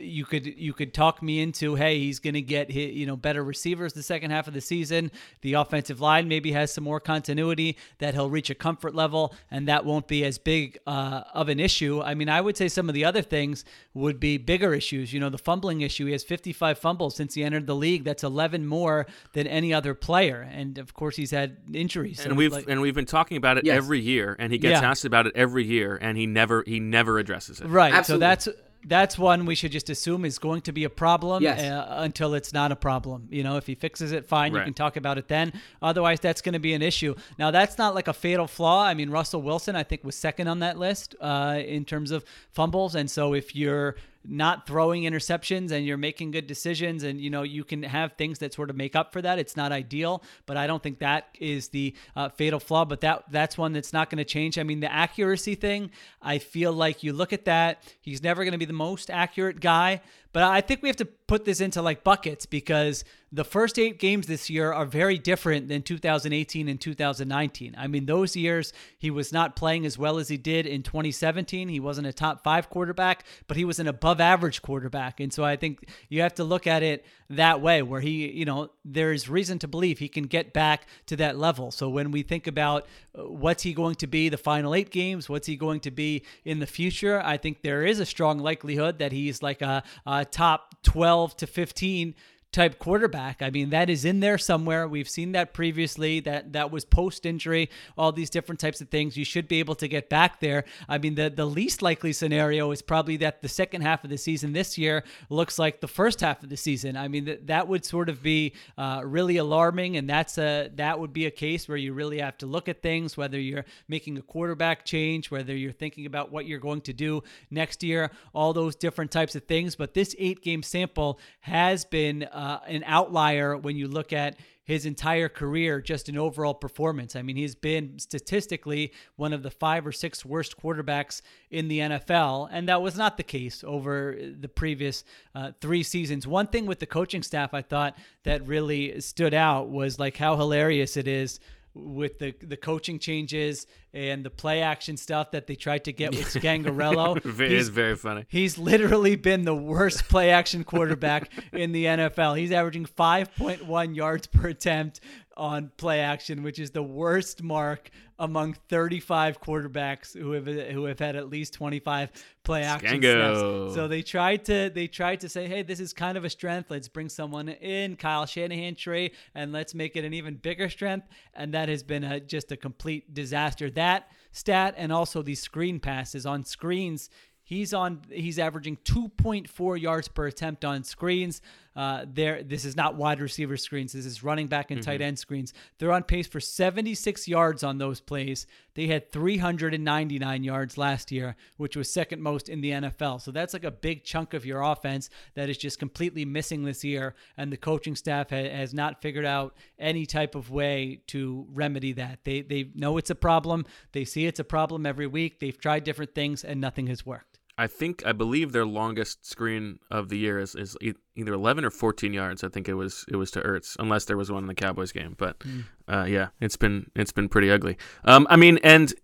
you 0.00 0.24
could 0.24 0.46
you 0.46 0.72
could 0.72 0.94
talk 0.94 1.22
me 1.22 1.40
into 1.40 1.74
hey 1.74 1.98
he's 1.98 2.18
going 2.20 2.34
to 2.34 2.40
get 2.42 2.70
hit, 2.70 2.92
you 2.92 3.04
know 3.04 3.16
better 3.16 3.42
receivers 3.42 3.92
the 3.94 4.02
second 4.02 4.30
half 4.30 4.46
of 4.46 4.54
the 4.54 4.60
season 4.60 5.10
the 5.40 5.54
offensive 5.54 6.00
line 6.00 6.28
maybe 6.28 6.52
has 6.52 6.72
some 6.72 6.84
more 6.84 7.00
continuity 7.00 7.76
that 7.98 8.14
he'll 8.14 8.30
reach 8.30 8.48
a 8.48 8.54
comfort 8.54 8.94
level 8.94 9.34
and 9.50 9.66
that 9.66 9.84
won't 9.84 10.06
be 10.06 10.24
as 10.24 10.38
big 10.38 10.78
uh, 10.86 11.22
of 11.34 11.48
an 11.48 11.58
issue 11.58 12.00
i 12.02 12.14
mean 12.14 12.28
i 12.28 12.40
would 12.40 12.56
say 12.56 12.68
some 12.68 12.88
of 12.88 12.94
the 12.94 13.04
other 13.04 13.22
things 13.22 13.64
would 13.94 14.20
be 14.20 14.38
bigger 14.38 14.72
issues 14.72 15.12
you 15.12 15.18
know 15.18 15.28
the 15.30 15.38
fumbling 15.38 15.80
issue 15.80 16.06
he 16.06 16.12
has 16.12 16.22
55 16.22 16.78
fumbles 16.78 17.16
since 17.16 17.34
he 17.34 17.42
entered 17.42 17.66
the 17.66 17.74
league 17.74 18.04
that's 18.04 18.22
11 18.22 18.66
more 18.66 19.06
than 19.32 19.46
any 19.48 19.74
other 19.74 19.94
player 19.94 20.48
and 20.52 20.78
of 20.78 20.94
course 20.94 21.16
he's 21.16 21.32
had 21.32 21.56
injuries 21.72 22.20
so, 22.22 22.28
and 22.28 22.36
we've 22.38 22.52
like- 22.52 22.66
and 22.68 22.80
we've 22.80 22.94
been 22.94 23.04
talking 23.06 23.36
about 23.36 23.58
it 23.58 23.64
Yes. 23.64 23.76
every 23.76 24.00
year, 24.00 24.36
and 24.38 24.52
he 24.52 24.58
gets 24.58 24.80
Yeah. 24.80 24.90
asked 24.90 25.04
about 25.04 25.26
it 25.26 25.32
every 25.34 25.64
year, 25.64 25.98
and 26.00 26.16
he 26.16 26.26
never 26.26 26.62
he 26.66 26.78
never 26.80 27.18
addresses 27.18 27.60
it. 27.60 27.66
Right. 27.66 27.92
Absolutely. 27.92 28.22
So 28.24 28.28
that's 28.28 28.48
that's 28.84 29.18
one 29.18 29.44
we 29.44 29.54
should 29.54 29.72
just 29.72 29.90
assume 29.90 30.24
is 30.24 30.38
going 30.38 30.60
to 30.62 30.72
be 30.72 30.84
a 30.84 30.90
problem 30.90 31.42
Yes. 31.42 31.60
uh, 31.60 31.96
until 31.98 32.34
it's 32.34 32.52
not 32.52 32.72
a 32.72 32.76
problem. 32.76 33.26
You 33.30 33.42
know, 33.42 33.56
if 33.56 33.66
he 33.66 33.74
fixes 33.74 34.12
it, 34.12 34.26
fine, 34.26 34.54
you 34.54 34.62
can 34.62 34.74
talk 34.74 34.96
about 34.96 35.18
it 35.18 35.28
then. 35.28 35.52
Otherwise, 35.82 36.20
that's 36.20 36.40
going 36.40 36.52
to 36.54 36.58
be 36.58 36.74
an 36.74 36.82
issue. 36.82 37.14
Now, 37.38 37.50
that's 37.50 37.76
not 37.76 37.94
like 37.94 38.08
a 38.08 38.12
fatal 38.12 38.46
flaw. 38.46 38.84
I 38.84 38.94
mean, 38.94 39.10
Russell 39.10 39.42
Wilson, 39.42 39.76
I 39.76 39.82
think, 39.82 40.04
was 40.04 40.14
second 40.16 40.48
on 40.48 40.60
that 40.60 40.78
list 40.78 41.14
uh, 41.20 41.60
in 41.64 41.84
terms 41.84 42.10
of 42.10 42.24
fumbles. 42.52 42.94
And 42.94 43.10
so 43.10 43.34
if 43.34 43.54
you're 43.56 43.96
not 44.24 44.66
throwing 44.66 45.04
interceptions 45.04 45.70
and 45.70 45.86
you're 45.86 45.96
making 45.96 46.30
good 46.30 46.46
decisions 46.46 47.02
and 47.02 47.20
you 47.20 47.30
know 47.30 47.42
you 47.42 47.64
can 47.64 47.82
have 47.82 48.12
things 48.14 48.38
that 48.40 48.52
sort 48.52 48.70
of 48.70 48.76
make 48.76 48.94
up 48.96 49.12
for 49.12 49.22
that. 49.22 49.38
It's 49.38 49.56
not 49.56 49.72
ideal 49.72 50.22
but 50.46 50.56
i 50.56 50.66
don't 50.66 50.82
think 50.82 50.98
that 50.98 51.28
is 51.40 51.68
the 51.68 51.94
uh, 52.16 52.28
fatal 52.28 52.60
flaw 52.60 52.84
but 52.84 53.00
that 53.00 53.24
that's 53.30 53.56
one 53.56 53.72
that's 53.72 53.92
not 53.92 54.10
going 54.10 54.18
to 54.18 54.24
change. 54.24 54.58
I 54.58 54.62
mean 54.62 54.80
the 54.80 54.92
accuracy 54.92 55.54
thing 55.54 55.90
i 56.22 56.38
feel 56.38 56.72
like 56.72 57.02
you 57.02 57.12
look 57.12 57.32
at 57.32 57.44
that 57.44 57.82
he's 58.00 58.22
never 58.22 58.44
going 58.44 58.52
to 58.52 58.58
be 58.58 58.64
the 58.64 58.72
most 58.72 59.10
accurate 59.10 59.60
guy 59.60 60.00
but 60.32 60.42
i 60.42 60.60
think 60.60 60.82
we 60.82 60.88
have 60.88 60.96
to 60.96 61.04
put 61.04 61.44
this 61.44 61.60
into 61.60 61.82
like 61.82 62.04
buckets 62.04 62.46
because 62.46 63.04
the 63.30 63.44
first 63.44 63.78
eight 63.78 63.98
games 63.98 64.26
this 64.26 64.48
year 64.48 64.72
are 64.72 64.86
very 64.86 65.18
different 65.18 65.68
than 65.68 65.82
2018 65.82 66.68
and 66.68 66.80
2019 66.80 67.74
i 67.78 67.86
mean 67.86 68.06
those 68.06 68.36
years 68.36 68.72
he 68.98 69.10
was 69.10 69.32
not 69.32 69.56
playing 69.56 69.84
as 69.84 69.98
well 69.98 70.18
as 70.18 70.28
he 70.28 70.36
did 70.36 70.66
in 70.66 70.82
2017 70.82 71.68
he 71.68 71.80
wasn't 71.80 72.06
a 72.06 72.12
top 72.12 72.42
five 72.42 72.70
quarterback 72.70 73.24
but 73.46 73.56
he 73.56 73.64
was 73.64 73.78
an 73.78 73.86
above 73.86 74.20
average 74.20 74.62
quarterback. 74.62 75.20
And 75.20 75.32
so 75.32 75.44
i 75.44 75.56
think 75.56 75.88
you 76.08 76.22
have 76.22 76.34
to 76.34 76.44
look 76.44 76.66
at 76.66 76.82
it 76.82 77.04
that 77.30 77.60
way 77.60 77.82
where 77.82 78.00
he 78.00 78.30
you 78.30 78.44
know 78.44 78.70
there's 78.84 79.28
reason 79.28 79.58
to 79.58 79.68
believe 79.68 79.98
he 79.98 80.08
can 80.08 80.24
get 80.24 80.52
back 80.52 80.86
to 81.06 81.16
that 81.16 81.38
level. 81.38 81.70
So 81.70 81.88
when 81.88 82.10
we 82.10 82.22
think 82.22 82.46
about 82.46 82.86
uh, 83.14 83.24
what's 83.24 83.62
he 83.62 83.74
going 83.74 83.96
to 83.96 84.06
be 84.06 84.28
the 84.28 84.38
final 84.38 84.74
eight 84.74 84.90
games? 84.90 85.28
What's 85.28 85.46
he 85.46 85.56
going 85.56 85.80
to 85.80 85.90
be 85.90 86.22
in 86.44 86.58
the 86.58 86.66
future? 86.66 87.20
I 87.22 87.36
think 87.36 87.62
there 87.62 87.84
is 87.84 88.00
a 88.00 88.06
strong 88.06 88.38
likelihood 88.38 88.98
that 88.98 89.12
he's 89.12 89.42
like 89.42 89.60
a, 89.60 89.82
a 90.06 90.17
top 90.24 90.82
12 90.82 91.36
to 91.38 91.46
15 91.46 92.14
type 92.50 92.78
quarterback. 92.78 93.42
I 93.42 93.50
mean, 93.50 93.70
that 93.70 93.90
is 93.90 94.04
in 94.04 94.20
there 94.20 94.38
somewhere. 94.38 94.88
We've 94.88 95.08
seen 95.08 95.32
that 95.32 95.52
previously. 95.52 96.20
That 96.20 96.52
that 96.54 96.70
was 96.70 96.84
post 96.84 97.26
injury, 97.26 97.68
all 97.96 98.10
these 98.10 98.30
different 98.30 98.58
types 98.58 98.80
of 98.80 98.88
things. 98.88 99.16
You 99.16 99.24
should 99.24 99.48
be 99.48 99.58
able 99.58 99.74
to 99.76 99.88
get 99.88 100.08
back 100.08 100.40
there. 100.40 100.64
I 100.88 100.98
mean, 100.98 101.14
the 101.14 101.28
the 101.28 101.44
least 101.44 101.82
likely 101.82 102.12
scenario 102.12 102.70
is 102.70 102.80
probably 102.80 103.18
that 103.18 103.42
the 103.42 103.48
second 103.48 103.82
half 103.82 104.02
of 104.02 104.10
the 104.10 104.16
season 104.16 104.52
this 104.52 104.78
year 104.78 105.04
looks 105.28 105.58
like 105.58 105.80
the 105.80 105.88
first 105.88 106.20
half 106.20 106.42
of 106.42 106.48
the 106.48 106.56
season. 106.56 106.96
I 106.96 107.08
mean, 107.08 107.26
that 107.26 107.46
that 107.48 107.68
would 107.68 107.84
sort 107.84 108.08
of 108.08 108.22
be 108.22 108.54
uh, 108.78 109.02
really 109.04 109.36
alarming, 109.36 109.96
and 109.96 110.08
that's 110.08 110.38
a 110.38 110.70
that 110.76 110.98
would 110.98 111.12
be 111.12 111.26
a 111.26 111.30
case 111.30 111.68
where 111.68 111.76
you 111.76 111.92
really 111.92 112.18
have 112.20 112.38
to 112.38 112.46
look 112.46 112.68
at 112.68 112.82
things, 112.82 113.16
whether 113.16 113.38
you're 113.38 113.66
making 113.88 114.16
a 114.16 114.22
quarterback 114.22 114.86
change, 114.86 115.30
whether 115.30 115.54
you're 115.54 115.72
thinking 115.72 116.06
about 116.06 116.32
what 116.32 116.46
you're 116.46 116.58
going 116.58 116.80
to 116.82 116.92
do 116.94 117.22
next 117.50 117.82
year, 117.82 118.10
all 118.32 118.54
those 118.54 118.74
different 118.74 119.10
types 119.10 119.34
of 119.34 119.44
things. 119.44 119.76
But 119.76 119.92
this 119.92 120.16
eight 120.18 120.42
game 120.42 120.62
sample 120.62 121.20
has 121.40 121.84
been 121.84 122.26
uh, 122.38 122.60
an 122.68 122.84
outlier 122.86 123.56
when 123.56 123.76
you 123.76 123.88
look 123.88 124.12
at 124.12 124.36
his 124.62 124.86
entire 124.86 125.28
career, 125.28 125.80
just 125.80 126.08
an 126.08 126.16
overall 126.16 126.54
performance. 126.54 127.16
I 127.16 127.22
mean, 127.22 127.34
he's 127.34 127.56
been 127.56 127.98
statistically 127.98 128.92
one 129.16 129.32
of 129.32 129.42
the 129.42 129.50
five 129.50 129.84
or 129.84 129.90
six 129.90 130.24
worst 130.24 130.56
quarterbacks 130.56 131.20
in 131.50 131.66
the 131.66 131.80
NFL, 131.80 132.48
and 132.52 132.68
that 132.68 132.80
was 132.80 132.96
not 132.96 133.16
the 133.16 133.24
case 133.24 133.64
over 133.66 134.16
the 134.16 134.48
previous 134.48 135.02
uh, 135.34 135.50
three 135.60 135.82
seasons. 135.82 136.28
One 136.28 136.46
thing 136.46 136.66
with 136.66 136.78
the 136.78 136.86
coaching 136.86 137.24
staff 137.24 137.54
I 137.54 137.62
thought 137.62 137.98
that 138.22 138.46
really 138.46 139.00
stood 139.00 139.34
out 139.34 139.68
was 139.68 139.98
like 139.98 140.16
how 140.16 140.36
hilarious 140.36 140.96
it 140.96 141.08
is 141.08 141.40
with 141.74 142.18
the 142.18 142.34
the 142.42 142.56
coaching 142.56 142.98
changes 142.98 143.66
and 143.92 144.24
the 144.24 144.30
play 144.30 144.62
action 144.62 144.96
stuff 144.96 145.30
that 145.30 145.46
they 145.46 145.54
tried 145.54 145.84
to 145.84 145.92
get 145.92 146.10
with 146.10 146.26
Scangarello. 146.34 147.16
it 147.40 147.52
is 147.52 147.68
very 147.68 147.96
funny. 147.96 148.24
He's 148.28 148.58
literally 148.58 149.16
been 149.16 149.44
the 149.44 149.54
worst 149.54 150.08
play 150.08 150.30
action 150.30 150.64
quarterback 150.64 151.30
in 151.52 151.72
the 151.72 151.84
NFL. 151.86 152.38
He's 152.38 152.52
averaging 152.52 152.86
5.1 152.86 153.96
yards 153.96 154.26
per 154.26 154.48
attempt 154.48 155.00
on 155.38 155.70
play 155.76 156.00
action, 156.00 156.42
which 156.42 156.58
is 156.58 156.72
the 156.72 156.82
worst 156.82 157.42
mark 157.42 157.90
among 158.18 158.54
35 158.68 159.40
quarterbacks 159.40 160.12
who 160.12 160.32
have 160.32 160.46
who 160.46 160.84
have 160.84 160.98
had 160.98 161.14
at 161.14 161.30
least 161.30 161.54
25 161.54 162.10
play 162.42 162.64
action 162.64 163.00
snaps. 163.00 163.74
So 163.74 163.88
they 163.88 164.02
tried 164.02 164.44
to 164.46 164.70
they 164.74 164.88
tried 164.88 165.20
to 165.20 165.28
say, 165.28 165.46
hey, 165.46 165.62
this 165.62 165.80
is 165.80 165.92
kind 165.92 166.18
of 166.18 166.24
a 166.24 166.30
strength. 166.30 166.70
Let's 166.70 166.88
bring 166.88 167.08
someone 167.08 167.48
in, 167.48 167.96
Kyle 167.96 168.26
Shanahan 168.26 168.74
tree, 168.74 169.12
and 169.34 169.52
let's 169.52 169.74
make 169.74 169.96
it 169.96 170.04
an 170.04 170.12
even 170.12 170.34
bigger 170.34 170.68
strength. 170.68 171.06
And 171.34 171.54
that 171.54 171.68
has 171.68 171.82
been 171.82 172.04
a, 172.04 172.20
just 172.20 172.50
a 172.52 172.56
complete 172.56 173.14
disaster. 173.14 173.70
That 173.70 174.10
stat 174.32 174.74
and 174.76 174.92
also 174.92 175.22
these 175.22 175.40
screen 175.40 175.80
passes 175.80 176.26
on 176.26 176.44
screens. 176.44 177.08
He's 177.42 177.72
on. 177.72 178.02
He's 178.10 178.38
averaging 178.38 178.76
2.4 178.84 179.80
yards 179.80 180.08
per 180.08 180.26
attempt 180.26 180.66
on 180.66 180.84
screens. 180.84 181.40
Uh, 181.76 182.04
there, 182.12 182.42
this 182.42 182.64
is 182.64 182.76
not 182.76 182.96
wide 182.96 183.20
receiver 183.20 183.56
screens. 183.56 183.92
This 183.92 184.06
is 184.06 184.22
running 184.24 184.48
back 184.48 184.70
and 184.70 184.82
tight 184.82 185.00
end 185.00 185.18
screens. 185.18 185.52
They're 185.78 185.92
on 185.92 186.02
pace 186.02 186.26
for 186.26 186.40
76 186.40 187.28
yards 187.28 187.62
on 187.62 187.78
those 187.78 188.00
plays. 188.00 188.46
They 188.74 188.86
had 188.86 189.10
399 189.10 190.44
yards 190.44 190.78
last 190.78 191.12
year, 191.12 191.36
which 191.56 191.76
was 191.76 191.90
second 191.90 192.22
most 192.22 192.48
in 192.48 192.60
the 192.60 192.70
NFL. 192.70 193.20
So 193.20 193.30
that's 193.30 193.52
like 193.52 193.64
a 193.64 193.70
big 193.70 194.04
chunk 194.04 194.34
of 194.34 194.46
your 194.46 194.62
offense 194.62 195.10
that 195.34 195.48
is 195.48 195.58
just 195.58 195.78
completely 195.78 196.24
missing 196.24 196.62
this 196.64 196.84
year. 196.84 197.14
And 197.36 197.52
the 197.52 197.56
coaching 197.56 197.96
staff 197.96 198.30
ha- 198.30 198.50
has 198.50 198.74
not 198.74 199.00
figured 199.00 199.24
out 199.24 199.56
any 199.78 200.06
type 200.06 200.34
of 200.34 200.50
way 200.50 201.00
to 201.08 201.46
remedy 201.52 201.92
that. 201.94 202.20
They 202.24 202.42
they 202.42 202.70
know 202.74 202.98
it's 202.98 203.10
a 203.10 203.14
problem. 203.14 203.66
They 203.92 204.04
see 204.04 204.26
it's 204.26 204.40
a 204.40 204.44
problem 204.44 204.86
every 204.86 205.06
week. 205.06 205.40
They've 205.40 205.58
tried 205.58 205.84
different 205.84 206.14
things 206.14 206.44
and 206.44 206.60
nothing 206.60 206.88
has 206.88 207.04
worked. 207.06 207.37
I 207.60 207.66
think 207.66 208.06
I 208.06 208.12
believe 208.12 208.52
their 208.52 208.64
longest 208.64 209.26
screen 209.26 209.80
of 209.90 210.08
the 210.08 210.16
year 210.16 210.38
is, 210.38 210.54
is 210.54 210.76
either 211.16 211.32
11 211.32 211.64
or 211.64 211.70
14 211.70 212.12
yards. 212.14 212.44
I 212.44 212.48
think 212.48 212.68
it 212.68 212.74
was 212.74 213.04
it 213.08 213.16
was 213.16 213.32
to 213.32 213.40
Ertz, 213.40 213.76
unless 213.80 214.04
there 214.04 214.16
was 214.16 214.30
one 214.30 214.44
in 214.44 214.46
the 214.48 214.54
Cowboys 214.54 214.92
game. 214.92 215.16
But 215.18 215.42
uh, 215.88 216.04
yeah, 216.08 216.28
it's 216.40 216.56
been 216.56 216.90
it's 216.94 217.10
been 217.12 217.28
pretty 217.28 217.50
ugly. 217.50 217.76
Um, 218.04 218.26
I 218.30 218.36
mean, 218.36 218.58
and 218.62 218.94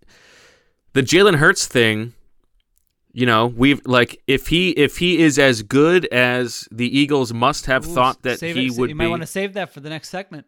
the 0.93 1.03
Jalen 1.03 1.35
Hurts 1.37 1.67
thing, 1.67 2.15
you 3.13 3.27
know, 3.27 3.47
we've 3.49 3.85
like 3.85 4.23
if 4.29 4.47
he 4.47 4.71
if 4.71 4.99
he 4.99 5.19
is 5.19 5.37
as 5.39 5.63
good 5.63 6.07
as 6.07 6.69
the 6.71 6.97
Eagles 6.97 7.33
must 7.35 7.67
have 7.67 7.87
Ooh, 7.89 7.93
thought 7.95 8.23
that 8.23 8.41
he 8.41 8.67
it. 8.69 8.79
would 8.79 8.91
You 8.91 8.95
be. 8.95 8.99
might 8.99 9.09
want 9.09 9.23
to 9.23 9.27
save 9.27 9.55
that 9.55 9.73
for 9.73 9.81
the 9.81 9.91
next 9.91 10.11
segment. 10.11 10.47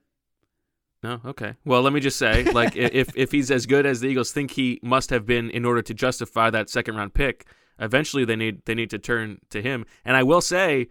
No, 1.03 1.21
okay. 1.25 1.55
Well, 1.65 1.83
let 1.83 1.93
me 1.93 2.01
just 2.01 2.19
say, 2.19 2.45
like, 2.45 2.75
if 2.77 3.11
if 3.17 3.33
he's 3.33 3.51
as 3.51 3.67
good 3.67 3.85
as 3.85 4.01
the 4.01 4.09
Eagles 4.09 4.31
think 4.33 4.53
he 4.53 4.79
must 4.83 5.11
have 5.11 5.27
been 5.27 5.51
in 5.51 5.65
order 5.65 5.83
to 5.83 5.93
justify 5.95 6.51
that 6.51 6.71
second 6.71 6.97
round 6.97 7.13
pick, 7.15 7.47
eventually 7.79 8.25
they 8.25 8.37
need 8.37 8.65
they 8.65 8.75
need 8.75 8.91
to 8.91 8.99
turn 8.99 9.41
to 9.51 9.63
him. 9.63 9.85
And 10.05 10.17
I 10.17 10.23
will 10.23 10.41
say, 10.41 10.89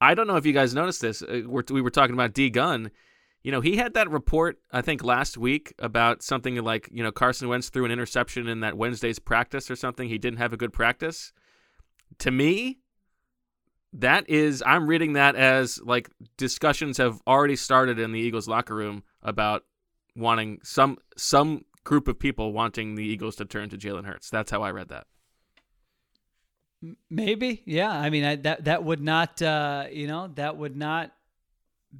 I 0.00 0.14
don't 0.14 0.26
know 0.26 0.36
if 0.36 0.46
you 0.46 0.52
guys 0.52 0.74
noticed 0.74 1.00
this. 1.00 1.22
Uh, 1.22 1.42
we're, 1.46 1.62
we 1.70 1.82
were 1.82 1.90
talking 1.90 2.14
about 2.14 2.34
D 2.34 2.50
Gunn. 2.50 2.90
You 3.42 3.52
know, 3.52 3.60
he 3.60 3.76
had 3.76 3.94
that 3.94 4.10
report 4.10 4.58
I 4.72 4.82
think 4.82 5.02
last 5.02 5.38
week 5.38 5.72
about 5.78 6.22
something 6.22 6.56
like 6.56 6.88
you 6.92 7.02
know 7.02 7.12
Carson 7.12 7.48
Wentz 7.48 7.68
threw 7.68 7.84
an 7.84 7.90
interception 7.90 8.48
in 8.48 8.60
that 8.60 8.76
Wednesday's 8.76 9.18
practice 9.18 9.70
or 9.70 9.76
something. 9.76 10.08
He 10.08 10.18
didn't 10.18 10.38
have 10.38 10.52
a 10.52 10.56
good 10.56 10.72
practice. 10.72 11.32
To 12.20 12.30
me, 12.30 12.78
that 13.92 14.28
is 14.28 14.62
I'm 14.66 14.86
reading 14.86 15.14
that 15.14 15.34
as 15.36 15.80
like 15.82 16.10
discussions 16.36 16.98
have 16.98 17.20
already 17.26 17.56
started 17.56 17.98
in 17.98 18.12
the 18.12 18.20
Eagles 18.20 18.48
locker 18.48 18.74
room 18.74 19.02
about 19.22 19.64
wanting 20.16 20.60
some 20.62 20.98
some 21.16 21.64
group 21.84 22.08
of 22.08 22.18
people 22.18 22.52
wanting 22.52 22.96
the 22.96 23.04
Eagles 23.04 23.36
to 23.36 23.44
turn 23.44 23.70
to 23.70 23.78
Jalen 23.78 24.04
Hurts. 24.04 24.28
That's 24.28 24.50
how 24.50 24.62
I 24.62 24.70
read 24.72 24.88
that. 24.88 25.06
Maybe, 27.10 27.62
yeah. 27.66 27.90
I 27.90 28.08
mean, 28.10 28.24
I, 28.24 28.36
that 28.36 28.64
that 28.66 28.84
would 28.84 29.00
not, 29.00 29.40
uh, 29.42 29.86
you 29.90 30.06
know, 30.06 30.28
that 30.36 30.56
would 30.56 30.76
not 30.76 31.12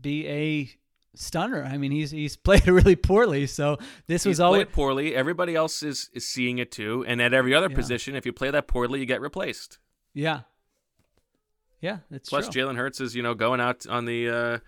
be 0.00 0.26
a 0.28 0.70
stunner. 1.16 1.64
I 1.64 1.78
mean, 1.78 1.90
he's 1.90 2.10
he's 2.12 2.36
played 2.46 2.66
really 2.68 2.94
poorly. 2.96 3.46
So 3.46 3.78
this 4.06 4.22
He's 4.24 4.32
was 4.32 4.40
always 4.40 4.64
played 4.64 4.72
poorly. 4.72 5.14
Everybody 5.16 5.54
else 5.56 5.82
is, 5.82 6.10
is 6.14 6.28
seeing 6.28 6.58
it 6.58 6.70
too. 6.70 7.04
And 7.08 7.20
at 7.20 7.34
every 7.34 7.54
other 7.54 7.68
Yeah. 7.68 7.74
position, 7.76 8.14
if 8.14 8.24
you 8.24 8.32
play 8.32 8.50
that 8.52 8.68
poorly, 8.68 9.00
you 9.00 9.06
get 9.06 9.20
replaced. 9.20 9.78
yeah, 10.14 10.42
yeah. 11.80 11.98
That's 12.10 12.28
Plus, 12.28 12.48
true. 12.48 12.62
Jalen 12.62 12.76
Hurts 12.76 13.00
is 13.00 13.14
you 13.16 13.22
know 13.22 13.34
going 13.34 13.60
out 13.60 13.86
on 13.86 14.04
the 14.04 14.28
uh, 14.28 14.58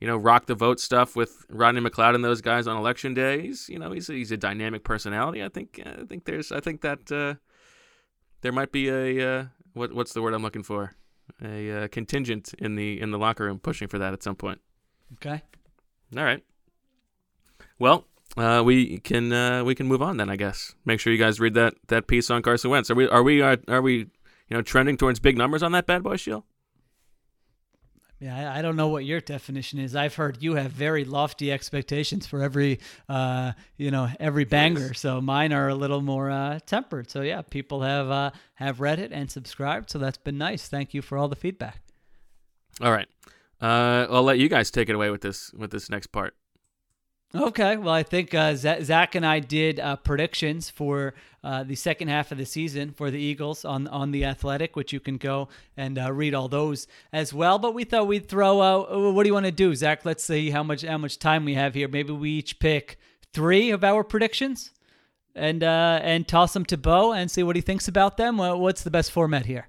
you 0.00 0.06
know 0.06 0.16
rock 0.16 0.46
the 0.46 0.54
vote 0.54 0.80
stuff 0.80 1.16
with 1.16 1.44
Rodney 1.50 1.80
McLeod 1.80 2.14
and 2.14 2.24
those 2.24 2.40
guys 2.40 2.66
on 2.66 2.76
election 2.76 3.14
day. 3.14 3.42
He's 3.42 3.68
you 3.68 3.78
know 3.78 3.92
he's 3.92 4.08
a, 4.08 4.12
he's 4.14 4.32
a 4.32 4.36
dynamic 4.36 4.84
personality. 4.84 5.42
I 5.42 5.48
think 5.48 5.80
I 5.84 6.04
think 6.04 6.24
there's 6.24 6.52
I 6.52 6.60
think 6.60 6.80
that 6.82 7.10
uh, 7.12 7.34
there 8.42 8.52
might 8.52 8.70
be 8.72 8.88
a 8.88 9.40
uh, 9.40 9.44
what 9.74 9.92
what's 9.92 10.12
the 10.12 10.22
word 10.22 10.34
I'm 10.34 10.42
looking 10.42 10.62
for 10.62 10.94
a 11.42 11.84
uh, 11.84 11.88
contingent 11.88 12.54
in 12.58 12.74
the 12.74 13.00
in 13.00 13.10
the 13.10 13.18
locker 13.18 13.44
room 13.44 13.58
pushing 13.58 13.88
for 13.88 13.98
that 13.98 14.12
at 14.12 14.22
some 14.22 14.36
point. 14.36 14.60
Okay. 15.14 15.42
All 16.16 16.24
right. 16.24 16.42
Well, 17.78 18.06
uh, 18.36 18.62
we 18.64 18.98
can 18.98 19.32
uh, 19.32 19.64
we 19.64 19.74
can 19.74 19.86
move 19.86 20.02
on 20.02 20.16
then, 20.16 20.30
I 20.30 20.36
guess. 20.36 20.74
Make 20.84 21.00
sure 21.00 21.12
you 21.12 21.18
guys 21.18 21.40
read 21.40 21.54
that 21.54 21.74
that 21.88 22.06
piece 22.06 22.30
on 22.30 22.42
Carson 22.42 22.70
Wentz. 22.70 22.90
Are 22.90 22.94
we 22.94 23.08
are 23.08 23.22
we 23.22 23.42
uh, 23.42 23.56
are 23.68 23.82
we 23.82 23.96
you 23.96 24.06
know 24.50 24.62
trending 24.62 24.96
towards 24.96 25.20
big 25.20 25.36
numbers 25.36 25.62
on 25.62 25.72
that 25.72 25.86
bad 25.86 26.02
boy 26.02 26.16
Sheil? 26.16 26.44
Yeah, 28.20 28.52
I, 28.52 28.58
I 28.58 28.62
don't 28.62 28.74
know 28.74 28.88
what 28.88 29.04
your 29.04 29.20
definition 29.20 29.78
is. 29.78 29.94
I've 29.94 30.16
heard 30.16 30.42
you 30.42 30.56
have 30.56 30.72
very 30.72 31.04
lofty 31.04 31.52
expectations 31.52 32.26
for 32.26 32.42
every, 32.42 32.80
uh, 33.08 33.52
you 33.76 33.90
know, 33.92 34.08
every 34.18 34.44
banger. 34.44 34.92
So 34.94 35.20
mine 35.20 35.52
are 35.52 35.68
a 35.68 35.74
little 35.74 36.00
more 36.00 36.30
uh, 36.30 36.58
tempered. 36.66 37.10
So 37.10 37.22
yeah, 37.22 37.42
people 37.42 37.82
have 37.82 38.10
uh, 38.10 38.30
have 38.54 38.80
read 38.80 38.98
it 38.98 39.12
and 39.12 39.30
subscribed. 39.30 39.90
So 39.90 39.98
that's 39.98 40.18
been 40.18 40.38
nice. 40.38 40.68
Thank 40.68 40.94
you 40.94 41.02
for 41.02 41.16
all 41.16 41.28
the 41.28 41.36
feedback. 41.36 41.80
All 42.80 42.92
right. 42.92 43.08
Uh, 43.60 44.06
I'll 44.10 44.22
let 44.22 44.38
you 44.38 44.48
guys 44.48 44.70
take 44.70 44.88
it 44.88 44.94
away 44.94 45.10
with 45.10 45.20
this 45.20 45.52
with 45.52 45.70
this 45.70 45.88
next 45.88 46.08
part. 46.08 46.34
Okay, 47.34 47.76
well, 47.76 47.92
I 47.92 48.02
think 48.04 48.32
uh, 48.34 48.54
Zach 48.56 49.14
and 49.14 49.26
I 49.26 49.38
did 49.40 49.78
uh, 49.78 49.96
predictions 49.96 50.70
for 50.70 51.12
uh, 51.44 51.62
the 51.62 51.74
second 51.74 52.08
half 52.08 52.32
of 52.32 52.38
the 52.38 52.46
season 52.46 52.90
for 52.92 53.10
the 53.10 53.18
Eagles 53.18 53.66
on 53.66 53.86
on 53.88 54.12
the 54.12 54.24
Athletic, 54.24 54.76
which 54.76 54.94
you 54.94 55.00
can 55.00 55.18
go 55.18 55.48
and 55.76 55.98
uh, 55.98 56.10
read 56.10 56.34
all 56.34 56.48
those 56.48 56.86
as 57.12 57.34
well. 57.34 57.58
But 57.58 57.74
we 57.74 57.84
thought 57.84 58.06
we'd 58.06 58.28
throw 58.30 58.62
out. 58.62 58.90
uh, 58.90 59.10
What 59.12 59.24
do 59.24 59.28
you 59.28 59.34
want 59.34 59.44
to 59.44 59.52
do, 59.52 59.74
Zach? 59.74 60.06
Let's 60.06 60.24
see 60.24 60.48
how 60.50 60.62
much 60.62 60.82
how 60.82 60.96
much 60.96 61.18
time 61.18 61.44
we 61.44 61.52
have 61.52 61.74
here. 61.74 61.86
Maybe 61.86 62.14
we 62.14 62.30
each 62.30 62.58
pick 62.60 62.98
three 63.34 63.70
of 63.72 63.84
our 63.84 64.02
predictions, 64.04 64.70
and 65.34 65.62
uh, 65.62 66.00
and 66.02 66.26
toss 66.26 66.54
them 66.54 66.64
to 66.64 66.78
Bo 66.78 67.12
and 67.12 67.30
see 67.30 67.42
what 67.42 67.56
he 67.56 67.62
thinks 67.62 67.88
about 67.88 68.16
them. 68.16 68.38
Wha- 68.38 68.56
What's 68.56 68.82
the 68.82 68.90
best 68.90 69.12
format 69.12 69.44
here? 69.44 69.68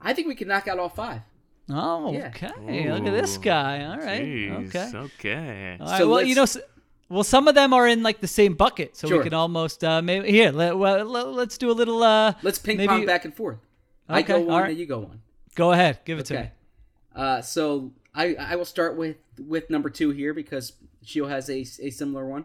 I 0.00 0.12
think 0.14 0.28
we 0.28 0.36
can 0.36 0.46
knock 0.46 0.68
out 0.68 0.78
all 0.78 0.88
five. 0.88 1.22
Oh, 1.68 2.12
Yeah. 2.12 2.28
okay. 2.28 2.92
Look 2.92 3.06
at 3.08 3.12
this 3.12 3.38
guy. 3.38 3.84
All 3.86 3.98
right. 3.98 4.22
Jeez, 4.24 4.68
Okay. 4.68 4.96
Okay. 4.98 5.76
All 5.80 5.86
right, 5.88 5.98
So 5.98 6.08
well, 6.08 6.22
you 6.22 6.36
know, 6.36 6.44
s- 6.44 6.58
well, 7.08 7.24
some 7.24 7.48
of 7.48 7.54
them 7.54 7.72
are 7.72 7.86
in 7.86 8.02
like 8.02 8.20
the 8.20 8.26
same 8.28 8.54
bucket, 8.54 8.96
so 8.96 9.08
we 9.16 9.22
can 9.22 9.34
almost 9.34 9.82
uh, 9.84 10.02
maybe 10.02 10.30
here. 10.30 10.50
Let, 10.52 10.76
well, 10.76 11.04
let, 11.04 11.28
let's 11.28 11.58
do 11.58 11.70
a 11.70 11.72
little. 11.72 12.02
Uh, 12.02 12.34
Let's 12.42 12.58
ping 12.58 12.76
maybe- 12.76 12.88
pong 12.88 13.06
back 13.06 13.24
and 13.24 13.34
forth. 13.34 13.58
I 14.08 14.22
go 14.22 14.38
one, 14.40 14.50
all 14.54 14.60
right. 14.60 14.68
then 14.68 14.78
you 14.78 14.86
go 14.86 14.98
one. 15.00 15.20
Go 15.54 15.72
ahead, 15.72 16.00
give 16.04 16.18
it 16.18 16.26
to 16.26 16.34
me. 16.34 16.38
Okay. 16.40 16.50
Uh, 17.14 17.40
so 17.42 17.92
I 18.14 18.34
I 18.34 18.56
will 18.56 18.64
start 18.64 18.96
with 18.96 19.16
with 19.38 19.68
number 19.70 19.90
two 19.90 20.10
here 20.10 20.32
because 20.34 20.72
Sheil 21.04 21.26
has 21.28 21.48
a, 21.50 21.60
a 21.60 21.90
similar 21.90 22.26
one. 22.26 22.44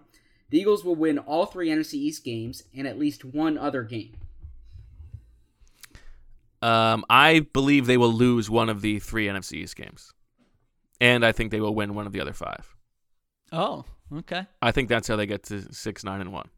The 0.50 0.60
Eagles 0.60 0.84
will 0.84 0.96
win 0.96 1.18
all 1.20 1.46
three 1.46 1.70
NFC 1.70 1.94
East 1.96 2.24
games 2.24 2.64
and 2.76 2.88
at 2.88 2.98
least 3.00 3.24
one 3.24 3.58
other 3.58 3.84
game. 3.84 4.16
Um, 6.62 7.04
I 7.10 7.40
believe 7.54 7.86
they 7.88 7.98
will 7.98 8.12
lose 8.14 8.50
one 8.50 8.70
of 8.70 8.82
the 8.82 9.00
three 9.00 9.28
NFC 9.28 9.54
East 9.54 9.76
games. 9.76 10.14
and 11.00 11.26
I 11.26 11.32
think 11.32 11.52
they 11.52 11.60
will 11.62 11.74
win 11.74 11.96
one 11.96 12.06
of 12.06 12.14
the 12.14 12.22
other 12.22 12.34
five. 12.34 12.76
Oh, 13.52 13.86
okay. 14.20 14.46
I 14.62 14.72
think 14.72 14.90
that's 14.90 15.08
how 15.08 15.16
they 15.16 15.26
get 15.26 15.44
to 15.44 15.74
six, 15.74 16.04
nine, 16.04 16.22
and 16.22 16.32
one. 16.34 16.50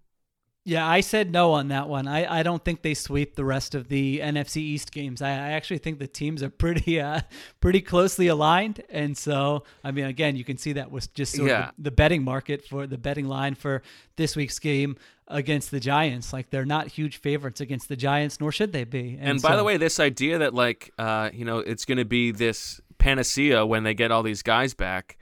Yeah, 0.65 0.87
I 0.87 1.01
said 1.01 1.29
no 1.33 1.51
on 1.51 1.67
that 1.67 1.89
one. 1.89 2.07
I, 2.07 2.39
I 2.39 2.41
don't 2.41 2.63
think 2.63 2.83
they 2.83 2.93
sweep 2.93 3.35
the 3.35 3.43
rest 3.43 3.75
of 3.75 3.89
the 3.89 4.19
NFC 4.21 4.57
East 4.57 4.93
games. 4.93 5.21
I, 5.21 5.31
I 5.31 5.51
actually 5.51 5.79
think 5.79 5.99
the 5.99 6.07
teams 6.07 6.41
are 6.41 6.49
pretty 6.49 7.01
uh 7.09 7.19
pretty 7.59 7.81
closely 7.81 8.27
aligned, 8.27 8.81
and 8.89 9.17
so 9.17 9.63
I 9.83 9.91
mean, 9.91 10.05
again, 10.05 10.37
you 10.37 10.45
can 10.45 10.57
see 10.57 10.71
that 10.73 10.89
was 10.89 11.07
just 11.07 11.35
sort 11.35 11.49
Yeah. 11.49 11.69
of 11.69 11.75
the, 11.77 11.83
the 11.83 11.91
betting 11.91 12.23
market 12.23 12.65
for 12.65 12.87
the 12.87 12.97
betting 12.97 13.25
line 13.27 13.55
for 13.55 13.81
this 14.15 14.37
week's 14.37 14.57
game 14.57 14.95
against 15.27 15.69
the 15.69 15.81
Giants. 15.81 16.31
Like 16.31 16.49
they're 16.49 16.63
not 16.63 16.87
huge 16.87 17.17
favorites 17.17 17.59
against 17.59 17.89
the 17.89 17.97
Giants, 17.97 18.39
nor 18.39 18.53
should 18.53 18.71
they 18.71 18.85
be. 18.85 19.17
And, 19.19 19.41
by 19.41 19.49
so- 19.51 19.57
the 19.57 19.63
way, 19.65 19.75
this 19.75 19.99
idea 19.99 20.37
that 20.37 20.53
like 20.53 20.91
uh, 20.97 21.29
you 21.33 21.43
know 21.43 21.57
it's 21.59 21.83
going 21.83 21.97
to 21.97 22.05
be 22.05 22.31
this 22.31 22.79
panacea 22.99 23.65
when 23.65 23.83
they 23.83 23.93
get 23.93 24.11
all 24.11 24.23
these 24.23 24.41
guys 24.41 24.73
back. 24.73 25.17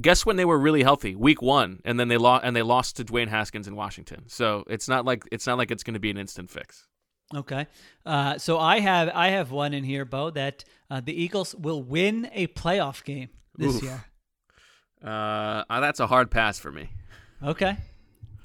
Guess 0.00 0.26
when 0.26 0.36
they 0.36 0.44
were 0.44 0.58
really 0.58 0.82
healthy? 0.82 1.14
Week 1.14 1.40
one, 1.40 1.80
and 1.84 1.98
then 1.98 2.08
they 2.08 2.16
lost 2.16 2.44
and 2.44 2.56
they 2.56 2.62
lost 2.62 2.96
to 2.96 3.04
Dwayne 3.04 3.28
Haskins 3.28 3.68
in 3.68 3.76
Washington. 3.76 4.24
So 4.26 4.64
it's 4.66 4.88
not 4.88 5.04
like 5.04 5.24
it's 5.30 5.46
not 5.46 5.58
like 5.58 5.70
it's 5.70 5.82
going 5.82 5.94
to 5.94 6.00
be 6.00 6.10
an 6.10 6.18
instant 6.18 6.50
fix. 6.50 6.86
Okay, 7.34 7.66
uh, 8.04 8.38
so 8.38 8.58
I 8.58 8.80
have 8.80 9.10
I 9.14 9.28
have 9.28 9.50
one 9.50 9.74
in 9.74 9.84
here, 9.84 10.04
Bo, 10.04 10.30
that 10.30 10.64
uh, 10.90 11.00
the 11.00 11.12
Eagles 11.12 11.54
will 11.54 11.82
win 11.82 12.28
a 12.32 12.46
playoff 12.48 13.04
game 13.04 13.28
this 13.56 13.76
Oof. 13.76 13.82
year. 13.82 14.04
Uh, 15.04 15.64
uh, 15.68 15.80
that's 15.80 16.00
a 16.00 16.06
hard 16.06 16.30
pass 16.30 16.58
for 16.58 16.72
me. 16.72 16.88
Okay. 17.42 17.76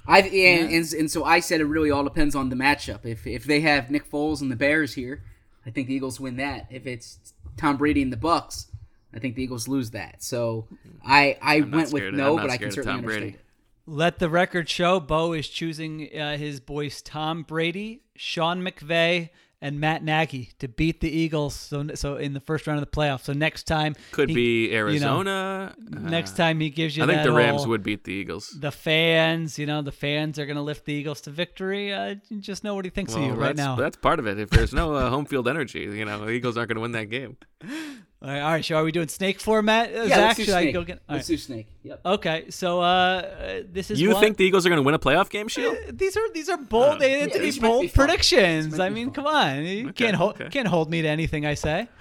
I 0.06 0.20
and, 0.20 0.72
and 0.72 0.92
and 0.92 1.10
so 1.10 1.24
I 1.24 1.40
said 1.40 1.60
it 1.60 1.64
really 1.64 1.90
all 1.90 2.04
depends 2.04 2.34
on 2.34 2.48
the 2.48 2.56
matchup. 2.56 3.04
If 3.04 3.26
if 3.26 3.44
they 3.44 3.60
have 3.60 3.90
Nick 3.90 4.10
Foles 4.10 4.40
and 4.40 4.50
the 4.50 4.56
Bears 4.56 4.94
here, 4.94 5.22
I 5.64 5.70
think 5.70 5.88
the 5.88 5.94
Eagles 5.94 6.18
win 6.18 6.36
that. 6.36 6.66
If 6.70 6.86
it's 6.86 7.34
Tom 7.56 7.76
Brady 7.76 8.02
and 8.02 8.12
the 8.12 8.16
Bucks, 8.16 8.66
I 9.14 9.18
think 9.18 9.34
the 9.34 9.42
Eagles 9.42 9.68
lose 9.68 9.90
that. 9.90 10.22
So 10.22 10.66
I 11.04 11.36
I 11.42 11.58
not 11.60 11.70
went 11.70 11.92
with 11.92 12.14
no, 12.14 12.36
but 12.36 12.50
I 12.50 12.56
can 12.56 12.70
certainly 12.70 12.84
Tom 12.84 12.98
understand 12.98 13.04
Brady. 13.22 13.34
it. 13.36 13.40
Let 13.84 14.18
the 14.20 14.28
record 14.28 14.68
show 14.68 15.00
Bo 15.00 15.32
is 15.32 15.48
choosing 15.48 16.08
uh, 16.18 16.36
his 16.36 16.60
boys 16.60 17.02
Tom 17.02 17.42
Brady, 17.42 18.02
Sean 18.14 18.62
McVay, 18.62 19.30
and 19.60 19.80
Matt 19.80 20.04
Nagy 20.04 20.50
to 20.60 20.68
beat 20.68 21.00
the 21.00 21.08
Eagles. 21.10 21.54
So, 21.54 21.88
so 21.94 22.16
in 22.16 22.32
the 22.32 22.40
first 22.40 22.66
round 22.66 22.80
of 22.80 22.88
the 22.88 22.96
playoffs. 22.96 23.22
So 23.22 23.32
next 23.32 23.64
time 23.64 23.94
Could 24.12 24.28
he- 24.28 24.34
be 24.34 24.64
you 24.66 24.70
know, 24.70 24.76
Arizona. 24.76 25.74
Uh, 25.78 25.98
next 25.98 26.36
time 26.36 26.60
he 26.60 26.70
gives 26.70 26.96
you 26.96 27.04
I 27.04 27.06
think 27.06 27.18
that 27.18 27.24
the 27.24 27.32
Rams 27.32 27.62
whole- 27.62 27.70
would 27.70 27.82
beat 27.82 28.04
the 28.04 28.12
Eagles. 28.12 28.56
The 28.58 28.72
fans, 28.72 29.58
you 29.58 29.66
know, 29.66 29.82
the 29.82 29.92
fans 29.92 30.38
are 30.38 30.46
going 30.46 30.56
to 30.56 30.62
lift 30.62 30.84
the 30.84 30.92
Eagles 30.92 31.20
to 31.22 31.30
victory. 31.30 31.92
Uh, 31.92 32.16
just 32.40 32.64
know 32.64 32.74
what 32.74 32.84
he 32.84 32.90
thinks 32.90 33.14
of 33.14 33.22
you 33.22 33.32
right 33.32 33.48
that's, 33.54 33.56
now. 33.56 33.76
that's 33.76 33.96
part 33.96 34.18
of 34.18 34.26
it. 34.26 34.38
If 34.38 34.50
there's 34.50 34.72
no 34.72 34.94
uh, 34.94 35.10
home 35.10 35.26
field 35.26 35.48
energy, 35.48 35.80
you 35.80 36.04
know, 36.04 36.24
the 36.24 36.30
Eagles 36.30 36.56
aren't 36.56 36.68
going 36.68 36.76
to 36.76 36.82
win 36.82 36.92
that 36.92 37.06
game. 37.10 37.36
All 38.22 38.28
right, 38.30 38.40
all 38.40 38.50
right. 38.52 38.64
So 38.64 38.76
are 38.76 38.84
we 38.84 38.92
doing 38.92 39.08
snake 39.08 39.40
format? 39.40 39.90
Uh, 39.92 40.02
Yeah, 40.02 40.08
Zach, 40.08 40.18
let's 40.20 40.36
do 40.38 40.44
should 40.44 40.54
I 40.54 40.62
Snake. 40.62 40.74
go 40.74 40.84
get? 40.84 41.00
all 41.08 41.16
Let's 41.16 41.28
right. 41.28 41.34
do 41.34 41.38
Snake. 41.42 41.66
Yep. 41.82 42.00
Okay, 42.06 42.50
so 42.50 42.80
uh, 42.80 42.84
uh, 42.84 43.60
this 43.72 43.90
is 43.90 44.00
You 44.00 44.10
one- 44.12 44.20
think 44.20 44.36
the 44.36 44.44
Eagles 44.44 44.64
are 44.64 44.68
going 44.68 44.76
to 44.78 44.82
win 44.86 44.94
a 44.94 44.98
playoff 45.00 45.28
game, 45.28 45.48
Sheil? 45.48 45.72
Uh, 45.72 45.90
These 45.92 46.16
are 46.16 46.32
these 46.32 46.48
are 46.48 46.56
bold. 46.56 47.00
they 47.00 47.20
Yeah, 47.26 47.38
these 47.38 47.58
bold 47.58 47.92
predictions. 47.92 48.78
I 48.78 48.90
mean, 48.90 49.06
fun. 49.06 49.14
come 49.14 49.26
on, 49.26 49.64
you 49.64 49.88
Okay, 49.88 50.04
can't 50.04 50.16
hold 50.16 50.34
okay. 50.40 50.48
can't 50.50 50.68
hold 50.68 50.88
me 50.90 51.02
to 51.02 51.08
anything 51.08 51.44
I 51.46 51.54
say. 51.54 51.88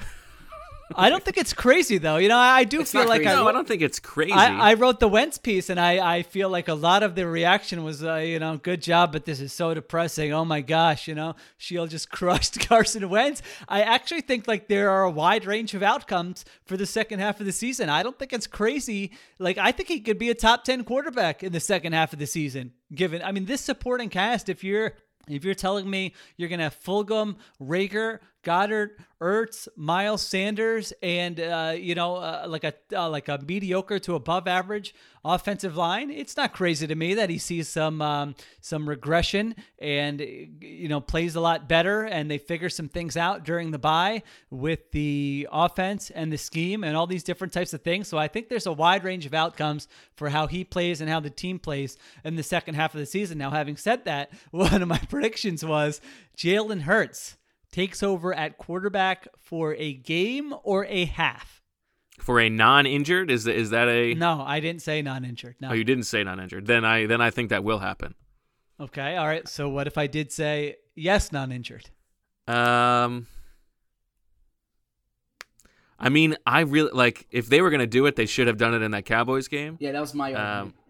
I 0.96 1.10
don't 1.10 1.24
think 1.24 1.38
it's 1.38 1.54
crazy 1.54 1.98
though. 1.98 2.18
You 2.18 2.28
know, 2.30 2.38
I, 2.38 2.60
I 2.60 2.64
do 2.64 2.82
It's 2.82 2.92
feel 2.92 3.08
like 3.08 3.22
crazy. 3.22 3.36
No, 3.36 3.46
I, 3.46 3.50
I 3.50 3.52
don't 3.52 3.68
think 3.68 3.82
it's 3.82 4.00
crazy. 4.00 4.34
I, 4.34 4.72
I 4.72 4.74
wrote 4.76 5.00
the 5.00 5.08
Wentz 5.08 5.38
piece, 5.38 5.70
and 5.70 5.80
I, 5.80 6.18
I 6.18 6.24
feel 6.24 6.50
like 6.50 6.68
a 6.68 6.74
lot 6.74 7.04
of 7.04 7.16
the 7.16 7.28
reaction 7.28 7.84
was, 7.84 8.04
uh, 8.04 8.16
you 8.16 8.40
know, 8.40 8.58
good 8.58 8.82
job, 8.82 9.12
but 9.12 9.26
this 9.26 9.40
is 9.40 9.54
so 9.54 9.74
depressing. 9.74 10.34
Oh 10.34 10.46
my 10.46 10.62
gosh, 10.62 11.08
you 11.08 11.16
know, 11.16 11.36
Sheil 11.58 11.88
just 11.88 12.10
crushed 12.12 12.60
Carson 12.68 13.10
Wentz. 13.10 13.42
I 13.68 13.82
actually 13.82 14.22
think 14.22 14.48
like 14.48 14.68
there 14.68 14.90
are 14.90 15.04
a 15.04 15.12
wide 15.12 15.46
range 15.46 15.74
of 15.74 15.84
outcomes 15.84 16.46
for 16.66 16.78
the 16.78 16.86
second 16.86 17.20
half 17.20 17.40
of 17.40 17.46
the 17.46 17.52
season. 17.52 17.90
I 17.90 18.04
don't 18.04 18.18
think 18.18 18.34
it's 18.34 18.48
crazy. 18.48 19.12
Like 19.40 19.58
I 19.58 19.72
think 19.72 19.90
he 19.90 20.00
could 20.00 20.18
be 20.18 20.30
a 20.30 20.36
top 20.36 20.64
ten 20.64 20.84
quarterback 20.84 21.44
in 21.44 21.52
the 21.52 21.60
second 21.60 21.94
half 21.94 22.14
of 22.14 22.20
the 22.20 22.28
season. 22.28 22.74
Given, 22.94 23.22
I 23.22 23.32
mean, 23.32 23.46
this 23.46 23.62
supporting 23.62 24.10
cast, 24.10 24.50
if 24.50 24.64
you're 24.64 24.94
if 25.28 25.46
you're 25.46 25.54
telling 25.54 25.90
me 25.90 26.14
you're 26.36 26.50
gonna 26.50 26.64
have 26.64 26.80
Fulgham, 26.80 27.36
Reagor, 27.62 28.20
Goedert, 28.44 28.98
Ertz, 29.22 29.68
Miles 29.76 30.24
Sanders, 30.24 30.94
and 31.04 31.40
uh, 31.40 31.74
you 31.78 31.94
know 31.94 32.16
uh, 32.16 32.46
like 32.48 32.64
a 32.64 32.74
uh, 32.92 33.08
like 33.08 33.28
a 33.28 33.40
mediocre 33.46 34.00
to 34.00 34.16
above 34.16 34.48
average 34.48 34.96
offensive 35.24 35.78
line, 35.78 36.10
it's 36.10 36.36
not 36.36 36.52
crazy 36.52 36.88
to 36.88 36.96
me 36.96 37.14
that 37.14 37.30
he 37.30 37.38
sees 37.38 37.68
some 37.68 38.02
um, 38.02 38.36
some 38.60 38.90
regression 38.90 39.56
and 39.78 40.20
you 40.20 40.88
know 40.88 41.00
plays 41.00 41.36
a 41.36 41.40
lot 41.40 41.70
better, 41.70 42.04
and 42.04 42.32
they 42.32 42.40
figure 42.40 42.70
some 42.70 42.90
things 42.90 43.16
out 43.16 43.46
during 43.46 43.70
the 43.70 43.78
bye 43.78 44.24
with 44.50 44.92
the 44.92 45.48
offense 45.52 46.10
and 46.10 46.34
the 46.34 46.38
scheme 46.38 46.84
and 46.84 46.98
all 46.98 47.06
these 47.06 47.24
different 47.24 47.54
types 47.54 47.74
of 47.74 47.82
things. 47.84 48.08
So 48.08 48.18
I 48.18 48.28
think 48.28 48.50
there's 48.50 48.66
a 48.66 48.74
wide 48.74 49.04
range 49.04 49.28
of 49.28 49.36
outcomes 49.36 49.88
for 50.16 50.30
how 50.30 50.48
he 50.48 50.64
plays 50.64 51.00
and 51.00 51.10
how 51.10 51.20
the 51.20 51.30
team 51.30 51.60
plays 51.60 51.96
in 52.24 52.38
the 52.38 52.44
second 52.44 52.74
half 52.74 52.96
of 52.96 53.00
the 53.00 53.06
season. 53.06 53.38
Now, 53.38 53.52
having 53.52 53.78
said 53.78 54.06
that, 54.06 54.32
one 54.52 54.82
of 54.82 54.88
my 54.88 54.98
predictions 54.98 55.64
was 55.64 56.02
Jalen 56.36 56.82
Hurts 56.82 57.38
takes 57.72 58.04
over 58.04 58.34
at 58.34 58.58
quarterback 58.58 59.28
for 59.38 59.74
a 59.76 59.94
game 59.94 60.54
or 60.64 60.86
a 60.86 61.06
half. 61.06 61.62
For 62.20 62.40
a 62.40 62.50
non-injured, 62.50 63.32
is 63.32 63.48
is 63.48 63.72
that 63.72 63.88
a? 63.88 64.14
No, 64.14 64.42
I 64.46 64.60
didn't 64.60 64.82
say 64.84 65.02
non-injured. 65.02 65.56
No. 65.60 65.70
Oh, 65.70 65.74
you 65.74 65.84
didn't 65.84 66.04
say 66.04 66.24
non-injured. 66.24 66.68
Then 66.68 66.86
I 66.86 67.08
then 67.08 67.20
I 67.22 67.32
think 67.32 67.50
that 67.50 67.64
will 67.64 67.80
happen. 67.80 68.14
okay. 68.80 69.16
All 69.18 69.26
right. 69.26 69.48
So 69.48 69.70
what 69.70 69.88
if 69.88 69.98
I 69.98 70.06
did 70.08 70.32
say 70.32 70.76
yes, 70.96 71.32
non-injured? 71.32 71.90
Um, 72.48 73.26
I 75.98 76.10
mean, 76.10 76.36
I 76.46 76.62
really 76.62 76.92
like 76.92 77.28
if 77.32 77.48
they 77.48 77.62
were 77.62 77.70
going 77.70 77.80
to 77.80 77.88
do 77.88 78.06
it, 78.06 78.16
they 78.16 78.26
should 78.26 78.48
have 78.48 78.58
done 78.58 78.74
it 78.74 78.82
in 78.82 78.92
that 78.92 79.06
Cowboys 79.06 79.48
game. 79.48 79.78
Yeah, 79.80 79.92
that 79.94 80.02
was 80.02 80.14
my 80.14 80.34
Um, 80.34 80.38
argument 80.40 80.66
in 80.66 80.72
there. 80.74 80.81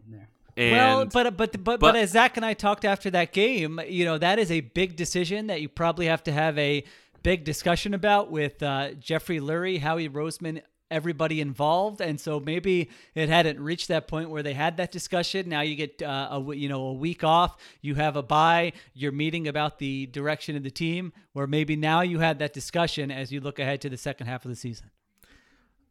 And 0.57 0.71
well, 0.71 1.05
but 1.05 1.37
but 1.37 1.51
but 1.51 1.63
but, 1.63 1.79
but- 1.79 1.95
as 1.95 2.11
Zach 2.11 2.37
and 2.37 2.45
I 2.45 2.53
talked 2.53 2.85
after 2.85 3.09
that 3.11 3.31
game, 3.31 3.79
you 3.87 4.05
know 4.05 4.17
that 4.17 4.39
is 4.39 4.51
a 4.51 4.61
big 4.61 4.95
decision 4.95 5.47
that 5.47 5.61
you 5.61 5.69
probably 5.69 6.07
have 6.07 6.23
to 6.23 6.31
have 6.31 6.57
a 6.57 6.83
big 7.23 7.43
discussion 7.43 7.93
about 7.93 8.31
with 8.31 8.61
uh, 8.63 8.93
Jeffrey 8.93 9.39
Lurie, 9.39 9.79
Howie 9.79 10.09
Roseman, 10.09 10.61
everybody 10.89 11.39
involved, 11.39 12.01
and 12.01 12.19
so 12.19 12.39
maybe 12.39 12.89
it 13.15 13.29
hadn't 13.29 13.59
reached 13.59 13.87
that 13.87 14.07
point 14.07 14.29
where 14.29 14.43
they 14.43 14.53
had 14.53 14.77
that 14.77 14.91
discussion. 14.91 15.47
Now 15.49 15.61
you 15.61 15.75
get 15.75 16.01
uh, 16.01 16.29
a 16.31 16.55
you 16.55 16.69
know 16.69 16.83
a 16.87 16.93
week 16.93 17.23
off, 17.23 17.57
you 17.81 17.95
have 17.95 18.15
a 18.15 18.23
bye, 18.23 18.73
you're 18.93 19.11
meeting 19.11 19.47
about 19.47 19.79
the 19.79 20.07
direction 20.07 20.55
of 20.55 20.63
the 20.63 20.71
team, 20.71 21.13
where 21.33 21.47
maybe 21.47 21.75
now 21.75 22.01
you 22.01 22.19
had 22.19 22.39
that 22.39 22.53
discussion 22.53 23.09
as 23.09 23.31
you 23.31 23.39
look 23.39 23.57
ahead 23.57 23.81
to 23.81 23.89
the 23.89 23.97
second 23.97 24.27
half 24.27 24.45
of 24.45 24.49
the 24.49 24.55
season. 24.55 24.91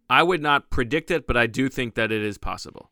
I 0.09 0.23
would 0.25 0.43
not 0.43 0.71
predict 0.71 1.11
it, 1.11 1.27
but 1.27 1.37
I 1.37 1.47
do 1.47 1.69
think 1.69 1.95
that 1.95 2.11
it 2.11 2.23
is 2.23 2.37
possible. 2.37 2.91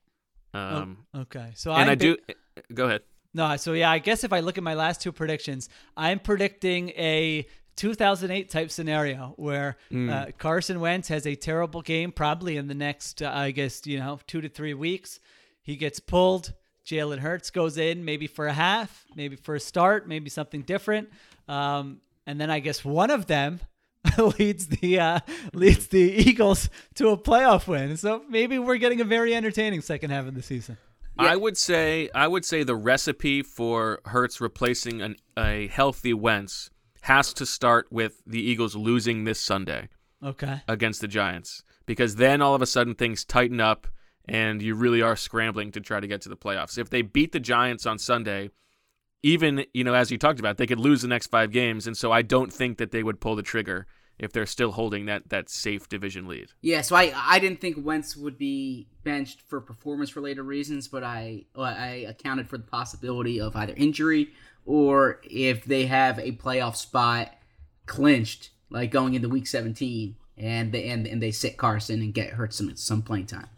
Um, 0.55 1.07
Okay, 1.15 1.53
so 1.55 1.73
and 1.73 1.83
I'm 1.83 1.89
I 1.91 1.95
big- 1.95 2.17
do. 2.27 2.35
Go 2.75 2.87
ahead. 2.87 3.03
No, 3.35 3.57
so 3.57 3.73
yeah, 3.75 3.91
I 3.91 3.99
guess 3.99 4.25
if 4.25 4.33
I 4.33 4.41
look 4.41 4.57
at 4.59 4.65
my 4.65 4.75
last 4.75 5.01
two 5.03 5.13
predictions, 5.13 5.69
I'm 5.97 6.19
predicting 6.19 6.89
a 6.91 7.47
2008 7.77 8.51
type 8.51 8.71
scenario 8.71 9.35
where 9.37 9.77
uh, 9.95 10.27
Carson 10.39 10.81
Wentz 10.81 11.09
has 11.09 11.27
a 11.27 11.35
terrible 11.37 11.83
game, 11.83 12.11
probably 12.11 12.57
in 12.57 12.67
the 12.67 12.75
next, 12.75 13.23
uh, 13.23 13.31
I 13.33 13.51
guess, 13.53 13.87
you 13.87 13.99
know, 13.99 14.19
two 14.27 14.41
to 14.41 14.49
three 14.49 14.75
weeks. 14.75 15.21
He 15.63 15.77
gets 15.77 16.01
pulled. 16.01 16.55
Jalen 16.87 17.19
Hurts 17.19 17.51
goes 17.51 17.77
in, 17.77 18.05
maybe 18.05 18.27
for 18.27 18.47
a 18.47 18.53
half, 18.53 19.05
maybe 19.15 19.37
for 19.37 19.55
a 19.55 19.61
start, 19.61 20.09
maybe 20.09 20.31
something 20.31 20.63
different, 20.63 21.11
um, 21.47 22.01
and 22.27 22.41
then 22.41 22.51
I 22.51 22.61
guess 22.61 22.83
one 22.83 23.11
of 23.11 23.27
them 23.27 23.61
leads 24.39 24.69
the 24.69 24.99
uh, 24.99 25.21
leads 25.53 25.89
the 25.89 26.01
Eagles 26.01 26.69
to 26.95 27.09
a 27.09 27.17
playoff 27.19 27.67
win. 27.67 27.97
So 27.97 28.23
maybe 28.29 28.59
we're 28.59 28.77
getting 28.77 29.01
a 29.01 29.05
very 29.05 29.35
entertaining 29.35 29.81
second 29.81 30.11
half 30.11 30.27
of 30.27 30.35
the 30.35 30.43
season. 30.43 30.79
I 31.21 31.35
would 31.35 31.57
say 31.57 32.09
I 32.15 32.29
would 32.29 32.45
say 32.45 32.63
the 32.63 32.77
recipe 32.77 33.43
for 33.43 34.01
Hurts 34.05 34.41
replacing 34.41 35.03
an, 35.03 35.17
a 35.37 35.67
healthy 35.67 36.15
Wentz 36.15 36.71
has 37.03 37.33
to 37.35 37.47
start 37.47 37.89
with 37.91 38.23
the 38.27 38.41
Eagles 38.41 38.77
losing 38.77 39.25
this 39.25 39.41
Sunday 39.41 39.89
Okay. 40.23 40.61
against 40.69 41.01
the 41.01 41.09
Giants 41.09 41.63
because 41.87 42.17
then 42.17 42.41
all 42.43 42.55
of 42.55 42.63
a 42.63 42.67
sudden 42.67 42.95
things 42.95 43.25
tighten 43.25 43.61
up 43.61 43.87
and 44.29 44.61
you 44.63 44.75
really 44.75 45.01
are 45.03 45.17
scrambling 45.17 45.73
to 45.73 45.81
try 45.81 45.99
to 46.01 46.07
get 46.07 46.21
to 46.23 46.29
the 46.29 46.37
playoffs. 46.37 46.77
If 46.79 46.91
they 46.91 47.03
beat 47.03 47.33
the 47.33 47.41
Giants 47.41 47.87
on 47.87 47.99
Sunday, 47.99 48.51
even 49.23 49.65
you 49.75 49.85
know 49.85 49.95
as 49.95 50.11
you 50.11 50.19
talked 50.19 50.41
about, 50.41 50.57
they 50.57 50.67
could 50.67 50.81
lose 50.81 51.03
the 51.03 51.09
next 51.09 51.29
5 51.29 51.51
games 51.51 51.87
and 51.87 51.97
so 51.97 52.13
I 52.13 52.23
don't 52.23 52.53
think 52.53 52.79
that 52.79 52.91
they 52.91 53.03
would 53.03 53.21
pull 53.21 53.37
the 53.37 53.43
trigger 53.43 53.87
if 54.19 54.33
they're 54.33 54.47
still 54.47 54.73
holding 54.73 55.07
that 55.07 55.29
that 55.29 55.49
safe 55.49 55.89
division 55.89 56.27
lead. 56.27 56.49
Yeah, 56.61 56.83
so 56.83 56.97
I 56.97 57.13
I 57.15 57.39
didn't 57.39 57.61
think 57.61 57.85
Wentz 57.85 58.17
would 58.17 58.39
be 58.39 58.89
benched 59.05 59.43
for 59.43 59.61
performance 59.61 60.17
related 60.17 60.43
reasons, 60.43 60.89
but 60.89 61.05
I 61.05 61.45
I 61.57 62.07
accounted 62.09 62.49
for 62.49 62.59
the 62.59 62.65
possibility 62.65 63.41
of 63.41 63.55
either 63.57 63.75
injury 63.77 64.31
or 64.65 65.21
if 65.25 65.65
they 65.65 65.87
have 65.87 66.19
a 66.19 66.33
playoff 66.33 66.77
spot 66.77 67.33
clinched, 67.87 68.51
like 68.71 68.91
going 68.91 69.15
into 69.15 69.29
Week 69.29 69.47
17, 69.47 70.17
and 70.37 70.73
they 70.73 70.89
and, 70.89 71.07
and 71.07 71.23
they 71.23 71.31
sit 71.31 71.57
Carson 71.57 72.03
and 72.03 72.13
get 72.13 72.31
hurt 72.31 72.53
some 72.53 72.69
at 72.69 72.79
some 72.79 73.03
playing 73.03 73.27
time. 73.27 73.49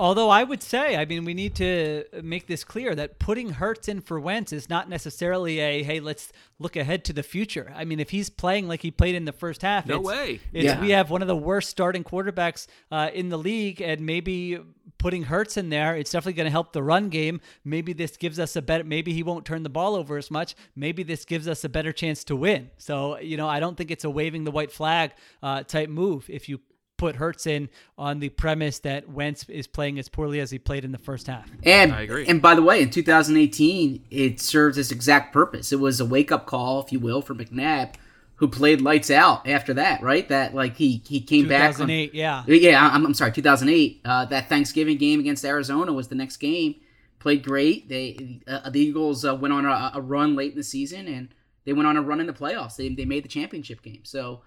Although 0.00 0.30
I 0.30 0.44
would 0.44 0.62
say, 0.62 0.96
I 0.96 1.04
mean, 1.04 1.26
we 1.26 1.34
need 1.34 1.54
to 1.56 2.04
make 2.22 2.46
this 2.46 2.64
clear 2.64 2.94
that 2.94 3.18
putting 3.18 3.50
Hurts 3.50 3.86
in 3.86 4.00
for 4.00 4.18
Wentz 4.18 4.50
is 4.50 4.70
not 4.70 4.88
necessarily 4.88 5.60
a 5.60 5.82
hey, 5.82 6.00
let's 6.00 6.32
look 6.58 6.74
ahead 6.74 7.04
to 7.04 7.12
the 7.12 7.22
future. 7.22 7.70
I 7.76 7.84
mean, 7.84 8.00
if 8.00 8.08
he's 8.08 8.30
playing 8.30 8.66
like 8.66 8.80
he 8.80 8.90
played 8.90 9.14
in 9.14 9.26
the 9.26 9.32
first 9.32 9.60
half, 9.60 9.84
No 9.84 9.98
it's, 9.98 10.06
way. 10.06 10.40
It's, 10.54 10.64
Yeah. 10.64 10.80
We 10.80 10.90
have 10.90 11.10
one 11.10 11.20
of 11.20 11.28
the 11.28 11.36
worst 11.36 11.68
starting 11.68 12.02
quarterbacks 12.02 12.66
uh, 12.90 13.10
in 13.12 13.28
the 13.28 13.36
league, 13.36 13.82
and 13.82 14.00
maybe 14.00 14.58
putting 14.96 15.24
Hurts 15.24 15.58
in 15.58 15.68
there, 15.68 15.94
it's 15.96 16.12
definitely 16.12 16.34
going 16.34 16.46
to 16.46 16.50
help 16.50 16.72
the 16.72 16.82
run 16.82 17.10
game. 17.10 17.42
Maybe 17.62 17.92
this 17.92 18.16
gives 18.16 18.38
us 18.38 18.56
a 18.56 18.62
better. 18.62 18.84
Maybe 18.84 19.12
he 19.12 19.22
won't 19.22 19.44
turn 19.44 19.64
the 19.64 19.68
ball 19.68 19.96
over 19.96 20.16
as 20.16 20.30
much. 20.30 20.54
Maybe 20.74 21.02
this 21.02 21.26
gives 21.26 21.46
us 21.46 21.62
a 21.62 21.68
better 21.68 21.92
chance 21.92 22.24
to 22.24 22.36
win. 22.36 22.70
So 22.78 23.18
you 23.18 23.36
know, 23.36 23.48
I 23.48 23.60
don't 23.60 23.76
think 23.76 23.90
it's 23.90 24.04
a 24.04 24.10
waving 24.10 24.44
the 24.44 24.50
white 24.50 24.72
flag 24.72 25.12
uh, 25.42 25.62
type 25.64 25.90
move 25.90 26.30
if 26.30 26.48
you 26.48 26.60
put 27.00 27.16
Hurts 27.16 27.46
in 27.46 27.70
on 27.96 28.20
the 28.20 28.28
premise 28.28 28.80
that 28.80 29.08
Wentz 29.08 29.48
is 29.48 29.66
playing 29.66 29.98
as 29.98 30.10
poorly 30.10 30.38
as 30.38 30.50
he 30.50 30.58
played 30.58 30.84
in 30.84 30.92
the 30.92 30.98
first 30.98 31.28
half. 31.28 31.50
And 31.64 31.94
I 31.94 32.02
agree. 32.02 32.26
and 32.28 32.42
by 32.42 32.54
the 32.54 32.60
way, 32.62 32.82
in 32.82 32.90
2018, 32.90 34.04
it 34.10 34.38
served 34.38 34.76
its 34.76 34.90
exact 34.90 35.32
purpose. 35.32 35.72
It 35.72 35.80
was 35.80 35.98
a 35.98 36.04
wake 36.04 36.30
up 36.30 36.44
call, 36.44 36.82
if 36.82 36.92
you 36.92 37.00
will, 37.00 37.22
for 37.22 37.34
McNabb, 37.34 37.94
who 38.36 38.48
played 38.48 38.82
lights 38.82 39.10
out 39.10 39.48
after 39.48 39.72
that. 39.74 40.02
Right? 40.02 40.28
That 40.28 40.54
like 40.54 40.76
he 40.76 41.02
he 41.06 41.22
came 41.22 41.48
back. 41.48 41.70
2008, 41.70 42.12
yeah. 42.12 42.44
Yeah, 42.46 42.90
I'm, 42.92 43.06
I'm 43.06 43.14
sorry, 43.14 43.32
2008. 43.32 44.02
Uh, 44.04 44.26
that 44.26 44.50
Thanksgiving 44.50 44.98
game 44.98 45.20
against 45.20 45.42
Arizona 45.42 45.94
was 45.94 46.08
the 46.08 46.14
next 46.14 46.36
game. 46.36 46.74
Played 47.18 47.42
great. 47.42 47.88
They 47.88 48.42
uh, 48.46 48.68
the 48.68 48.78
Eagles 48.78 49.24
uh, 49.24 49.34
went 49.34 49.54
on 49.54 49.64
a, 49.64 49.92
a 49.94 50.02
run 50.02 50.36
late 50.36 50.52
in 50.52 50.58
the 50.58 50.64
season, 50.64 51.08
and 51.08 51.30
they 51.64 51.72
went 51.72 51.86
on 51.86 51.96
a 51.96 52.02
run 52.02 52.20
in 52.20 52.26
the 52.26 52.34
playoffs. 52.34 52.76
They, 52.76 52.90
they 52.90 53.06
made 53.06 53.24
the 53.24 53.28
championship 53.28 53.80
game. 53.80 54.02
So 54.04 54.42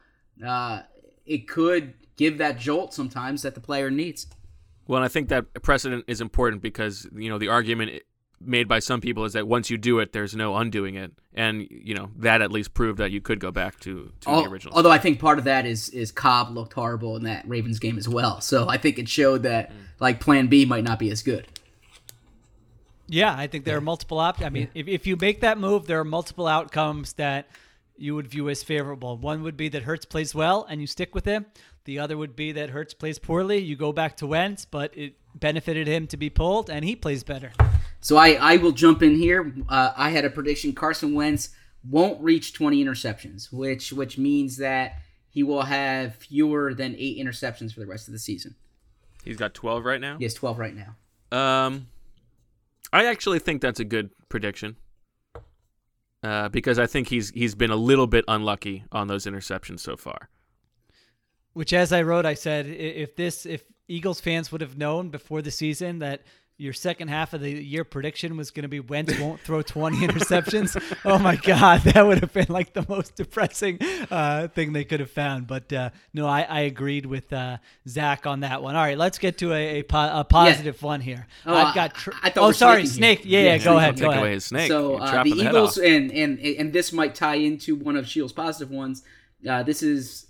uh, 0.45 0.83
it 1.25 1.47
could 1.47 1.95
give 2.17 2.37
that 2.37 2.57
jolt 2.57 2.93
sometimes 2.93 3.41
that 3.41 3.55
the 3.55 3.61
player 3.61 3.89
needs. 3.89 4.27
Well, 4.87 4.97
and 4.97 5.05
I 5.05 5.07
think 5.07 5.29
that 5.29 5.61
precedent 5.61 6.05
is 6.07 6.21
important 6.21 6.61
because 6.61 7.07
you 7.15 7.29
know 7.29 7.37
the 7.37 7.47
argument 7.49 8.01
made 8.41 8.67
by 8.67 8.79
some 8.79 8.99
people 8.99 9.23
is 9.23 9.33
that 9.33 9.47
once 9.47 9.69
you 9.69 9.77
do 9.77 9.99
it, 9.99 10.11
there's 10.11 10.35
no 10.35 10.55
undoing 10.55 10.95
it, 10.95 11.11
and 11.33 11.67
you 11.69 11.95
know 11.95 12.09
that 12.17 12.41
at 12.41 12.51
least 12.51 12.73
proved 12.73 12.99
that 12.99 13.11
you 13.11 13.21
could 13.21 13.39
go 13.39 13.51
back 13.51 13.79
to 13.81 14.11
to 14.21 14.29
Al- 14.29 14.43
the 14.43 14.49
original. 14.49 14.75
Although 14.75 14.91
I 14.91 14.97
think 14.97 15.19
part 15.19 15.39
of 15.39 15.45
that 15.45 15.65
is 15.65 15.89
is 15.89 16.11
Kolb 16.11 16.49
looked 16.49 16.73
horrible 16.73 17.15
in 17.15 17.23
that 17.23 17.47
Ravens 17.47 17.79
game 17.79 17.97
as 17.97 18.09
well. 18.09 18.41
So 18.41 18.67
I 18.67 18.77
think 18.77 18.99
it 18.99 19.07
showed 19.07 19.43
that 19.43 19.71
mm. 19.71 19.75
like 19.99 20.19
Plan 20.19 20.47
B 20.47 20.65
might 20.65 20.83
not 20.83 20.99
be 20.99 21.09
as 21.11 21.23
good. 21.23 21.47
Yeah, 23.07 23.35
I 23.37 23.47
think 23.47 23.65
there 23.65 23.77
are 23.77 23.81
multiple 23.81 24.17
options. 24.17 24.45
I 24.45 24.49
mean, 24.49 24.69
if, 24.73 24.87
if 24.87 25.05
you 25.05 25.17
make 25.17 25.41
that 25.41 25.57
move, 25.57 25.87
there 25.87 25.99
are 25.99 26.05
multiple 26.05 26.47
outcomes 26.47 27.13
that 27.13 27.47
you 28.03 28.15
would 28.15 28.27
view 28.27 28.49
as 28.49 28.61
favorable. 28.63 29.17
One 29.17 29.43
would 29.43 29.55
be 29.55 29.69
that 29.69 29.83
Hurts 29.83 30.03
plays 30.03 30.35
well 30.35 30.65
and 30.69 30.81
you 30.81 30.87
stick 30.87 31.15
with 31.15 31.23
him. 31.23 31.45
The 31.85 31.99
other 31.99 32.17
would 32.17 32.35
be 32.35 32.51
that 32.51 32.69
Hurts 32.69 32.93
plays 32.93 33.17
poorly, 33.17 33.59
you 33.59 33.77
go 33.77 33.93
back 33.93 34.17
to 34.17 34.27
Wentz, 34.27 34.65
but 34.65 34.95
it 34.97 35.15
benefited 35.35 35.87
him 35.87 36.07
to 36.07 36.17
be 36.17 36.29
pulled 36.29 36.69
and 36.69 36.83
he 36.83 36.97
plays 36.97 37.23
better. 37.23 37.53
So 38.01 38.17
I, 38.17 38.33
I 38.33 38.57
will 38.57 38.73
jump 38.73 39.01
in 39.01 39.15
here. 39.15 39.53
Uh, 39.69 39.93
I 39.95 40.09
had 40.09 40.25
a 40.25 40.29
prediction: 40.29 40.73
Carson 40.73 41.13
Wentz 41.13 41.49
won't 41.89 42.21
reach 42.21 42.53
20 42.53 42.83
interceptions, 42.83 43.51
which 43.53 43.93
which 43.93 44.17
means 44.17 44.57
that 44.57 44.95
he 45.29 45.41
will 45.41 45.63
have 45.63 46.15
fewer 46.15 46.73
than 46.73 46.95
eight 46.97 47.17
interceptions 47.17 47.73
for 47.73 47.79
the 47.79 47.87
rest 47.87 48.09
of 48.09 48.11
the 48.11 48.19
season. 48.19 48.55
He's 49.23 49.37
got 49.37 49.53
12 49.53 49.85
right 49.85 50.01
now. 50.01 50.17
He 50.17 50.25
has 50.25 50.33
12 50.33 50.59
right 50.59 50.75
now. 50.75 51.37
Um, 51.37 51.87
I 52.91 53.05
actually 53.05 53.39
think 53.39 53.61
that's 53.61 53.79
a 53.79 53.85
good 53.85 54.09
prediction. 54.27 54.75
Uh, 56.23 56.47
because 56.47 56.79
I 56.79 56.87
think 56.87 57.09
he's 57.09 57.31
he's 57.31 57.53
been 57.53 57.69
a 57.69 57.75
little 57.75 58.07
bit 58.07 58.23
unlucky 58.29 58.85
on 58.93 59.07
those 59.07 59.25
interceptions 59.25 59.81
so 59.81 59.97
far. 59.97 60.29
Which, 61.51 61.73
as 61.73 61.91
I 61.91 62.01
wrote, 62.01 62.25
I 62.25 62.33
said 62.33 62.65
if 62.65 63.15
this, 63.15 63.45
if 63.45 63.65
Eagles 63.87 64.21
fans 64.21 64.51
would 64.51 64.61
have 64.61 64.77
known 64.77 65.09
before 65.09 65.41
the 65.41 65.51
season 65.51 65.99
that 65.99 66.21
your 66.57 66.73
second 66.73 67.07
half 67.07 67.33
of 67.33 67.41
the 67.41 67.49
year 67.51 67.83
prediction 67.83 68.37
was 68.37 68.51
going 68.51 68.61
to 68.63 68.69
be 68.69 68.79
Wentz 68.79 69.19
won't 69.19 69.39
throw 69.41 69.61
20 69.61 69.97
interceptions, 70.07 70.81
oh 71.03 71.17
my 71.17 71.35
God, 71.35 71.81
that 71.83 72.05
would 72.05 72.19
have 72.19 72.31
been 72.31 72.45
like 72.49 72.73
the 72.73 72.85
most 72.87 73.15
depressing 73.15 73.79
uh, 74.11 74.47
thing 74.49 74.71
they 74.73 74.83
could 74.83 74.99
have 74.99 75.09
found. 75.11 75.47
But 75.47 75.73
uh, 75.73 75.89
no, 76.13 76.27
I, 76.27 76.41
I 76.41 76.59
agreed 76.61 77.05
with 77.05 77.33
uh, 77.33 77.57
Zach 77.87 78.27
on 78.27 78.41
that 78.41 78.61
one. 78.61 78.75
All 78.75 78.83
right, 78.83 78.97
let's 78.97 79.17
get 79.17 79.37
to 79.39 79.51
a, 79.53 79.79
a, 79.79 79.83
po- 79.83 80.19
a 80.19 80.23
positive 80.23 80.81
one 80.83 81.01
here. 81.01 81.27
Oh, 81.45 81.55
I've 81.55 81.75
got. 81.75 81.95
Tr- 81.95 82.11
I- 82.21 82.27
I 82.27 82.29
thought 82.29 82.49
oh, 82.49 82.51
sorry, 82.51 82.85
snake. 82.85 83.21
Yeah, 83.23 83.39
yeah, 83.41 83.55
Yeah, 83.55 83.57
go 83.63 83.77
ahead, 83.77 83.95
Take 83.95 84.03
go 84.03 84.09
away 84.09 84.17
ahead. 84.17 84.33
his 84.33 84.45
snake. 84.45 84.67
So 84.67 84.95
uh, 84.95 85.23
the 85.23 85.29
Eagles 85.31 85.77
and, 85.77 86.11
and 86.11 86.39
and 86.39 86.71
this 86.73 86.93
might 86.93 87.15
tie 87.15 87.35
into 87.35 87.75
one 87.75 87.95
of 87.95 88.05
Sheil's 88.05 88.31
positive 88.33 88.69
ones. 88.71 89.03
Uh, 89.47 89.63
this 89.63 89.83
is 89.83 90.27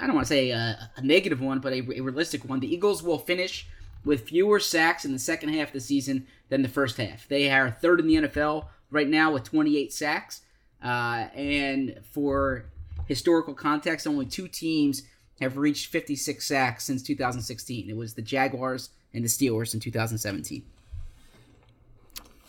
I 0.00 0.06
don't 0.06 0.14
want 0.14 0.26
to 0.26 0.32
say 0.32 0.50
a, 0.50 0.90
a 0.96 1.02
negative 1.02 1.40
one, 1.40 1.60
but 1.60 1.72
a, 1.72 1.78
a 1.78 2.00
realistic 2.00 2.44
one. 2.44 2.60
The 2.60 2.72
Eagles 2.72 3.02
will 3.02 3.18
finish 3.18 3.66
with 4.04 4.28
fewer 4.28 4.60
sacks 4.60 5.04
in 5.04 5.12
the 5.12 5.18
second 5.18 5.50
half 5.50 5.68
of 5.68 5.74
the 5.74 5.80
season 5.80 6.26
than 6.48 6.62
the 6.62 6.68
first 6.68 6.96
half. 6.96 7.28
They 7.28 7.50
are 7.50 7.70
third 7.70 8.00
in 8.00 8.06
the 8.06 8.14
NFL 8.16 8.66
right 8.90 9.08
now 9.08 9.32
with 9.32 9.44
28 9.44 9.92
sacks. 9.92 10.42
Uh, 10.82 11.26
and 11.34 12.00
for 12.12 12.66
historical 13.06 13.54
context, 13.54 14.06
only 14.06 14.26
two 14.26 14.48
teams 14.48 15.02
have 15.40 15.56
reached 15.56 15.86
56 15.86 16.46
sacks 16.46 16.84
since 16.84 17.02
2016. 17.02 17.88
It 17.88 17.96
was 17.96 18.14
the 18.14 18.22
Jaguars 18.22 18.90
and 19.12 19.24
the 19.24 19.28
Steelers 19.28 19.74
in 19.74 19.80
2017. 19.80 20.64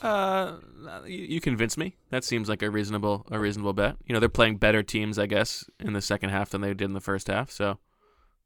Uh, 0.02 0.58
you, 1.06 1.18
you 1.18 1.41
convince 1.41 1.78
me. 1.78 1.95
That 2.10 2.24
seems 2.24 2.47
like 2.47 2.62
a 2.62 2.70
reasonable 2.70 3.26
a 3.30 3.39
reasonable 3.39 3.74
bet. 3.74 3.97
You 4.06 4.14
know, 4.14 4.20
they're 4.20 4.30
playing 4.30 4.58
better 4.58 4.82
teams, 4.82 5.20
I 5.20 5.26
guess, 5.26 5.66
in 5.80 5.93
the 5.93 6.02
second 6.02 6.30
half 6.30 6.50
than 6.50 6.62
they 6.62 6.70
did 6.70 6.86
in 6.86 6.93
the 6.93 7.02
first 7.02 7.28
half. 7.28 7.52
So 7.52 7.80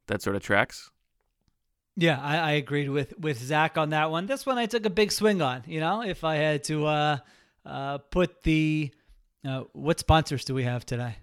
that 0.08 0.22
sort 0.22 0.36
of 0.36 0.42
tracks. 0.42 0.90
Yeah, 1.96 2.20
I, 2.20 2.38
I 2.38 2.52
agreed 2.54 2.90
with 2.90 3.18
with 3.20 3.38
Zach 3.38 3.78
on 3.78 3.92
that 3.92 4.10
one. 4.10 4.26
This 4.26 4.46
one 4.46 4.58
I 4.58 4.66
took 4.66 4.86
a 4.86 4.90
big 4.90 5.12
swing 5.12 5.42
on. 5.42 5.64
You 5.68 5.80
know, 5.80 6.02
if 6.02 6.24
I 6.24 6.36
had 6.36 6.64
to 6.66 6.86
uh, 6.88 7.18
uh, 7.66 7.98
put 8.00 8.42
the 8.44 8.92
uh, 9.46 9.64
what 9.74 10.00
sponsors 10.00 10.44
do 10.46 10.54
we 10.54 10.64
have 10.64 10.86
today? 10.86 11.18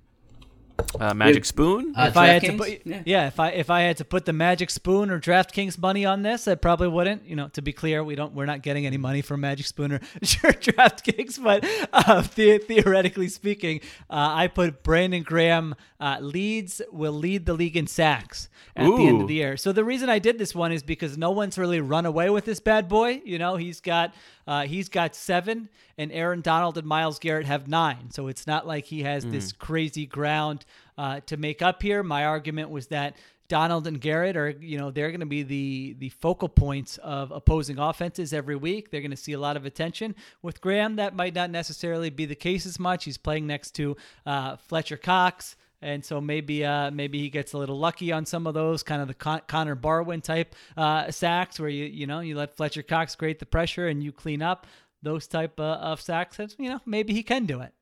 Uh, 0.98 1.14
Magic 1.14 1.44
Yeah. 1.44 1.48
Spoon. 1.48 1.94
Uh, 1.96 2.06
if 2.08 2.16
I 2.16 2.26
had 2.28 2.42
to 2.42 2.56
put, 2.56 2.68
Yeah. 2.84 3.02
yeah. 3.04 3.26
if 3.26 3.38
I 3.40 3.50
if 3.50 3.70
I 3.70 3.80
had 3.82 3.96
to 3.98 4.04
put 4.04 4.24
the 4.24 4.32
Magic 4.32 4.70
Spoon 4.70 5.10
or 5.10 5.20
DraftKings 5.20 5.78
money 5.78 6.04
on 6.04 6.22
this, 6.22 6.46
I 6.48 6.54
probably 6.54 6.88
wouldn't. 6.88 7.26
You 7.26 7.36
know, 7.36 7.48
to 7.48 7.62
be 7.62 7.72
clear, 7.72 8.02
we 8.04 8.14
don't 8.14 8.34
we're 8.34 8.46
not 8.46 8.62
getting 8.62 8.86
any 8.86 8.96
money 8.96 9.22
from 9.22 9.40
Magic 9.40 9.66
Spoon 9.66 9.92
or 9.92 10.00
sure 10.22 10.52
DraftKings, 10.52 11.42
but 11.42 11.64
uh, 11.92 12.22
the, 12.34 12.58
theoretically 12.58 13.28
speaking, 13.28 13.80
uh, 14.08 14.30
I 14.42 14.46
put 14.48 14.82
Brandon 14.82 15.22
Graham 15.22 15.74
uh, 16.00 16.18
leads 16.20 16.80
will 16.92 17.12
lead 17.12 17.46
the 17.46 17.52
league 17.54 17.76
in 17.76 17.86
sacks 17.86 18.48
at 18.76 18.84
the 18.86 19.06
end 19.06 19.22
of 19.22 19.28
the 19.28 19.34
year. 19.34 19.56
So 19.56 19.72
the 19.72 19.84
reason 19.84 20.08
I 20.08 20.18
did 20.18 20.38
this 20.38 20.54
one 20.54 20.72
is 20.72 20.82
because 20.82 21.18
no 21.18 21.30
one's 21.30 21.58
really 21.58 21.80
run 21.80 22.06
away 22.06 22.30
with 22.30 22.44
this 22.46 22.60
bad 22.60 22.88
boy. 22.88 23.20
You 23.24 23.38
know, 23.38 23.56
he's 23.56 23.80
got 23.80 24.14
uh, 24.50 24.66
he's 24.66 24.88
got 24.88 25.14
seven, 25.14 25.68
and 25.96 26.10
Aaron 26.10 26.40
Donald 26.40 26.76
and 26.76 26.84
Myles 26.84 27.20
Garrett 27.20 27.46
have 27.46 27.68
nine. 27.68 28.10
So 28.10 28.26
it's 28.26 28.48
not 28.48 28.66
like 28.66 28.84
he 28.84 29.04
has 29.04 29.24
this 29.24 29.52
crazy 29.52 30.06
ground 30.06 30.64
uh, 30.98 31.20
to 31.26 31.36
make 31.36 31.62
up 31.62 31.80
here. 31.80 32.02
My 32.02 32.24
argument 32.24 32.68
was 32.68 32.88
that 32.88 33.16
Donald 33.46 33.86
and 33.86 34.00
Garrett 34.00 34.36
are, 34.36 34.50
you 34.50 34.76
know, 34.76 34.90
they're 34.90 35.10
going 35.10 35.20
to 35.20 35.26
be 35.26 35.44
the 35.44 35.94
the 36.00 36.08
focal 36.08 36.48
points 36.48 36.98
of 36.98 37.30
opposing 37.30 37.78
offenses 37.78 38.32
every 38.32 38.56
week. 38.56 38.90
They're 38.90 39.00
going 39.00 39.12
to 39.12 39.16
see 39.16 39.34
a 39.34 39.38
lot 39.38 39.56
of 39.56 39.66
attention. 39.66 40.16
With 40.42 40.60
Graham, 40.60 40.96
that 40.96 41.14
might 41.14 41.34
not 41.36 41.50
necessarily 41.50 42.10
be 42.10 42.26
the 42.26 42.34
case 42.34 42.66
as 42.66 42.80
much. 42.80 43.04
He's 43.04 43.18
playing 43.18 43.46
next 43.46 43.70
to 43.76 43.96
uh, 44.26 44.56
Fletcher 44.56 44.96
Cox. 44.96 45.54
And 45.82 46.04
so 46.04 46.20
maybe 46.20 46.64
uh, 46.64 46.90
maybe 46.90 47.18
he 47.18 47.30
gets 47.30 47.52
a 47.52 47.58
little 47.58 47.78
lucky 47.78 48.12
on 48.12 48.26
some 48.26 48.46
of 48.46 48.54
those, 48.54 48.82
kind 48.82 49.00
of 49.00 49.08
the 49.08 49.14
Con- 49.14 49.42
Connor 49.46 49.74
Barwin 49.74 50.20
type 50.20 50.54
uh, 50.76 51.10
sacks, 51.10 51.58
where 51.58 51.70
you 51.70 51.86
you 51.86 52.06
know 52.06 52.20
you 52.20 52.36
let 52.36 52.56
Fletcher 52.56 52.82
Cox 52.82 53.16
create 53.16 53.38
the 53.38 53.46
pressure 53.46 53.88
and 53.88 54.02
you 54.02 54.12
clean 54.12 54.42
up 54.42 54.66
those 55.02 55.26
type 55.26 55.58
uh, 55.58 55.78
of 55.80 56.00
sacks. 56.00 56.36
That's, 56.36 56.54
you 56.58 56.68
know 56.68 56.80
maybe 56.84 57.14
he 57.14 57.22
can 57.22 57.46
do 57.46 57.60
it. 57.60 57.72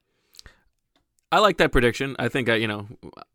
I 1.30 1.40
like 1.40 1.58
that 1.58 1.72
prediction. 1.72 2.16
I 2.18 2.28
think 2.28 2.48
I, 2.48 2.54
you 2.54 2.68
know, 2.68 2.86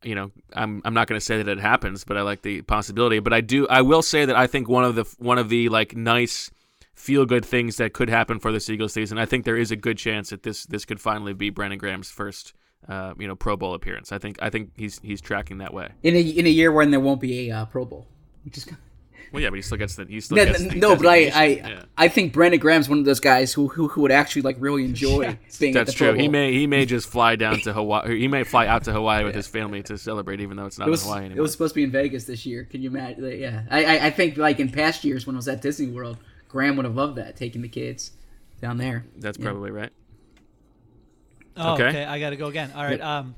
you 0.03 0.15
know, 0.15 0.31
I'm 0.53 0.81
I'm 0.83 0.93
not 0.93 1.07
going 1.07 1.19
to 1.19 1.25
say 1.25 1.37
that 1.37 1.47
it 1.47 1.59
happens, 1.59 2.03
but 2.03 2.17
I 2.17 2.21
like 2.21 2.41
the 2.41 2.61
possibility. 2.63 3.19
But 3.19 3.33
I 3.33 3.41
do. 3.41 3.67
I 3.67 3.81
will 3.81 4.01
say 4.01 4.25
that 4.25 4.35
I 4.35 4.47
think 4.47 4.67
one 4.67 4.83
of 4.83 4.95
the 4.95 5.03
one 5.19 5.37
of 5.37 5.49
the 5.49 5.69
like 5.69 5.95
nice 5.95 6.49
feel 6.95 7.25
good 7.25 7.45
things 7.45 7.77
that 7.77 7.93
could 7.93 8.09
happen 8.09 8.39
for 8.39 8.51
this 8.51 8.69
Eagles 8.69 8.93
season. 8.93 9.17
I 9.17 9.25
think 9.25 9.45
there 9.45 9.57
is 9.57 9.71
a 9.71 9.75
good 9.75 9.97
chance 9.97 10.29
that 10.29 10.43
this 10.43 10.65
this 10.65 10.85
could 10.85 10.99
finally 10.99 11.33
be 11.33 11.51
Brandon 11.51 11.77
Graham's 11.77 12.09
first, 12.09 12.53
uh, 12.87 13.13
you 13.17 13.27
know, 13.27 13.35
Pro 13.35 13.55
Bowl 13.57 13.73
appearance. 13.73 14.11
I 14.11 14.17
think 14.17 14.37
I 14.41 14.49
think 14.49 14.71
he's 14.75 14.99
he's 15.03 15.21
tracking 15.21 15.59
that 15.59 15.73
way. 15.73 15.89
in 16.03 16.15
a 16.15 16.19
in 16.21 16.45
a 16.45 16.49
year 16.49 16.71
when 16.71 16.91
there 16.91 16.99
won't 16.99 17.21
be 17.21 17.49
a 17.49 17.55
uh, 17.57 17.65
Pro 17.65 17.85
Bowl. 17.85 18.07
Which 18.45 18.57
is 18.57 18.67
Well, 19.31 19.41
yeah, 19.41 19.49
but 19.49 19.55
he 19.55 19.61
still 19.61 19.77
gets 19.77 19.95
the 19.95 20.05
he 20.05 20.19
still 20.19 20.37
no, 20.37 20.45
gets 20.45 20.63
the 20.63 20.75
no, 20.75 20.95
but 20.95 21.07
I. 21.07 21.15
I, 21.33 21.45
Yeah. 21.45 21.83
I 21.97 22.07
think 22.07 22.33
Brandon 22.33 22.59
Graham's 22.59 22.89
one 22.89 22.99
of 22.99 23.05
those 23.05 23.19
guys 23.21 23.53
who 23.53 23.67
who, 23.69 23.87
who 23.87 24.01
would 24.01 24.11
actually 24.11 24.41
like 24.43 24.57
really 24.59 24.83
enjoy 24.85 25.37
being 25.59 25.75
at 25.75 25.85
That's 25.85 25.91
the 25.93 25.97
true. 25.97 26.13
He 26.13 26.27
may 26.27 26.51
he 26.53 26.67
may 26.67 26.85
just 26.95 27.07
fly 27.09 27.35
down 27.35 27.59
to 27.61 27.73
Hawaii. 27.73 28.19
He 28.19 28.27
may 28.27 28.43
fly 28.43 28.67
out 28.67 28.83
to 28.83 28.93
Hawaii 28.93 29.23
with 29.23 29.33
his 29.33 29.47
family 29.47 29.81
to 29.83 29.97
celebrate, 29.97 30.41
even 30.41 30.57
though 30.57 30.65
it's 30.65 30.77
not 30.77 30.87
It 30.87 30.91
was, 30.91 31.03
in 31.03 31.07
Hawaii 31.07 31.25
anymore. 31.25 31.37
it 31.39 31.41
was 31.41 31.51
supposed 31.51 31.73
to 31.73 31.79
be 31.79 31.83
in 31.83 31.91
Vegas 31.91 32.25
this 32.25 32.45
year. 32.45 32.65
Can 32.65 32.81
you 32.81 32.89
imagine? 32.89 33.39
Yeah, 33.39 33.63
I, 33.71 33.85
I 33.85 34.05
I 34.07 34.09
think 34.11 34.37
like 34.37 34.59
in 34.59 34.69
past 34.69 35.03
years 35.03 35.25
when 35.25 35.35
I 35.35 35.39
was 35.39 35.47
at 35.47 35.61
Disney 35.61 35.87
World, 35.87 36.17
Graham 36.49 36.75
would 36.75 36.85
have 36.85 36.95
loved 36.95 37.15
that 37.15 37.35
taking 37.37 37.61
the 37.61 37.69
kids 37.69 38.11
down 38.61 38.77
there. 38.77 39.05
That's 39.17 39.37
Yeah. 39.39 39.45
probably 39.45 39.71
right. 39.71 39.91
Oh, 41.57 41.73
Okay. 41.73 41.87
okay. 41.89 42.05
I 42.05 42.19
got 42.19 42.31
to 42.31 42.35
go 42.35 42.47
again. 42.47 42.71
All 42.75 42.83
right. 42.83 42.99
Um, 43.01 43.35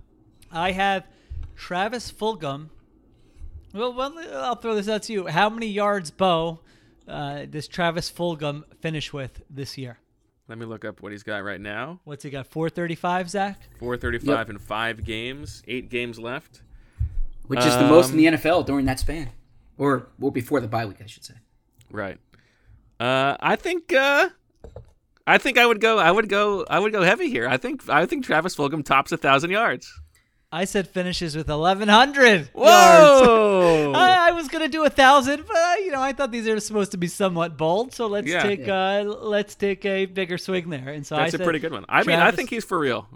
I 0.51 0.71
have 0.71 1.05
Travis 1.55 2.11
Fulgham. 2.11 2.69
Well, 3.73 3.93
well, 3.93 4.13
I'll 4.35 4.55
throw 4.55 4.75
this 4.75 4.87
out 4.87 5.03
to 5.03 5.13
you. 5.13 5.27
How 5.27 5.49
many 5.49 5.67
yards, 5.67 6.09
Bo, 6.11 6.61
uh, 7.07 7.45
does 7.45 7.67
Travis 7.67 8.09
Fulgham 8.09 8.63
finish 8.81 9.11
with 9.11 9.41
this 9.49 9.77
year? 9.77 9.99
Let 10.47 10.57
me 10.59 10.65
look 10.65 10.85
up 10.85 11.01
what 11.01 11.11
he's 11.11 11.23
got 11.23 11.43
right 11.43 11.59
now. 11.59 11.99
What's 12.03 12.23
he 12.23 12.29
got? 12.29 12.47
435, 12.47 13.29
Zach? 13.31 13.59
435 13.79 14.49
in 14.51 14.59
five 14.59 15.03
games, 15.03 15.63
eight 15.67 15.89
games 15.89 16.19
left. 16.19 16.61
which 17.47 17.59
is 17.65 17.75
the 17.75 17.87
most 17.87 18.11
in 18.11 18.13
Um, 18.13 18.17
the 18.17 18.25
NFL 18.37 18.65
during 18.65 18.85
that 18.85 18.99
span, 18.99 19.29
or 19.77 20.07
or 20.21 20.31
before 20.31 20.59
the 20.61 20.67
bye 20.67 20.85
week, 20.85 20.97
I 21.03 21.05
should 21.05 21.23
say. 21.25 21.35
Right. 21.91 22.17
Uh, 22.99 23.35
I 23.39 23.55
think. 23.55 23.91
Uh, 23.93 24.29
I 25.27 25.37
think 25.37 25.57
I 25.57 25.65
would 25.65 25.81
go. 25.81 25.97
I 25.97 26.11
would 26.11 26.29
go. 26.29 26.65
I 26.69 26.79
would 26.79 26.91
go 26.91 27.01
heavy 27.01 27.29
here. 27.29 27.47
I 27.47 27.57
think. 27.57 27.89
I 27.89 28.05
think 28.05 28.25
Travis 28.25 28.55
Fulgham 28.55 28.83
tops 28.85 29.11
a 29.11 29.17
thousand 29.17 29.51
yards. 29.51 29.91
I 30.51 30.65
said 30.65 30.87
finishes 30.87 31.35
with 31.35 31.49
1,100 31.49 32.23
yards. 32.23 32.49
Whoa! 32.53 33.91
I, 33.95 34.29
I 34.29 34.31
was 34.31 34.47
gonna 34.47 34.67
do 34.69 34.85
a 34.85 34.89
thousand, 34.89 35.43
but 35.47 35.55
uh, 35.55 35.75
you 35.83 35.91
know 35.91 36.01
I 36.01 36.13
thought 36.13 36.31
these 36.31 36.47
are 36.47 36.59
supposed 36.59 36.91
to 36.91 36.97
be 36.97 37.07
somewhat 37.07 37.57
bold, 37.57 37.93
so 37.93 38.07
let's 38.07 38.27
Yeah. 38.27 38.43
take 38.43 38.67
uh, 38.67 39.03
let's 39.03 39.55
take 39.55 39.83
a 39.85 40.05
bigger 40.05 40.37
swing 40.37 40.69
there. 40.69 40.89
And 40.89 41.05
so 41.05 41.15
That's 41.15 41.33
I 41.33 41.35
a 41.35 41.37
said 41.39 41.43
pretty 41.43 41.59
good 41.59 41.73
one. 41.73 41.85
I 41.89 42.03
mean, 42.03 42.19
I 42.19 42.31
think 42.31 42.49
he's 42.49 42.63
for 42.63 42.77
real. 42.79 43.07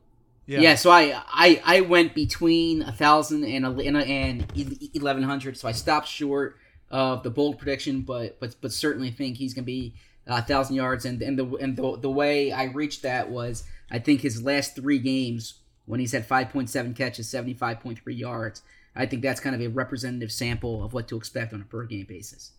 Yeah. 0.47 0.61
yeah 0.61 0.75
so 0.75 0.89
I, 0.89 1.21
I 1.27 1.61
I 1.63 1.81
went 1.81 2.15
between 2.15 2.81
a 2.81 2.91
thousand 2.91 3.43
and 3.43 3.65
a, 3.65 3.69
and, 3.69 3.95
a, 3.95 4.03
and 4.03 4.89
eleven 4.95 5.21
hundred, 5.23 5.57
so 5.57 5.67
I 5.67 5.73
stopped 5.73 6.07
short 6.07 6.57
of 6.89 7.21
the 7.21 7.29
bold 7.29 7.59
prediction, 7.59 8.01
but 8.01 8.39
but 8.39 8.55
but 8.59 8.73
certainly 8.73 9.11
think 9.11 9.37
he's 9.37 9.53
gonna 9.53 9.63
be 9.63 9.93
a 10.37 10.41
thousand 10.41 10.75
yards. 10.75 11.05
And 11.05 11.21
and 11.21 11.37
the 11.37 11.45
and 11.55 11.75
the, 11.75 11.97
the 11.97 12.09
way 12.09 12.51
I 12.51 12.65
reached 12.65 13.01
that 13.03 13.29
was 13.29 13.63
I 13.91 13.99
think 13.99 14.21
his 14.21 14.41
last 14.41 14.75
three 14.75 14.99
games 14.99 15.55
when 15.85 15.99
he's 15.99 16.11
had 16.11 16.25
five 16.25 16.49
point 16.49 16.69
seven 16.69 16.93
catches, 16.93 17.29
seventy 17.29 17.53
five 17.53 17.79
point 17.79 17.99
three 17.99 18.15
yards. 18.15 18.61
I 18.95 19.05
think 19.05 19.21
that's 19.21 19.39
kind 19.39 19.55
of 19.55 19.61
a 19.61 19.67
representative 19.67 20.31
sample 20.31 20.83
of 20.83 20.93
what 20.93 21.07
to 21.09 21.17
expect 21.17 21.53
on 21.53 21.61
a 21.61 21.65
per 21.65 21.83
game 21.83 22.05
basis. 22.05 22.51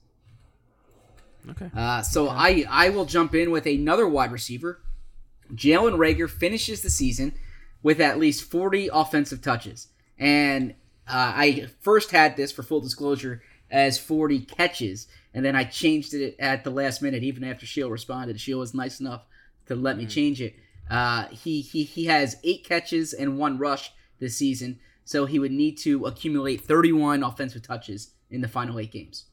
Okay. 1.49 1.71
Uh, 1.75 2.03
so 2.03 2.29
I 2.29 2.65
I 2.69 2.91
will 2.91 3.07
jump 3.07 3.35
in 3.35 3.51
with 3.51 3.67
another 3.67 4.07
wide 4.07 4.33
receiver. 4.33 4.81
Jalen 5.55 5.97
Reagor 5.97 6.31
finishes 6.31 6.83
the 6.83 6.91
season 6.91 7.35
with 7.83 8.01
at 8.01 8.19
least 8.19 8.45
40 8.45 8.91
offensive 8.93 9.43
touches. 9.43 9.89
And 10.19 10.73
uh, 11.09 11.33
I 11.35 11.67
first 11.81 12.11
had 12.11 12.37
this, 12.37 12.53
for 12.53 12.63
full 12.63 12.81
disclosure, 12.81 13.43
as 13.71 13.99
40 13.99 14.41
catches. 14.41 15.09
And 15.33 15.45
then 15.45 15.55
I 15.55 15.65
changed 15.65 16.15
it 16.15 16.37
at 16.39 16.65
the 16.65 16.71
last 16.71 17.03
minute, 17.03 17.23
even 17.23 17.45
after 17.45 17.67
Sheil 17.67 17.91
responded. 17.91 18.41
Sheil 18.41 18.59
was 18.59 18.75
nice 18.75 19.01
enough 19.01 19.25
to 19.67 19.77
let 19.77 19.97
me 19.97 20.07
change 20.07 20.41
it. 20.41 20.55
Uh, 20.91 21.27
he, 21.29 21.61
he, 21.61 21.85
he 21.85 22.07
has 22.07 22.37
eight 22.43 22.65
catches 22.65 23.13
and 23.13 23.39
one 23.39 23.59
rush 23.59 23.93
this 24.19 24.37
season. 24.37 24.81
So 25.05 25.27
he 25.27 25.39
would 25.39 25.53
need 25.53 25.79
to 25.79 26.07
accumulate 26.07 26.63
31 26.63 27.23
offensive 27.23 27.63
touches 27.63 28.13
in 28.29 28.41
the 28.41 28.49
final 28.49 28.79
eight 28.79 28.93
games. 28.93 29.27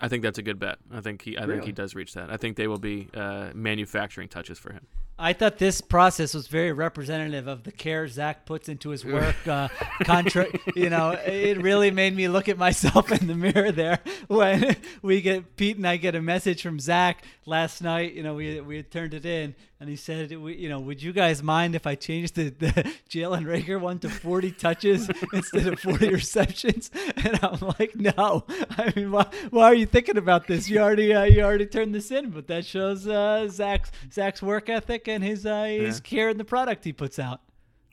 I 0.00 0.08
think 0.08 0.22
that's 0.22 0.38
a 0.38 0.42
good 0.42 0.58
bet. 0.58 0.78
I 0.92 1.00
think 1.00 1.22
he. 1.22 1.38
I 1.38 1.46
think 1.46 1.64
he 1.64 1.72
does 1.72 1.94
reach 1.94 2.12
that. 2.14 2.30
I 2.30 2.36
think 2.36 2.56
they 2.56 2.66
will 2.66 2.78
be 2.78 3.08
uh, 3.14 3.50
manufacturing 3.54 4.28
touches 4.28 4.58
for 4.58 4.72
him. 4.72 4.86
I 5.18 5.32
thought 5.32 5.56
this 5.56 5.80
process 5.80 6.34
was 6.34 6.46
very 6.46 6.72
representative 6.72 7.46
of 7.46 7.62
the 7.64 7.72
care 7.72 8.06
Zach 8.06 8.44
puts 8.44 8.68
into 8.68 8.90
his 8.90 9.02
work. 9.04 9.36
Uh, 9.48 9.68
contra- 10.04 10.46
you 10.76 10.90
know, 10.90 11.12
it 11.12 11.62
really 11.62 11.90
made 11.90 12.14
me 12.14 12.28
look 12.28 12.48
at 12.50 12.58
myself 12.58 13.10
in 13.10 13.26
the 13.26 13.34
mirror 13.34 13.72
there 13.72 14.00
when 14.28 14.76
we 15.00 15.22
get 15.22 15.56
Pete 15.56 15.78
and 15.78 15.86
I 15.86 15.96
get 15.96 16.14
a 16.14 16.20
message 16.20 16.62
from 16.62 16.78
Zach 16.78 17.24
last 17.46 17.82
night. 17.82 18.12
You 18.12 18.22
know, 18.22 18.34
we 18.34 18.60
we 18.60 18.76
had 18.76 18.90
turned 18.90 19.14
it 19.14 19.24
in, 19.24 19.54
and 19.78 19.90
he 19.90 19.96
said, 19.96 20.30
you 20.30 20.68
know, 20.70 20.80
would 20.80 21.02
you 21.02 21.12
guys 21.12 21.42
mind 21.42 21.74
if 21.74 21.86
I 21.86 21.96
changed 21.96 22.34
the, 22.34 22.48
the 22.48 22.68
Jalen 23.10 23.44
Reagor 23.44 23.78
one 23.78 23.98
to 24.00 24.08
40 24.08 24.52
touches 24.52 25.10
instead 25.34 25.66
of 25.66 25.80
40 25.80 26.08
receptions? 26.08 26.90
And 27.16 27.38
I'm 27.42 27.58
like, 27.78 27.96
no. 27.96 28.44
I 28.78 28.92
mean, 28.94 29.10
why, 29.10 29.26
why 29.50 29.64
are 29.64 29.74
you 29.74 29.86
thinking 29.86 30.16
about 30.16 30.46
this? 30.46 30.68
You 30.68 30.78
already 30.78 31.12
uh, 31.12 31.24
you 31.24 31.42
already 31.42 31.66
turned 31.66 31.94
this 31.94 32.10
in, 32.10 32.30
but 32.30 32.46
that 32.46 32.64
shows 32.64 33.08
uh, 33.08 33.48
Zach's 33.48 33.90
Zach's 34.12 34.42
work 34.42 34.68
ethic 34.68 35.08
and 35.08 35.24
his 35.24 35.44
uh, 35.44 35.64
his 35.64 35.98
care 36.00 36.28
in 36.28 36.36
the 36.36 36.44
product 36.44 36.84
he 36.84 36.92
puts 36.92 37.18
out. 37.18 37.40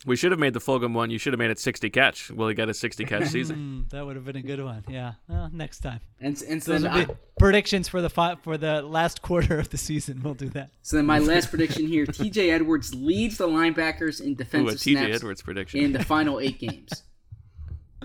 We 0.05 0.15
should 0.17 0.31
have 0.31 0.39
made 0.39 0.53
the 0.53 0.59
Fulgham 0.59 0.93
one. 0.93 1.09
You 1.09 1.17
should 1.17 1.31
have 1.33 1.39
made 1.39 1.49
it 1.51 1.59
60 1.59 1.89
catch. 1.89 2.29
Will 2.29 2.49
he 2.49 2.53
get 2.55 2.67
a 2.67 2.73
60 2.73 3.05
catch 3.05 3.27
season? 3.29 3.85
Mm, 3.87 3.89
that 3.91 4.05
would 4.05 4.15
have 4.17 4.25
been 4.25 4.35
a 4.35 4.41
good 4.41 4.61
one. 4.61 4.83
Yeah. 4.89 5.13
Well, 5.29 5.49
next 5.53 5.79
time. 5.79 6.01
And, 6.19 6.41
and 6.49 6.61
so, 6.61 6.73
Those 6.73 6.81
then 6.81 6.91
will 6.91 6.99
I, 7.01 7.05
be 7.05 7.13
predictions 7.39 7.87
for 7.87 8.01
the 8.01 8.09
fi- 8.09 8.35
for 8.35 8.57
the 8.57 8.81
last 8.81 9.21
quarter 9.21 9.57
of 9.59 9.69
the 9.69 9.77
season. 9.77 10.21
We'll 10.21 10.33
do 10.33 10.49
that. 10.49 10.71
So 10.81 10.97
then 10.97 11.05
my 11.05 11.19
last 11.19 11.49
prediction 11.49 11.87
here: 11.87 12.05
T.J. 12.05 12.51
Edwards 12.51 12.93
leads 12.93 13.37
the 13.37 13.47
linebackers 13.47 14.19
in 14.19 14.29
Ooh, 14.29 14.31
a 14.33 14.35
defensive 14.35 14.79
TJ 14.79 14.91
snaps 14.97 15.15
Edwards 15.15 15.41
prediction. 15.41 15.79
in 15.79 15.93
the 15.93 16.03
final 16.03 16.39
eight 16.39 16.59
games. 16.59 17.03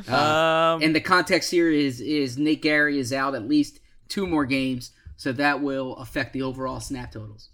um, 0.07 0.15
And 0.83 0.95
the 0.95 1.01
context 1.01 1.51
here 1.51 1.71
is 1.71 2.01
is 2.01 2.39
Nate 2.39 2.63
Gerry 2.63 2.99
is 2.99 3.13
out 3.13 3.35
at 3.35 3.49
least 3.49 3.81
two 4.09 4.27
more 4.27 4.45
games, 4.47 4.93
so 5.17 5.33
that 5.33 5.61
will 5.61 5.97
affect 5.97 6.33
the 6.33 6.43
overall 6.43 6.81
snap 6.81 7.13
totals. 7.13 7.49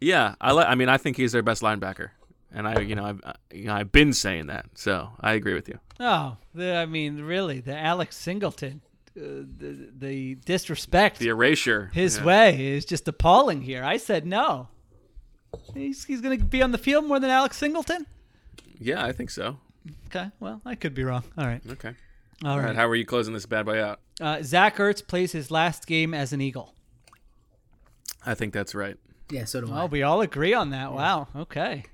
yeah, 0.00 0.34
I 0.40 0.52
li- 0.52 0.64
I 0.66 0.74
mean, 0.74 0.88
I 0.88 0.98
think 0.98 1.16
he's 1.16 1.32
their 1.32 1.42
best 1.42 1.62
linebacker, 1.62 2.10
and 2.52 2.66
I, 2.68 2.80
you 2.80 2.94
know, 2.94 3.04
I've, 3.04 3.20
you 3.52 3.64
know, 3.66 3.74
I've 3.74 3.92
been 3.92 4.12
saying 4.12 4.46
that, 4.46 4.66
so 4.74 5.10
I 5.20 5.34
agree 5.34 5.54
with 5.54 5.68
you. 5.68 5.78
Oh, 6.00 6.36
the, 6.54 6.74
I 6.76 6.86
mean, 6.86 7.20
really, 7.22 7.60
the 7.60 7.76
Alex 7.76 8.16
Singleton, 8.16 8.80
uh, 9.16 9.20
the 9.58 9.88
the 9.98 10.34
disrespect 10.44 11.18
The 11.18 11.28
erasure. 11.28 11.90
his 11.94 12.18
yeah. 12.18 12.24
way 12.24 12.66
is 12.76 12.84
just 12.84 13.08
appalling 13.08 13.62
here. 13.62 13.82
I 13.84 13.96
said 13.96 14.26
no. 14.26 14.68
He's 15.74 16.04
he's 16.04 16.20
going 16.20 16.38
to 16.38 16.44
be 16.44 16.60
on 16.62 16.72
the 16.72 16.78
field 16.78 17.06
more 17.06 17.18
than 17.18 17.30
Alex 17.30 17.56
Singleton. 17.56 18.06
Yeah, 18.78 19.02
I 19.04 19.12
think 19.12 19.30
so. 19.30 19.58
Okay, 20.08 20.30
well, 20.40 20.60
I 20.66 20.74
could 20.74 20.92
be 20.94 21.02
wrong. 21.04 21.24
All 21.38 21.46
right, 21.46 21.62
Okay. 21.70 21.94
all 22.44 22.50
All 22.50 22.58
right. 22.58 22.66
right. 22.66 22.76
How 22.76 22.86
are 22.88 22.94
you 22.96 23.06
closing 23.06 23.32
this 23.32 23.46
bad 23.46 23.64
boy 23.64 23.82
out? 23.82 24.00
Uh, 24.20 24.42
Zach 24.42 24.76
Ertz 24.76 25.06
plays 25.06 25.32
his 25.32 25.50
last 25.50 25.86
game 25.86 26.12
as 26.12 26.32
an 26.32 26.40
Eagle. 26.40 26.74
I 28.24 28.34
think 28.34 28.52
that's 28.52 28.74
right. 28.74 28.96
Yeah, 29.30 29.44
so 29.44 29.60
do 29.62 29.72
I. 29.72 29.82
Oh, 29.82 29.86
we 29.86 30.02
all 30.02 30.20
agree 30.20 30.52
on 30.54 30.70
that. 30.70 30.92
Wow. 30.92 31.28
Okay. 31.34 31.84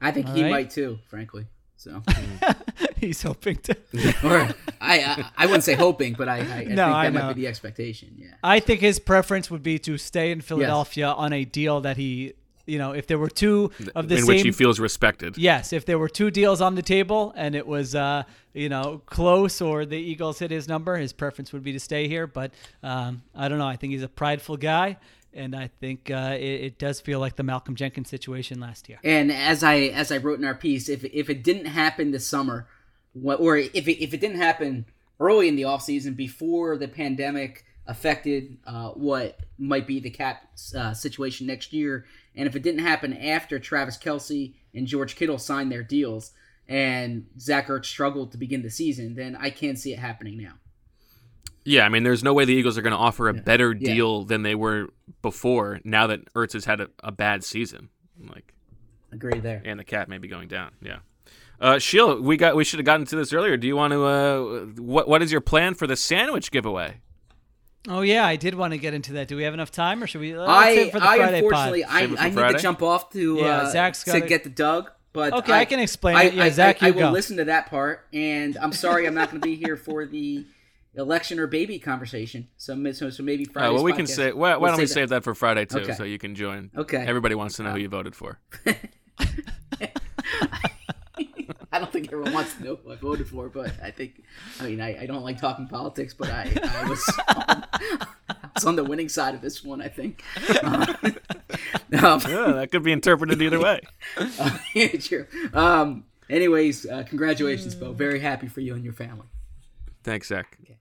I 0.00 0.12
think 0.12 0.28
all 0.28 0.34
he 0.34 0.42
right. 0.42 0.50
might 0.50 0.70
too, 0.70 0.98
frankly. 1.08 1.46
So, 1.80 2.02
He's 2.98 3.22
hoping 3.22 3.56
to. 3.56 3.74
or 4.24 4.54
I, 4.82 5.00
I 5.00 5.30
I 5.38 5.46
wouldn't 5.46 5.64
say 5.64 5.74
hoping, 5.74 6.12
but 6.12 6.28
I, 6.28 6.36
I, 6.36 6.40
I 6.40 6.64
think 6.64 6.76
that 6.76 6.88
I 6.88 7.08
might 7.08 7.32
be 7.32 7.42
the 7.42 7.48
expectation. 7.48 8.16
Yeah. 8.18 8.34
I 8.44 8.60
think 8.60 8.80
his 8.80 8.98
preference 8.98 9.50
would 9.50 9.62
be 9.62 9.78
to 9.80 9.96
stay 9.96 10.30
in 10.30 10.42
Philadelphia 10.42 11.08
on 11.08 11.32
a 11.32 11.46
deal 11.46 11.80
that 11.80 11.96
he, 11.96 12.34
you 12.66 12.76
know, 12.76 12.92
if 12.92 13.06
there 13.06 13.18
were 13.18 13.30
two 13.30 13.70
of 13.94 14.08
the 14.08 14.16
in 14.16 14.20
same. 14.20 14.28
which 14.28 14.42
he 14.42 14.52
feels 14.52 14.78
respected. 14.78 15.38
Yes, 15.38 15.72
if 15.72 15.86
there 15.86 15.98
were 15.98 16.10
two 16.10 16.30
deals 16.30 16.60
on 16.60 16.74
the 16.74 16.82
table 16.82 17.32
and 17.34 17.54
it 17.54 17.66
was, 17.66 17.94
uh, 17.94 18.24
you 18.52 18.68
know, 18.68 19.00
close 19.06 19.62
or 19.62 19.86
the 19.86 19.96
Eagles 19.96 20.38
hit 20.38 20.50
his 20.50 20.68
number, 20.68 20.98
his 20.98 21.14
preference 21.14 21.50
would 21.54 21.64
be 21.64 21.72
to 21.72 21.80
stay 21.80 22.08
here. 22.08 22.26
But 22.26 22.52
um, 22.82 23.22
I 23.34 23.48
don't 23.48 23.56
know. 23.56 23.66
I 23.66 23.76
think 23.76 23.94
he's 23.94 24.02
a 24.02 24.08
prideful 24.08 24.58
guy, 24.58 24.98
and 25.32 25.54
I 25.54 25.68
think 25.80 26.10
uh, 26.10 26.36
it, 26.38 26.42
it 26.42 26.78
does 26.78 27.00
feel 27.00 27.20
like 27.20 27.36
the 27.36 27.42
Malcolm 27.42 27.74
Jenkins 27.74 28.08
situation 28.08 28.60
last 28.60 28.88
year. 28.88 28.98
And 29.04 29.30
as 29.30 29.62
I 29.62 29.76
as 29.76 30.10
I 30.10 30.18
wrote 30.18 30.38
in 30.38 30.44
our 30.44 30.54
piece, 30.54 30.88
if 30.88 31.04
if 31.04 31.30
it 31.30 31.44
didn't 31.44 31.66
happen 31.66 32.10
this 32.10 32.26
summer, 32.26 32.68
or 33.14 33.56
if 33.56 33.88
it, 33.88 34.02
if 34.02 34.14
it 34.14 34.20
didn't 34.20 34.40
happen 34.40 34.86
early 35.18 35.48
in 35.48 35.56
the 35.56 35.62
offseason 35.62 36.16
before 36.16 36.76
the 36.76 36.88
pandemic 36.88 37.64
affected 37.86 38.58
uh, 38.66 38.90
what 38.90 39.38
might 39.58 39.86
be 39.86 40.00
the 40.00 40.10
cap 40.10 40.42
uh, 40.76 40.94
situation 40.94 41.46
next 41.46 41.72
year, 41.72 42.04
and 42.34 42.46
if 42.46 42.56
it 42.56 42.62
didn't 42.62 42.80
happen 42.80 43.16
after 43.16 43.58
Travis 43.58 43.98
Kelce 43.98 44.54
and 44.74 44.86
George 44.86 45.16
Kittle 45.16 45.38
signed 45.38 45.70
their 45.72 45.82
deals 45.82 46.32
and 46.68 47.26
Zach 47.38 47.66
Ertz 47.66 47.86
struggled 47.86 48.30
to 48.30 48.38
begin 48.38 48.62
the 48.62 48.70
season, 48.70 49.14
then 49.16 49.34
I 49.34 49.50
can't 49.50 49.78
see 49.78 49.92
it 49.92 49.98
happening 49.98 50.40
now. 50.40 50.54
Yeah, 51.64 51.84
I 51.84 51.88
mean, 51.88 52.02
there's 52.02 52.22
no 52.24 52.32
way 52.32 52.44
the 52.44 52.54
Eagles 52.54 52.78
are 52.78 52.82
going 52.82 52.92
to 52.92 52.98
offer 52.98 53.28
a 53.28 53.34
better 53.34 53.72
Yeah. 53.78 53.94
deal 53.94 54.24
than 54.24 54.42
they 54.42 54.54
were 54.54 54.88
before. 55.22 55.80
Now 55.84 56.06
that 56.06 56.32
Ertz 56.34 56.54
has 56.54 56.64
had 56.64 56.80
a, 56.80 56.88
a 57.04 57.12
bad 57.12 57.44
season, 57.44 57.90
like, 58.32 58.54
Agree 59.12 59.40
there. 59.40 59.60
and 59.64 59.78
the 59.78 59.84
cat 59.84 60.08
may 60.08 60.18
be 60.18 60.28
going 60.28 60.48
down. 60.48 60.70
Yeah. 60.82 60.98
Uh, 61.60 61.78
Sheila, 61.78 62.20
we 62.20 62.38
got 62.38 62.56
we 62.56 62.64
should 62.64 62.78
have 62.78 62.86
gotten 62.86 63.04
to 63.06 63.16
this 63.16 63.32
earlier. 63.34 63.58
Do 63.58 63.66
you 63.66 63.76
want 63.76 63.92
to? 63.92 64.04
Uh, 64.04 64.60
what 64.82 65.06
what 65.08 65.20
is 65.22 65.30
your 65.30 65.42
plan 65.42 65.74
for 65.74 65.86
the 65.86 65.94
sandwich 65.96 66.50
giveaway? 66.50 67.02
Oh 67.88 68.00
yeah, 68.00 68.24
I 68.26 68.36
did 68.36 68.54
want 68.54 68.72
to 68.72 68.78
get 68.78 68.94
into 68.94 69.12
that. 69.14 69.28
Do 69.28 69.36
we 69.36 69.42
have 69.42 69.52
enough 69.52 69.70
time, 69.70 70.02
or 70.02 70.06
should 70.06 70.22
we? 70.22 70.34
let's 70.36 70.50
I, 70.50 70.88
for 70.90 71.00
the 71.00 71.06
I 71.06 71.16
Friday 71.18 71.36
unfortunately, 71.38 71.82
pod. 71.82 71.92
I, 71.94 72.06
for 72.06 72.18
I 72.18 72.24
need 72.28 72.34
Friday? 72.34 72.56
to 72.56 72.62
jump 72.62 72.82
off 72.82 73.10
to 73.10 73.36
Yeah, 73.36 73.44
uh, 73.44 73.70
Zach's 73.70 74.04
to 74.04 74.12
gotta- 74.12 74.26
get 74.26 74.44
the 74.44 74.50
Doug. 74.50 74.90
But 75.12 75.32
Okay, 75.34 75.52
I 75.52 75.64
can 75.66 75.80
explain 75.80 76.16
it. 76.28 76.34
Yeah, 76.34 76.44
I, 76.44 76.48
Zach, 76.50 76.82
I, 76.82 76.86
you 76.86 76.92
I 76.92 76.96
will 76.96 77.02
go. 77.08 77.10
listen 77.10 77.36
to 77.38 77.44
that 77.46 77.66
part, 77.68 78.06
and 78.12 78.56
I'm 78.56 78.72
sorry 78.72 79.06
I'm 79.06 79.14
not 79.14 79.30
going 79.30 79.40
to 79.42 79.46
be 79.46 79.56
here 79.56 79.76
for 79.76 80.06
the 80.06 80.46
election 80.94 81.38
or 81.38 81.46
baby 81.46 81.78
conversation. 81.78 82.48
So, 82.56 82.92
so, 82.92 83.10
so 83.10 83.22
maybe 83.22 83.44
Friday. 83.44 83.68
Uh, 83.68 83.72
well, 83.72 83.84
we 83.84 83.92
can 83.92 84.06
say. 84.06 84.32
Why, 84.32 84.56
why 84.56 84.70
don't 84.70 84.78
we 84.78 84.86
save 84.86 85.10
that 85.10 85.24
for 85.24 85.34
Friday 85.34 85.64
too, 85.64 85.78
Okay. 85.80 85.92
so 85.92 86.04
you 86.04 86.18
can 86.18 86.34
join. 86.34 86.70
Okay. 86.76 86.98
Everybody 86.98 87.34
wants 87.34 87.56
to 87.56 87.62
know 87.62 87.72
who 87.72 87.78
you 87.78 87.88
voted 87.88 88.14
for. 88.14 88.38
I 91.72 91.78
don't 91.78 91.92
think 91.92 92.06
everyone 92.12 92.32
wants 92.32 92.54
to 92.54 92.64
know 92.64 92.76
who 92.76 92.92
I 92.92 92.96
voted 92.96 93.28
for, 93.28 93.48
but 93.48 93.72
I 93.82 93.92
think, 93.92 94.22
I 94.58 94.64
mean, 94.64 94.80
I, 94.80 95.02
I 95.02 95.06
don't 95.06 95.22
like 95.22 95.40
talking 95.40 95.68
politics, 95.68 96.12
but 96.14 96.28
I, 96.28 96.52
I 96.62 96.88
was 96.88 97.20
on, 97.28 97.64
I 98.28 98.36
was 98.54 98.64
on 98.64 98.74
the 98.76 98.82
winning 98.82 99.08
side 99.08 99.34
of 99.34 99.40
this 99.40 99.62
one. 99.62 99.80
I 99.80 99.88
think. 99.88 100.24
Uh, 100.62 100.94
um, 102.02 102.20
yeah, 102.28 102.52
that 102.52 102.68
could 102.72 102.82
be 102.82 102.92
interpreted 102.92 103.40
either 103.40 103.60
way. 103.60 103.80
yeah, 104.74 104.88
true. 104.98 105.26
Um, 105.54 106.04
anyways, 106.28 106.86
uh, 106.86 107.04
congratulations, 107.04 107.74
Bo. 107.76 107.92
Very 107.92 108.18
happy 108.18 108.48
for 108.48 108.60
you 108.60 108.74
and 108.74 108.82
your 108.82 108.92
family. 108.92 109.26
Thanks, 110.02 110.28
Zach. 110.28 110.58
Okay, 110.62 110.78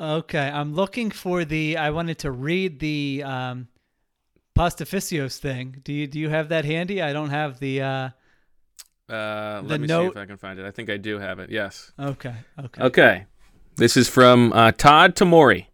I'm 0.00 0.74
looking 0.74 1.10
for 1.10 1.44
the. 1.44 1.76
I 1.76 1.90
wanted 1.90 2.18
to 2.20 2.30
read 2.30 2.80
the 2.80 3.22
um, 3.24 3.68
Pastificios 4.56 5.38
thing. 5.38 5.80
Do 5.84 5.92
you 5.92 6.06
do 6.06 6.18
you 6.18 6.28
have 6.28 6.48
that 6.48 6.64
handy? 6.64 7.02
I 7.02 7.12
don't 7.12 7.30
have 7.30 7.60
the. 7.60 7.82
Uh, 7.82 8.08
Uh, 9.08 9.62
The 9.62 9.68
let 9.68 9.80
me 9.80 9.88
see 9.88 9.94
if 9.94 10.16
I 10.16 10.26
can 10.26 10.36
find 10.36 10.58
it. 10.58 10.66
I 10.66 10.70
think 10.70 10.88
I 10.88 10.96
do 10.96 11.18
have 11.18 11.38
it. 11.40 11.50
Yes. 11.50 11.92
okay, 11.98 12.34
okay. 12.58 12.82
Okay. 12.82 13.26
This 13.76 13.96
is 13.96 14.08
from 14.08 14.52
uh, 14.52 14.72
Todd 14.72 15.16
Tamori. 15.16 15.66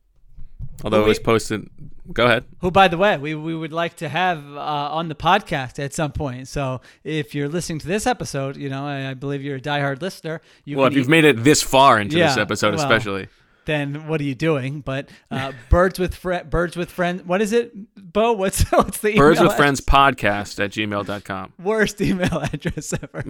Although 0.84 1.04
it 1.04 1.08
was 1.08 1.18
posted. 1.18 1.68
Go 2.12 2.26
ahead. 2.26 2.44
Who, 2.60 2.70
by 2.70 2.86
the 2.88 2.96
way, 2.96 3.16
we, 3.18 3.34
we 3.34 3.54
would 3.54 3.72
like 3.72 3.96
to 3.96 4.08
have 4.08 4.38
uh, 4.54 4.60
on 4.98 5.08
the 5.08 5.14
podcast 5.14 5.82
at 5.82 5.92
some 5.92 6.12
point. 6.12 6.46
So 6.48 6.80
if 7.02 7.34
you're 7.34 7.48
listening 7.48 7.80
to 7.80 7.86
this 7.86 8.06
episode, 8.06 8.56
you 8.56 8.68
know, 8.68 8.86
I, 8.86 9.10
I 9.10 9.14
believe 9.14 9.42
you're 9.42 9.56
a 9.56 9.60
diehard 9.60 10.00
listener. 10.02 10.40
You 10.64 10.76
Well, 10.76 10.86
if 10.86 10.94
you've 10.94 11.08
made 11.08 11.24
it 11.24 11.42
this 11.42 11.62
far 11.62 11.98
into 11.98 12.16
this 12.16 12.36
episode, 12.36 12.74
well, 12.74 12.84
especially. 12.84 13.28
Then 13.66 14.06
what 14.06 14.20
are 14.20 14.24
you 14.24 14.34
doing? 14.34 14.80
But 14.80 15.10
uh, 15.30 15.52
birds 15.68 15.98
with 15.98 16.14
fri 16.14 16.42
birds 16.42 16.76
with 16.76 16.90
friends. 16.90 17.24
What 17.24 17.42
is 17.42 17.52
it, 17.52 17.72
Bo? 17.96 18.32
What's 18.32 18.62
what's 18.70 18.98
the 18.98 19.16
Birds 19.16 19.40
with 19.40 19.54
Friends 19.54 19.80
podcast 19.80 20.62
at 20.64 20.70
gmail.com. 20.70 21.52
worst 21.62 22.00
email 22.00 22.40
address 22.52 22.92
ever? 22.94 23.18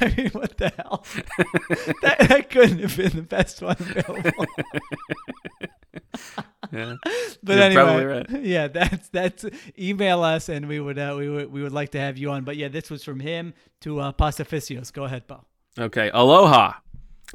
I 0.00 0.14
mean, 0.16 0.30
what 0.30 0.56
the 0.56 0.72
hell? 0.76 1.04
that, 2.02 2.28
that 2.28 2.50
couldn't 2.50 2.78
have 2.78 2.96
been 2.96 3.10
the 3.10 3.22
best 3.22 3.60
one 3.60 3.76
available. 3.78 4.46
Yeah. 6.72 6.96
But 7.42 7.56
You're 7.56 7.62
anyway, 7.62 8.04
right. 8.04 8.30
yeah, 8.42 8.68
that's 8.68 9.08
that's 9.08 9.44
email 9.78 10.22
us 10.22 10.48
and 10.48 10.68
we 10.68 10.80
would 10.80 10.98
uh, 10.98 11.14
we 11.18 11.28
would 11.28 11.50
we 11.50 11.62
would 11.62 11.72
like 11.72 11.90
to 11.90 12.00
have 12.00 12.18
you 12.18 12.30
on. 12.30 12.44
But 12.44 12.56
yeah, 12.56 12.68
this 12.68 12.90
was 12.90 13.02
from 13.02 13.20
him 13.20 13.54
to 13.80 14.00
uh, 14.00 14.12
Pastificios. 14.12 14.92
Go 14.92 15.04
ahead, 15.04 15.26
Bo. 15.26 15.44
Okay. 15.76 16.10
Aloha. 16.12 16.74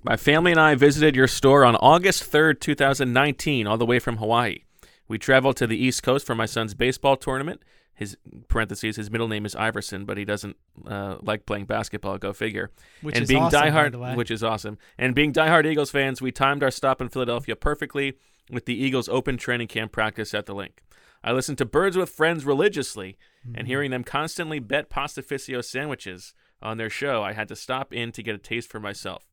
My 0.04 0.18
family 0.18 0.52
and 0.52 0.60
I 0.60 0.76
visited 0.76 1.16
your 1.16 1.28
store 1.28 1.64
on 1.64 1.76
August 1.76 2.30
3rd, 2.32 2.60
2019, 2.60 3.68
all 3.68 3.78
the 3.78 3.86
way 3.86 4.00
from 4.00 4.18
Hawaii. 4.18 4.60
We 5.08 5.18
traveled 5.18 5.56
to 5.58 5.68
the 5.68 5.78
East 5.78 6.04
Coast 6.04 6.26
for 6.26 6.36
my 6.36 6.46
son's 6.46 6.74
baseball 6.74 7.16
tournament. 7.16 7.62
His 7.94 8.18
parentheses, 8.48 8.96
his 8.96 9.12
middle 9.12 9.28
name 9.28 9.46
is 9.46 9.56
Iverson, 9.56 10.06
but 10.06 10.18
he 10.18 10.26
doesn't 10.26 10.58
uh, 10.88 11.18
like 11.22 11.46
playing 11.46 11.66
basketball. 11.66 12.18
Go 12.18 12.34
figure. 12.34 12.72
Which 13.02 13.16
and 13.16 13.24
is 13.24 13.30
being 13.30 13.44
awesome, 13.44 13.62
diehard, 13.62 14.16
which 14.16 14.32
is 14.32 14.44
awesome. 14.44 14.80
And 14.98 15.14
being 15.14 15.32
diehard 15.32 15.66
Eagles 15.68 15.92
fans, 15.92 16.20
we 16.22 16.32
timed 16.32 16.64
our 16.64 16.72
stop 16.72 17.02
in 17.02 17.10
Philadelphia 17.10 17.56
perfectly 17.56 18.18
with 18.50 18.66
the 18.66 18.74
Eagles' 18.76 19.08
open 19.10 19.38
training 19.38 19.68
camp 19.68 19.92
practice 19.92 20.34
at 20.34 20.48
the 20.48 20.56
Linc. 20.56 20.82
I 21.24 21.32
listened 21.34 21.60
to 21.60 21.66
Birds 21.66 21.96
with 21.96 22.10
Friends 22.10 22.46
religiously, 22.46 23.18
Mm-hmm. 23.46 23.58
and 23.58 23.68
hearing 23.68 23.92
them 23.92 24.06
constantly 24.06 24.60
bet 24.60 24.90
pastificio 24.90 25.60
sandwiches 25.60 26.34
on 26.64 26.78
their 26.78 26.90
show, 26.90 27.22
I 27.22 27.34
had 27.34 27.48
to 27.50 27.56
stop 27.56 27.94
in 27.94 28.12
to 28.14 28.24
get 28.24 28.36
a 28.36 28.40
taste 28.40 28.70
for 28.70 28.80
myself. 28.80 29.26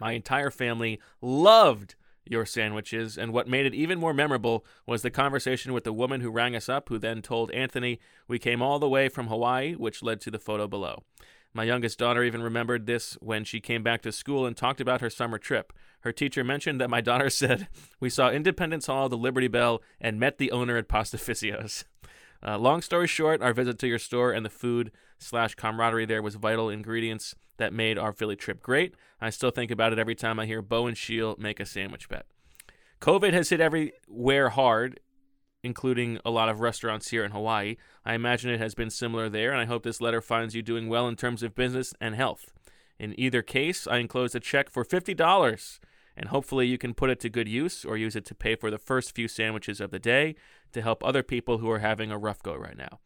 My 0.00 0.12
entire 0.12 0.50
family 0.50 1.00
loved 1.20 1.94
your 2.24 2.44
sandwiches, 2.44 3.16
and 3.16 3.32
what 3.32 3.48
made 3.48 3.66
it 3.66 3.74
even 3.74 3.98
more 3.98 4.12
memorable 4.12 4.64
was 4.86 5.02
the 5.02 5.10
conversation 5.10 5.72
with 5.72 5.84
the 5.84 5.92
woman 5.92 6.20
who 6.20 6.30
rang 6.30 6.54
us 6.54 6.68
up, 6.68 6.88
who 6.88 6.98
then 6.98 7.22
told 7.22 7.50
Anthony 7.52 7.98
we 8.26 8.38
came 8.38 8.60
all 8.60 8.78
the 8.78 8.88
way 8.88 9.08
from 9.08 9.28
Hawaii, 9.28 9.74
which 9.74 10.02
led 10.02 10.20
to 10.22 10.30
the 10.30 10.38
photo 10.38 10.66
below. 10.66 11.02
My 11.54 11.64
youngest 11.64 11.98
daughter 11.98 12.22
even 12.22 12.42
remembered 12.42 12.86
this 12.86 13.14
when 13.20 13.44
she 13.44 13.60
came 13.60 13.82
back 13.82 14.02
to 14.02 14.12
school 14.12 14.44
and 14.46 14.56
talked 14.56 14.80
about 14.80 15.00
her 15.00 15.10
summer 15.10 15.38
trip. 15.38 15.72
Her 16.00 16.12
teacher 16.12 16.44
mentioned 16.44 16.80
that 16.80 16.90
my 16.90 17.00
daughter 17.00 17.30
said, 17.30 17.68
We 17.98 18.10
saw 18.10 18.30
Independence 18.30 18.86
Hall, 18.86 19.08
the 19.08 19.16
Liberty 19.16 19.48
Bell, 19.48 19.82
and 20.00 20.20
met 20.20 20.38
the 20.38 20.52
owner 20.52 20.76
at 20.76 20.88
Pastificios. 20.88 21.84
Uh, 22.46 22.58
long 22.58 22.82
story 22.82 23.06
short, 23.06 23.42
our 23.42 23.52
visit 23.52 23.78
to 23.78 23.88
your 23.88 23.98
store 23.98 24.32
and 24.32 24.44
the 24.44 24.50
food 24.50 24.92
slash 25.18 25.54
camaraderie 25.54 26.06
there 26.06 26.22
was 26.22 26.36
vital 26.36 26.68
ingredients 26.70 27.34
that 27.56 27.72
made 27.72 27.98
our 27.98 28.12
Philly 28.12 28.36
trip 28.36 28.62
great. 28.62 28.94
I 29.20 29.30
still 29.30 29.50
think 29.50 29.70
about 29.70 29.92
it 29.92 29.98
every 29.98 30.14
time 30.14 30.38
I 30.38 30.46
hear 30.46 30.62
Bo 30.62 30.86
and 30.86 30.96
Sheil 30.96 31.36
make 31.38 31.58
a 31.60 31.66
sandwich 31.66 32.08
bet. 32.08 32.26
COVID 33.00 33.32
has 33.32 33.50
hit 33.50 33.60
everywhere 33.60 34.50
hard, 34.50 35.00
including 35.62 36.18
a 36.24 36.30
lot 36.30 36.48
of 36.48 36.60
restaurants 36.60 37.10
here 37.10 37.24
in 37.24 37.32
Hawaii. 37.32 37.76
I 38.04 38.14
imagine 38.14 38.50
it 38.50 38.60
has 38.60 38.74
been 38.74 38.90
similar 38.90 39.28
there, 39.28 39.50
and 39.50 39.60
I 39.60 39.66
hope 39.66 39.82
this 39.82 40.00
letter 40.00 40.20
finds 40.20 40.54
you 40.54 40.62
doing 40.62 40.88
well 40.88 41.08
in 41.08 41.16
terms 41.16 41.42
of 41.42 41.54
business 41.54 41.92
and 42.00 42.14
health. 42.14 42.52
In 42.98 43.18
either 43.18 43.42
case, 43.42 43.86
I 43.86 43.98
enclosed 43.98 44.34
a 44.34 44.40
check 44.40 44.70
for 44.70 44.84
$50, 44.84 45.78
and 46.18 46.30
hopefully 46.30 46.66
you 46.66 46.76
can 46.76 46.92
put 46.94 47.10
it 47.10 47.20
to 47.20 47.30
good 47.30 47.48
use 47.48 47.84
or 47.84 47.96
use 47.96 48.16
it 48.16 48.24
to 48.26 48.34
pay 48.34 48.56
for 48.56 48.70
the 48.70 48.78
first 48.78 49.14
few 49.14 49.28
sandwiches 49.28 49.80
of 49.80 49.92
the 49.92 50.00
day 50.00 50.34
to 50.72 50.82
help 50.82 51.02
other 51.02 51.22
people 51.22 51.58
who 51.58 51.70
are 51.70 51.78
having 51.78 52.10
a 52.10 52.18
rough 52.18 52.42
go 52.42 52.54
right 52.54 52.76
now. 52.76 52.98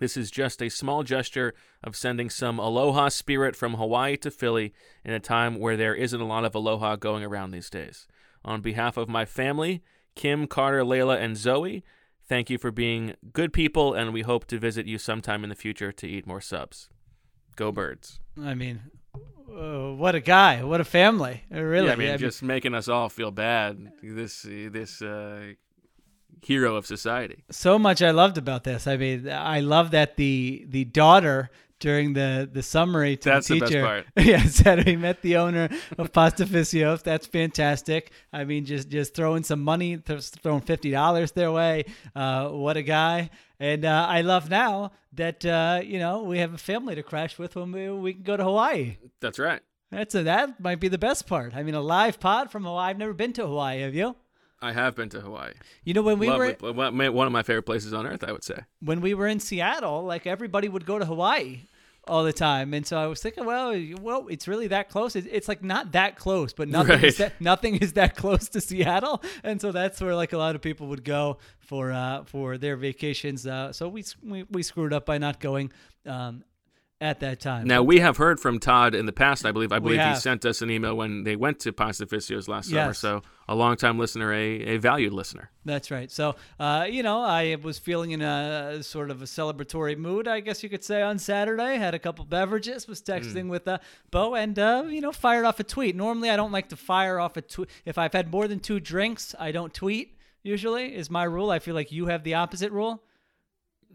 This 0.00 0.16
is 0.16 0.32
just 0.32 0.60
a 0.60 0.68
small 0.68 1.04
gesture 1.04 1.54
of 1.84 1.94
sending 1.94 2.28
some 2.28 2.58
aloha 2.58 3.08
spirit 3.10 3.54
from 3.54 3.74
Hawaii 3.74 4.16
to 4.18 4.30
Philly 4.32 4.74
in 5.04 5.12
a 5.12 5.20
time 5.20 5.60
where 5.60 5.76
there 5.76 5.94
isn't 5.94 6.20
a 6.20 6.26
lot 6.26 6.44
of 6.44 6.56
aloha 6.56 6.96
going 6.96 7.22
around 7.22 7.52
these 7.52 7.70
days. 7.70 8.08
On 8.44 8.60
behalf 8.60 8.96
of 8.96 9.08
my 9.08 9.24
family, 9.24 9.84
Kim, 10.16 10.48
Carter, 10.48 10.82
Layla, 10.82 11.22
and 11.22 11.36
Zoe, 11.36 11.84
thank 12.28 12.50
you 12.50 12.58
for 12.58 12.72
being 12.72 13.14
good 13.32 13.52
people, 13.52 13.94
and 13.94 14.12
we 14.12 14.22
hope 14.22 14.46
to 14.46 14.58
visit 14.58 14.86
you 14.86 14.98
sometime 14.98 15.44
in 15.44 15.50
the 15.50 15.54
future 15.54 15.92
to 15.92 16.08
eat 16.08 16.26
more 16.26 16.40
subs. 16.40 16.90
Go 17.54 17.70
birds. 17.70 18.18
I 18.42 18.54
mean, 18.54 18.82
uh, 19.48 19.92
what 19.94 20.14
a 20.14 20.20
guy! 20.20 20.62
What 20.62 20.80
a 20.80 20.84
family! 20.84 21.44
Uh, 21.54 21.60
Really, 21.62 21.86
Yeah, 21.86 21.92
I 21.92 21.96
mean, 21.96 22.08
I 22.08 22.12
mean, 22.12 22.18
just 22.18 22.42
making 22.42 22.74
us 22.74 22.88
all 22.88 23.08
feel 23.08 23.30
bad. 23.30 23.92
This 24.02 24.42
this 24.42 25.02
uh, 25.02 25.52
hero 26.42 26.76
of 26.76 26.86
society. 26.86 27.44
so 27.50 27.78
much 27.78 28.02
I 28.02 28.10
loved 28.10 28.38
about 28.38 28.64
this. 28.64 28.86
I 28.86 28.96
mean, 28.96 29.28
I 29.28 29.60
love 29.60 29.90
that 29.92 30.16
the 30.16 30.64
the 30.68 30.84
daughter 30.84 31.50
during 31.84 32.14
the 32.14 32.48
the 32.50 32.62
summary 32.62 33.14
to 33.18 33.28
That's 33.28 33.48
the 33.48 33.54
the 33.54 33.60
best 33.60 33.72
teacher, 33.72 33.84
part. 33.84 34.06
yeah, 34.16 34.42
said 34.46 34.86
we 34.86 34.96
met 34.96 35.20
the 35.20 35.36
owner 35.36 35.68
of 35.98 36.12
Pastificios. 36.12 37.02
That's 37.02 37.26
fantastic. 37.26 38.10
I 38.32 38.44
mean, 38.44 38.64
just 38.64 38.88
just 38.88 39.14
throwing 39.14 39.44
some 39.44 39.62
money, 39.62 39.98
th- 39.98 40.30
throwing 40.42 40.62
fifty 40.62 40.90
dollars 40.90 41.32
their 41.32 41.52
way. 41.52 41.84
Uh, 42.16 42.48
what 42.48 42.78
a 42.78 42.82
guy! 42.82 43.28
And 43.60 43.84
uh, 43.84 44.06
I 44.08 44.22
love 44.22 44.48
now 44.48 44.92
that 45.12 45.44
uh, 45.44 45.82
you 45.84 45.98
know 45.98 46.22
we 46.22 46.38
have 46.38 46.54
a 46.54 46.58
family 46.58 46.94
to 46.94 47.02
crash 47.02 47.38
with 47.38 47.54
when 47.54 47.70
we 47.70 47.90
we 47.90 48.14
can 48.14 48.22
go 48.22 48.38
to 48.38 48.44
Hawaii. 48.44 48.96
That's 49.20 49.38
right. 49.38 49.60
That's 49.90 50.14
a, 50.14 50.22
that 50.22 50.58
might 50.58 50.80
be 50.80 50.88
the 50.88 50.98
best 50.98 51.26
part. 51.26 51.54
I 51.54 51.62
mean, 51.62 51.74
a 51.74 51.82
live 51.82 52.18
pod 52.18 52.50
from 52.50 52.64
Hawaii. 52.64 52.88
I've 52.88 52.98
never 52.98 53.12
been 53.12 53.34
to 53.34 53.46
Hawaii. 53.46 53.82
Have 53.82 53.94
you? 53.94 54.16
I 54.62 54.72
have 54.72 54.96
been 54.96 55.10
to 55.10 55.20
Hawaii. 55.20 55.52
You 55.84 55.92
know 55.92 56.00
when 56.00 56.18
we 56.18 56.28
Love 56.30 56.62
were. 56.62 56.72
One 56.72 57.26
of 57.26 57.32
my 57.32 57.42
favorite 57.42 57.64
places 57.64 57.92
on 57.92 58.06
earth, 58.06 58.24
I 58.24 58.32
would 58.32 58.42
say. 58.42 58.60
when 58.80 59.02
we 59.02 59.12
were 59.12 59.26
in 59.26 59.38
Seattle, 59.38 60.02
like 60.02 60.26
everybody 60.26 60.70
would 60.70 60.86
go 60.86 60.98
to 60.98 61.04
Hawaii 61.04 61.60
all 62.06 62.24
the 62.24 62.32
time, 62.32 62.74
and 62.74 62.86
so 62.86 62.96
I 62.98 63.06
was 63.06 63.20
thinking, 63.20 63.44
well, 63.44 63.74
well, 64.00 64.26
it's 64.28 64.46
really 64.46 64.68
that 64.68 64.88
close. 64.88 65.16
It's, 65.16 65.26
it's 65.30 65.48
like 65.48 65.62
not 65.62 65.92
that 65.92 66.16
close, 66.16 66.52
but 66.52 66.68
nothing 66.68 67.02
is 67.02 67.18
that 67.18 67.32
nothing 67.40 67.76
is 67.76 67.94
that 67.94 68.16
close 68.16 68.48
to 68.50 68.60
Seattle, 68.60 69.22
and 69.42 69.60
so 69.60 69.72
that's 69.72 70.00
where 70.00 70.14
like 70.14 70.32
a 70.32 70.38
lot 70.38 70.54
of 70.54 70.62
people 70.62 70.88
would 70.88 71.04
go 71.04 71.38
for 71.58 71.92
uh, 71.92 72.24
for 72.24 72.58
their 72.58 72.76
vacations. 72.76 73.46
Uh, 73.46 73.72
so 73.72 73.88
we, 73.88 74.04
we 74.22 74.44
we 74.50 74.62
screwed 74.62 74.92
up 74.92 75.06
by 75.06 75.18
not 75.18 75.40
going 75.40 75.72
um, 76.06 76.44
at 77.00 77.20
that 77.20 77.40
time. 77.40 77.66
Now 77.66 77.82
we 77.82 77.98
have 78.00 78.16
heard 78.16 78.40
from 78.40 78.58
Todd 78.58 78.94
in 78.94 79.06
the 79.06 79.12
past. 79.12 79.44
I 79.44 79.52
believe. 79.52 79.72
I 79.72 79.78
believe 79.78 80.00
he 80.00 80.14
sent 80.14 80.44
us 80.44 80.62
an 80.62 80.70
email 80.70 80.96
when 80.96 81.24
they 81.24 81.36
went 81.36 81.60
to 81.60 81.72
Pastificio's 81.72 82.48
last 82.48 82.70
summer. 82.70 82.94
So 82.94 83.22
a 83.46 83.54
longtime 83.54 83.98
listener, 83.98 84.32
a, 84.32 84.60
a 84.62 84.76
valued 84.78 85.12
listener. 85.12 85.50
That's 85.66 85.90
right. 85.90 86.10
So, 86.10 86.36
uh, 86.58 86.86
you 86.88 87.02
know, 87.02 87.20
I 87.20 87.56
was 87.62 87.78
feeling 87.78 88.12
in 88.12 88.22
a 88.22 88.82
sort 88.82 89.10
of 89.10 89.20
a 89.22 89.26
celebratory 89.26 89.98
mood, 89.98 90.28
I 90.28 90.40
guess 90.40 90.62
you 90.62 90.70
could 90.70 90.84
say, 90.84 91.02
on 91.02 91.18
Saturday. 91.18 91.76
Had 91.76 91.94
a 91.94 91.98
couple 91.98 92.24
beverages, 92.24 92.86
was 92.88 93.02
texting 93.02 93.48
with 93.48 93.68
uh, 93.68 93.78
Bo, 94.10 94.34
and, 94.34 94.58
uh, 94.58 94.84
you 94.88 95.00
know, 95.00 95.12
fired 95.12 95.44
off 95.44 95.60
a 95.60 95.64
tweet. 95.64 95.96
Normally, 95.96 96.30
I 96.30 96.36
don't 96.36 96.52
like 96.52 96.68
to 96.70 96.76
fire 96.76 97.18
off 97.18 97.36
a 97.36 97.42
tweet. 97.42 97.68
If 97.84 97.98
I've 97.98 98.12
had 98.12 98.30
more 98.30 98.48
than 98.48 98.60
two 98.60 98.80
drinks, 98.80 99.34
I 99.38 99.52
don't 99.52 99.74
tweet, 99.74 100.16
usually, 100.42 100.94
is 100.94 101.10
my 101.10 101.24
rule. 101.24 101.50
I 101.50 101.58
feel 101.58 101.74
like 101.74 101.92
you 101.92 102.06
have 102.06 102.24
the 102.24 102.34
opposite 102.34 102.72
rule. 102.72 103.02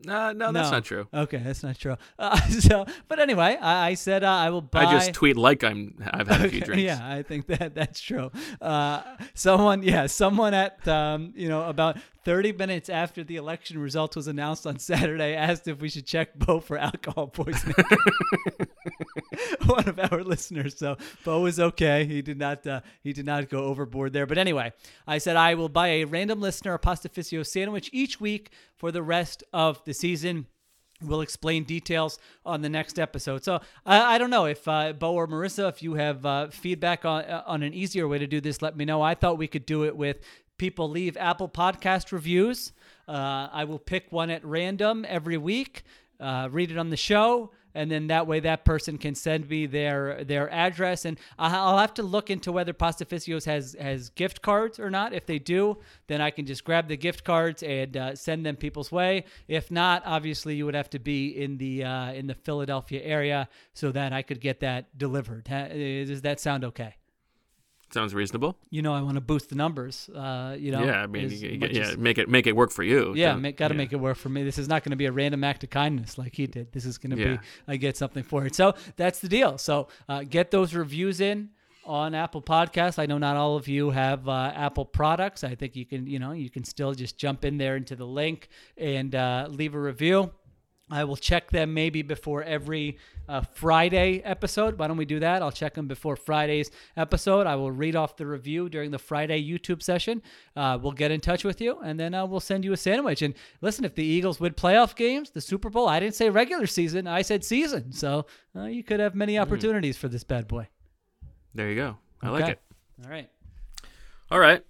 Uh, 0.07 0.33
no, 0.33 0.51
that's 0.51 0.71
not 0.71 0.85
true. 0.85 1.07
Okay, 1.13 1.37
that's 1.37 1.63
not 1.63 1.77
true. 1.77 1.95
Uh, 2.19 2.37
so, 2.49 2.85
but 3.07 3.19
anyway, 3.19 3.57
I, 3.61 3.89
I 3.89 3.93
said 3.93 4.23
uh, 4.23 4.29
I 4.29 4.49
will 4.49 4.61
buy. 4.61 4.85
I 4.85 4.91
just 4.91 5.13
tweet 5.13 5.37
like 5.37 5.63
I'm. 5.63 5.95
I've 6.11 6.27
had 6.27 6.45
a 6.45 6.49
few 6.49 6.61
drinks. 6.61 6.83
Yeah, 6.83 6.99
I 7.01 7.23
think 7.23 7.47
that 7.47 7.73
that's 7.75 8.01
true. 8.01 8.29
Uh, 8.61 9.01
someone, 9.33 9.83
yeah, 9.83 10.05
someone 10.07 10.53
at 10.53 10.85
um, 10.87 11.33
you 11.35 11.47
know 11.47 11.67
about 11.67 11.97
30 12.25 12.51
minutes 12.53 12.89
after 12.89 13.23
the 13.23 13.37
election 13.37 13.79
result 13.79 14.15
was 14.15 14.27
announced 14.27 14.67
on 14.67 14.77
Saturday 14.77 15.35
asked 15.35 15.67
if 15.67 15.79
we 15.81 15.89
should 15.89 16.05
check 16.05 16.37
Bo 16.37 16.59
for 16.59 16.77
alcohol 16.77 17.27
poisoning. 17.27 17.73
One 19.65 19.87
of 19.87 19.99
our 20.11 20.23
listeners. 20.23 20.77
So 20.77 20.97
Bo 21.23 21.41
was 21.41 21.59
okay. 21.59 22.05
He 22.05 22.21
did 22.21 22.37
not. 22.37 22.67
Uh, 22.67 22.81
he 23.01 23.13
did 23.13 23.25
not 23.25 23.49
go 23.49 23.63
overboard 23.63 24.13
there. 24.13 24.25
But 24.25 24.37
anyway, 24.37 24.73
I 25.07 25.17
said 25.17 25.37
I 25.37 25.55
will 25.55 25.69
buy 25.69 25.87
a 25.87 26.05
random 26.05 26.41
listener 26.41 26.73
a 26.73 26.79
pastificio 26.79 27.43
sandwich 27.43 27.89
each 27.93 28.19
week 28.19 28.51
for 28.79 28.91
the 28.91 29.03
rest 29.03 29.43
of 29.53 29.83
the 29.85 29.93
season. 29.93 30.47
We'll 31.01 31.21
explain 31.21 31.63
details 31.63 32.19
on 32.45 32.61
the 32.61 32.69
next 32.69 32.99
episode. 32.99 33.43
So 33.43 33.61
I, 33.85 34.15
I 34.15 34.17
don't 34.17 34.29
know 34.29 34.45
if 34.45 34.67
uh, 34.67 34.93
Bo 34.93 35.13
or 35.13 35.27
Marissa, 35.27 35.69
if 35.69 35.83
you 35.83 35.93
have 35.93 36.25
uh, 36.25 36.47
feedback 36.47 37.05
on 37.05 37.23
uh, 37.23 37.43
on 37.45 37.63
an 37.63 37.73
easier 37.73 38.07
way 38.07 38.17
to 38.17 38.27
do 38.27 38.41
this, 38.41 38.61
let 38.61 38.75
me 38.75 38.83
know. 38.83 39.01
I 39.01 39.15
thought 39.15 39.37
we 39.37 39.47
could 39.47 39.65
do 39.65 39.85
it 39.85 39.95
with 39.95 40.17
people 40.57 40.89
leave 40.89 41.15
Apple 41.17 41.47
Podcast 41.49 42.11
reviews. 42.11 42.73
Uh, 43.07 43.47
I 43.51 43.63
will 43.63 43.79
pick 43.79 44.11
one 44.11 44.29
at 44.29 44.43
random 44.45 45.05
every 45.07 45.37
week. 45.37 45.83
Uh, 46.19 46.49
read 46.51 46.69
it 46.71 46.77
on 46.77 46.89
the 46.89 46.97
show, 46.97 47.51
and 47.73 47.89
then 47.89 48.07
that 48.07 48.27
way 48.27 48.39
that 48.41 48.65
person 48.65 48.97
can 48.97 49.15
send 49.15 49.47
me 49.49 49.65
their 49.65 50.23
their 50.23 50.51
address, 50.51 51.05
and 51.05 51.17
I'll 51.37 51.77
have 51.77 51.93
to 51.95 52.03
look 52.03 52.29
into 52.29 52.51
whether 52.51 52.73
Pastificios 52.73 53.45
has 53.45 53.75
has 53.79 54.09
gift 54.09 54.41
cards 54.41 54.79
or 54.79 54.89
not. 54.89 55.13
If 55.13 55.25
they 55.25 55.39
do, 55.39 55.77
then 56.07 56.19
I 56.19 56.31
can 56.31 56.45
just 56.45 56.63
grab 56.63 56.87
the 56.87 56.97
gift 56.97 57.23
cards 57.23 57.63
and 57.63 57.95
uh, 57.95 58.15
send 58.15 58.45
them 58.45 58.55
people's 58.55 58.91
way. 58.91 59.23
If 59.47 59.71
not, 59.71 60.03
obviously 60.05 60.55
you 60.55 60.65
would 60.65 60.75
have 60.75 60.89
to 60.89 60.99
be 60.99 61.29
in 61.29 61.57
the 61.57 61.83
uh, 61.83 62.11
in 62.13 62.27
the 62.27 62.35
Philadelphia 62.35 63.01
area 63.01 63.47
so 63.73 63.91
that 63.91 64.11
I 64.11 64.23
could 64.23 64.41
get 64.41 64.59
that 64.59 64.97
delivered. 64.97 65.45
Does 65.45 66.21
that 66.23 66.39
sound 66.39 66.65
okay? 66.65 66.95
Sounds 67.91 68.13
reasonable. 68.13 68.55
You 68.69 68.81
know, 68.81 68.93
I 68.93 69.01
want 69.01 69.15
to 69.15 69.21
boost 69.21 69.49
the 69.49 69.55
numbers. 69.55 70.09
Uh, 70.13 70.55
you 70.59 70.71
know, 70.71 70.83
yeah, 70.83 71.01
I 71.01 71.07
mean, 71.07 71.29
you, 71.29 71.37
you, 71.49 71.67
yeah, 71.71 71.81
as- 71.87 71.97
make 71.97 72.17
it 72.17 72.29
make 72.29 72.45
it 72.45 72.55
work 72.55 72.71
for 72.71 72.83
you. 72.83 73.13
yeah, 73.15 73.35
make, 73.35 73.57
got 73.57 73.69
to 73.69 73.73
yeah. 73.73 73.77
make 73.79 73.93
it 73.93 73.97
work 73.97 74.17
for 74.17 74.29
me. 74.29 74.43
This 74.43 74.57
is 74.57 74.67
not 74.67 74.83
going 74.83 74.91
to 74.91 74.95
be 74.97 75.05
a 75.05 75.11
random 75.11 75.43
act 75.43 75.63
of 75.63 75.69
kindness 75.71 76.17
like 76.17 76.35
he 76.35 76.45
did. 76.45 76.71
This 76.71 76.85
is 76.85 76.97
going 76.97 77.15
to 77.15 77.21
Yeah. 77.21 77.35
be 77.37 77.39
I 77.67 77.77
get 77.77 77.97
something 77.97 78.23
for 78.23 78.45
it. 78.45 78.55
So 78.55 78.75
that's 78.95 79.19
the 79.19 79.27
deal. 79.27 79.57
So 79.57 79.87
uh, 80.07 80.23
get 80.23 80.51
those 80.51 80.73
reviews 80.75 81.19
in 81.19 81.49
on 81.85 82.13
Apple 82.13 82.41
Podcasts. 82.43 82.99
I 82.99 83.07
know 83.07 83.17
not 83.17 83.35
all 83.35 83.55
of 83.55 83.67
you 83.67 83.89
have 83.89 84.29
uh, 84.29 84.51
Apple 84.55 84.85
products. 84.85 85.43
I 85.43 85.55
think 85.55 85.75
you 85.75 85.85
can, 85.87 86.05
you 86.05 86.19
know, 86.19 86.33
you 86.33 86.51
can 86.51 86.63
still 86.63 86.93
just 86.93 87.17
jump 87.17 87.43
in 87.43 87.57
there 87.57 87.75
into 87.75 87.95
the 87.95 88.05
link 88.05 88.49
and 88.77 89.15
uh, 89.15 89.47
leave 89.49 89.73
a 89.73 89.79
review. 89.79 90.29
I 90.91 91.03
will 91.03 91.15
check 91.15 91.51
them 91.51 91.73
maybe 91.73 92.01
before 92.01 92.43
every 92.43 92.97
uh, 93.27 93.41
Friday 93.41 94.21
episode. 94.23 94.79
Why 94.79 94.87
don't 94.87 94.97
we 94.97 95.05
do 95.05 95.19
that? 95.19 95.41
I'll 95.41 95.51
check 95.51 95.75
them 95.75 95.87
before 95.87 96.15
Friday's 96.15 96.71
episode. 96.97 97.45
I 97.45 97.55
will 97.55 97.71
read 97.71 97.95
off 97.95 98.17
the 98.17 98.25
review 98.25 98.69
during 98.69 98.91
the 98.91 98.97
Friday 98.97 99.41
YouTube 99.41 99.83
session. 99.83 100.21
Uh, 100.55 100.79
we'll 100.81 100.91
get 100.91 101.11
in 101.11 101.21
touch 101.21 101.43
with 101.43 101.61
you, 101.61 101.79
and 101.79 101.99
then 101.99 102.13
uh, 102.13 102.25
we'll 102.25 102.39
send 102.39 102.65
you 102.65 102.73
a 102.73 102.77
sandwich. 102.77 103.21
And 103.21 103.33
listen, 103.61 103.85
if 103.85 103.95
the 103.95 104.03
Eagles 104.03 104.39
win 104.39 104.53
playoff 104.53 104.95
games, 104.95 105.29
the 105.31 105.41
Super 105.41 105.69
Bowl, 105.69 105.87
I 105.87 105.99
didn't 105.99 106.15
say 106.15 106.29
regular 106.29 106.67
season, 106.67 107.07
I 107.07 107.21
said 107.21 107.43
season. 107.43 107.91
So 107.91 108.25
uh, 108.55 108.63
you 108.63 108.83
could 108.83 108.99
have 108.99 109.15
many 109.15 109.37
opportunities 109.37 109.97
for 109.97 110.07
this 110.07 110.23
bad 110.23 110.47
boy. 110.47 110.67
There 111.53 111.69
you 111.69 111.75
go. 111.75 111.97
I 112.21 112.29
like 112.29 112.47
it. 112.47 112.59
All 113.03 113.11
right. 113.11 113.29
All 114.31 114.39
right. 114.39 114.63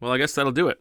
Well, 0.00 0.12
I 0.12 0.18
guess 0.18 0.34
that'll 0.34 0.52
do 0.52 0.68
it 0.68 0.80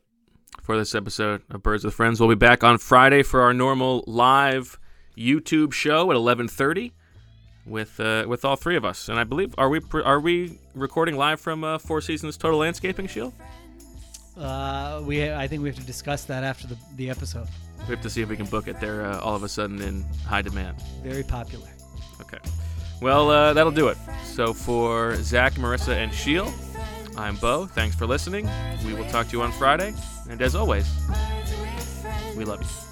for 0.67 0.77
this 0.77 0.93
episode 0.93 1.41
of 1.49 1.63
Birds 1.63 1.85
with 1.85 1.93
Friends. 1.93 2.19
We'll 2.19 2.27
be 2.27 2.35
back 2.35 2.61
on 2.61 2.77
Friday 2.77 3.23
for 3.23 3.39
our 3.39 3.53
normal 3.53 4.03
live 4.05 4.77
YouTube 5.17 5.71
show 5.71 6.11
at 6.11 6.17
11:30 6.17 6.91
with 7.65 7.97
uh, 8.01 8.25
with 8.27 8.43
all 8.43 8.57
three 8.57 8.75
of 8.75 8.83
us. 8.83 9.07
And 9.07 9.17
I 9.17 9.23
believe 9.23 9.55
are 9.57 9.69
we 9.69 9.79
pr- 9.79 10.01
are 10.01 10.19
we 10.19 10.59
recording 10.75 11.15
live 11.15 11.39
from 11.39 11.63
uh, 11.63 11.77
Four 11.77 12.01
Seasons 12.01 12.35
Total 12.35 12.59
Landscaping 12.59 13.07
Sheil? 13.07 13.33
Uh, 14.37 15.01
we 15.05 15.31
I 15.31 15.47
think 15.47 15.63
we 15.63 15.69
have 15.69 15.79
to 15.79 15.85
discuss 15.85 16.25
that 16.25 16.43
after 16.43 16.67
the, 16.67 16.77
the 16.97 17.09
episode. 17.09 17.47
We 17.87 17.95
have 17.95 18.01
to 18.01 18.09
see 18.09 18.21
if 18.21 18.27
we 18.27 18.35
can 18.35 18.47
book 18.47 18.67
it. 18.67 18.77
They're 18.81 19.05
uh, 19.05 19.21
all 19.21 19.37
of 19.37 19.43
a 19.43 19.49
sudden 19.49 19.81
in 19.81 20.03
high 20.25 20.41
demand. 20.41 20.81
Very 21.01 21.23
popular. 21.23 21.69
Okay. 22.19 22.39
Well, 23.01 23.29
uh, 23.29 23.53
that'll 23.53 23.71
do 23.71 23.87
it. 23.87 23.97
So 24.25 24.53
for 24.53 25.15
Zach, 25.21 25.53
Marissa, 25.53 25.95
and 25.95 26.11
Sheil, 26.13 26.51
I'm 27.17 27.35
Bo. 27.37 27.65
Thanks 27.65 27.95
for 27.95 28.05
listening. 28.05 28.47
We 28.85 28.93
will 28.93 29.07
talk 29.09 29.27
to 29.27 29.33
you 29.33 29.41
on 29.41 29.51
Friday. 29.53 29.93
And 30.29 30.41
as 30.41 30.55
always, 30.55 30.87
we 32.35 32.45
love 32.45 32.61
you. 32.61 32.86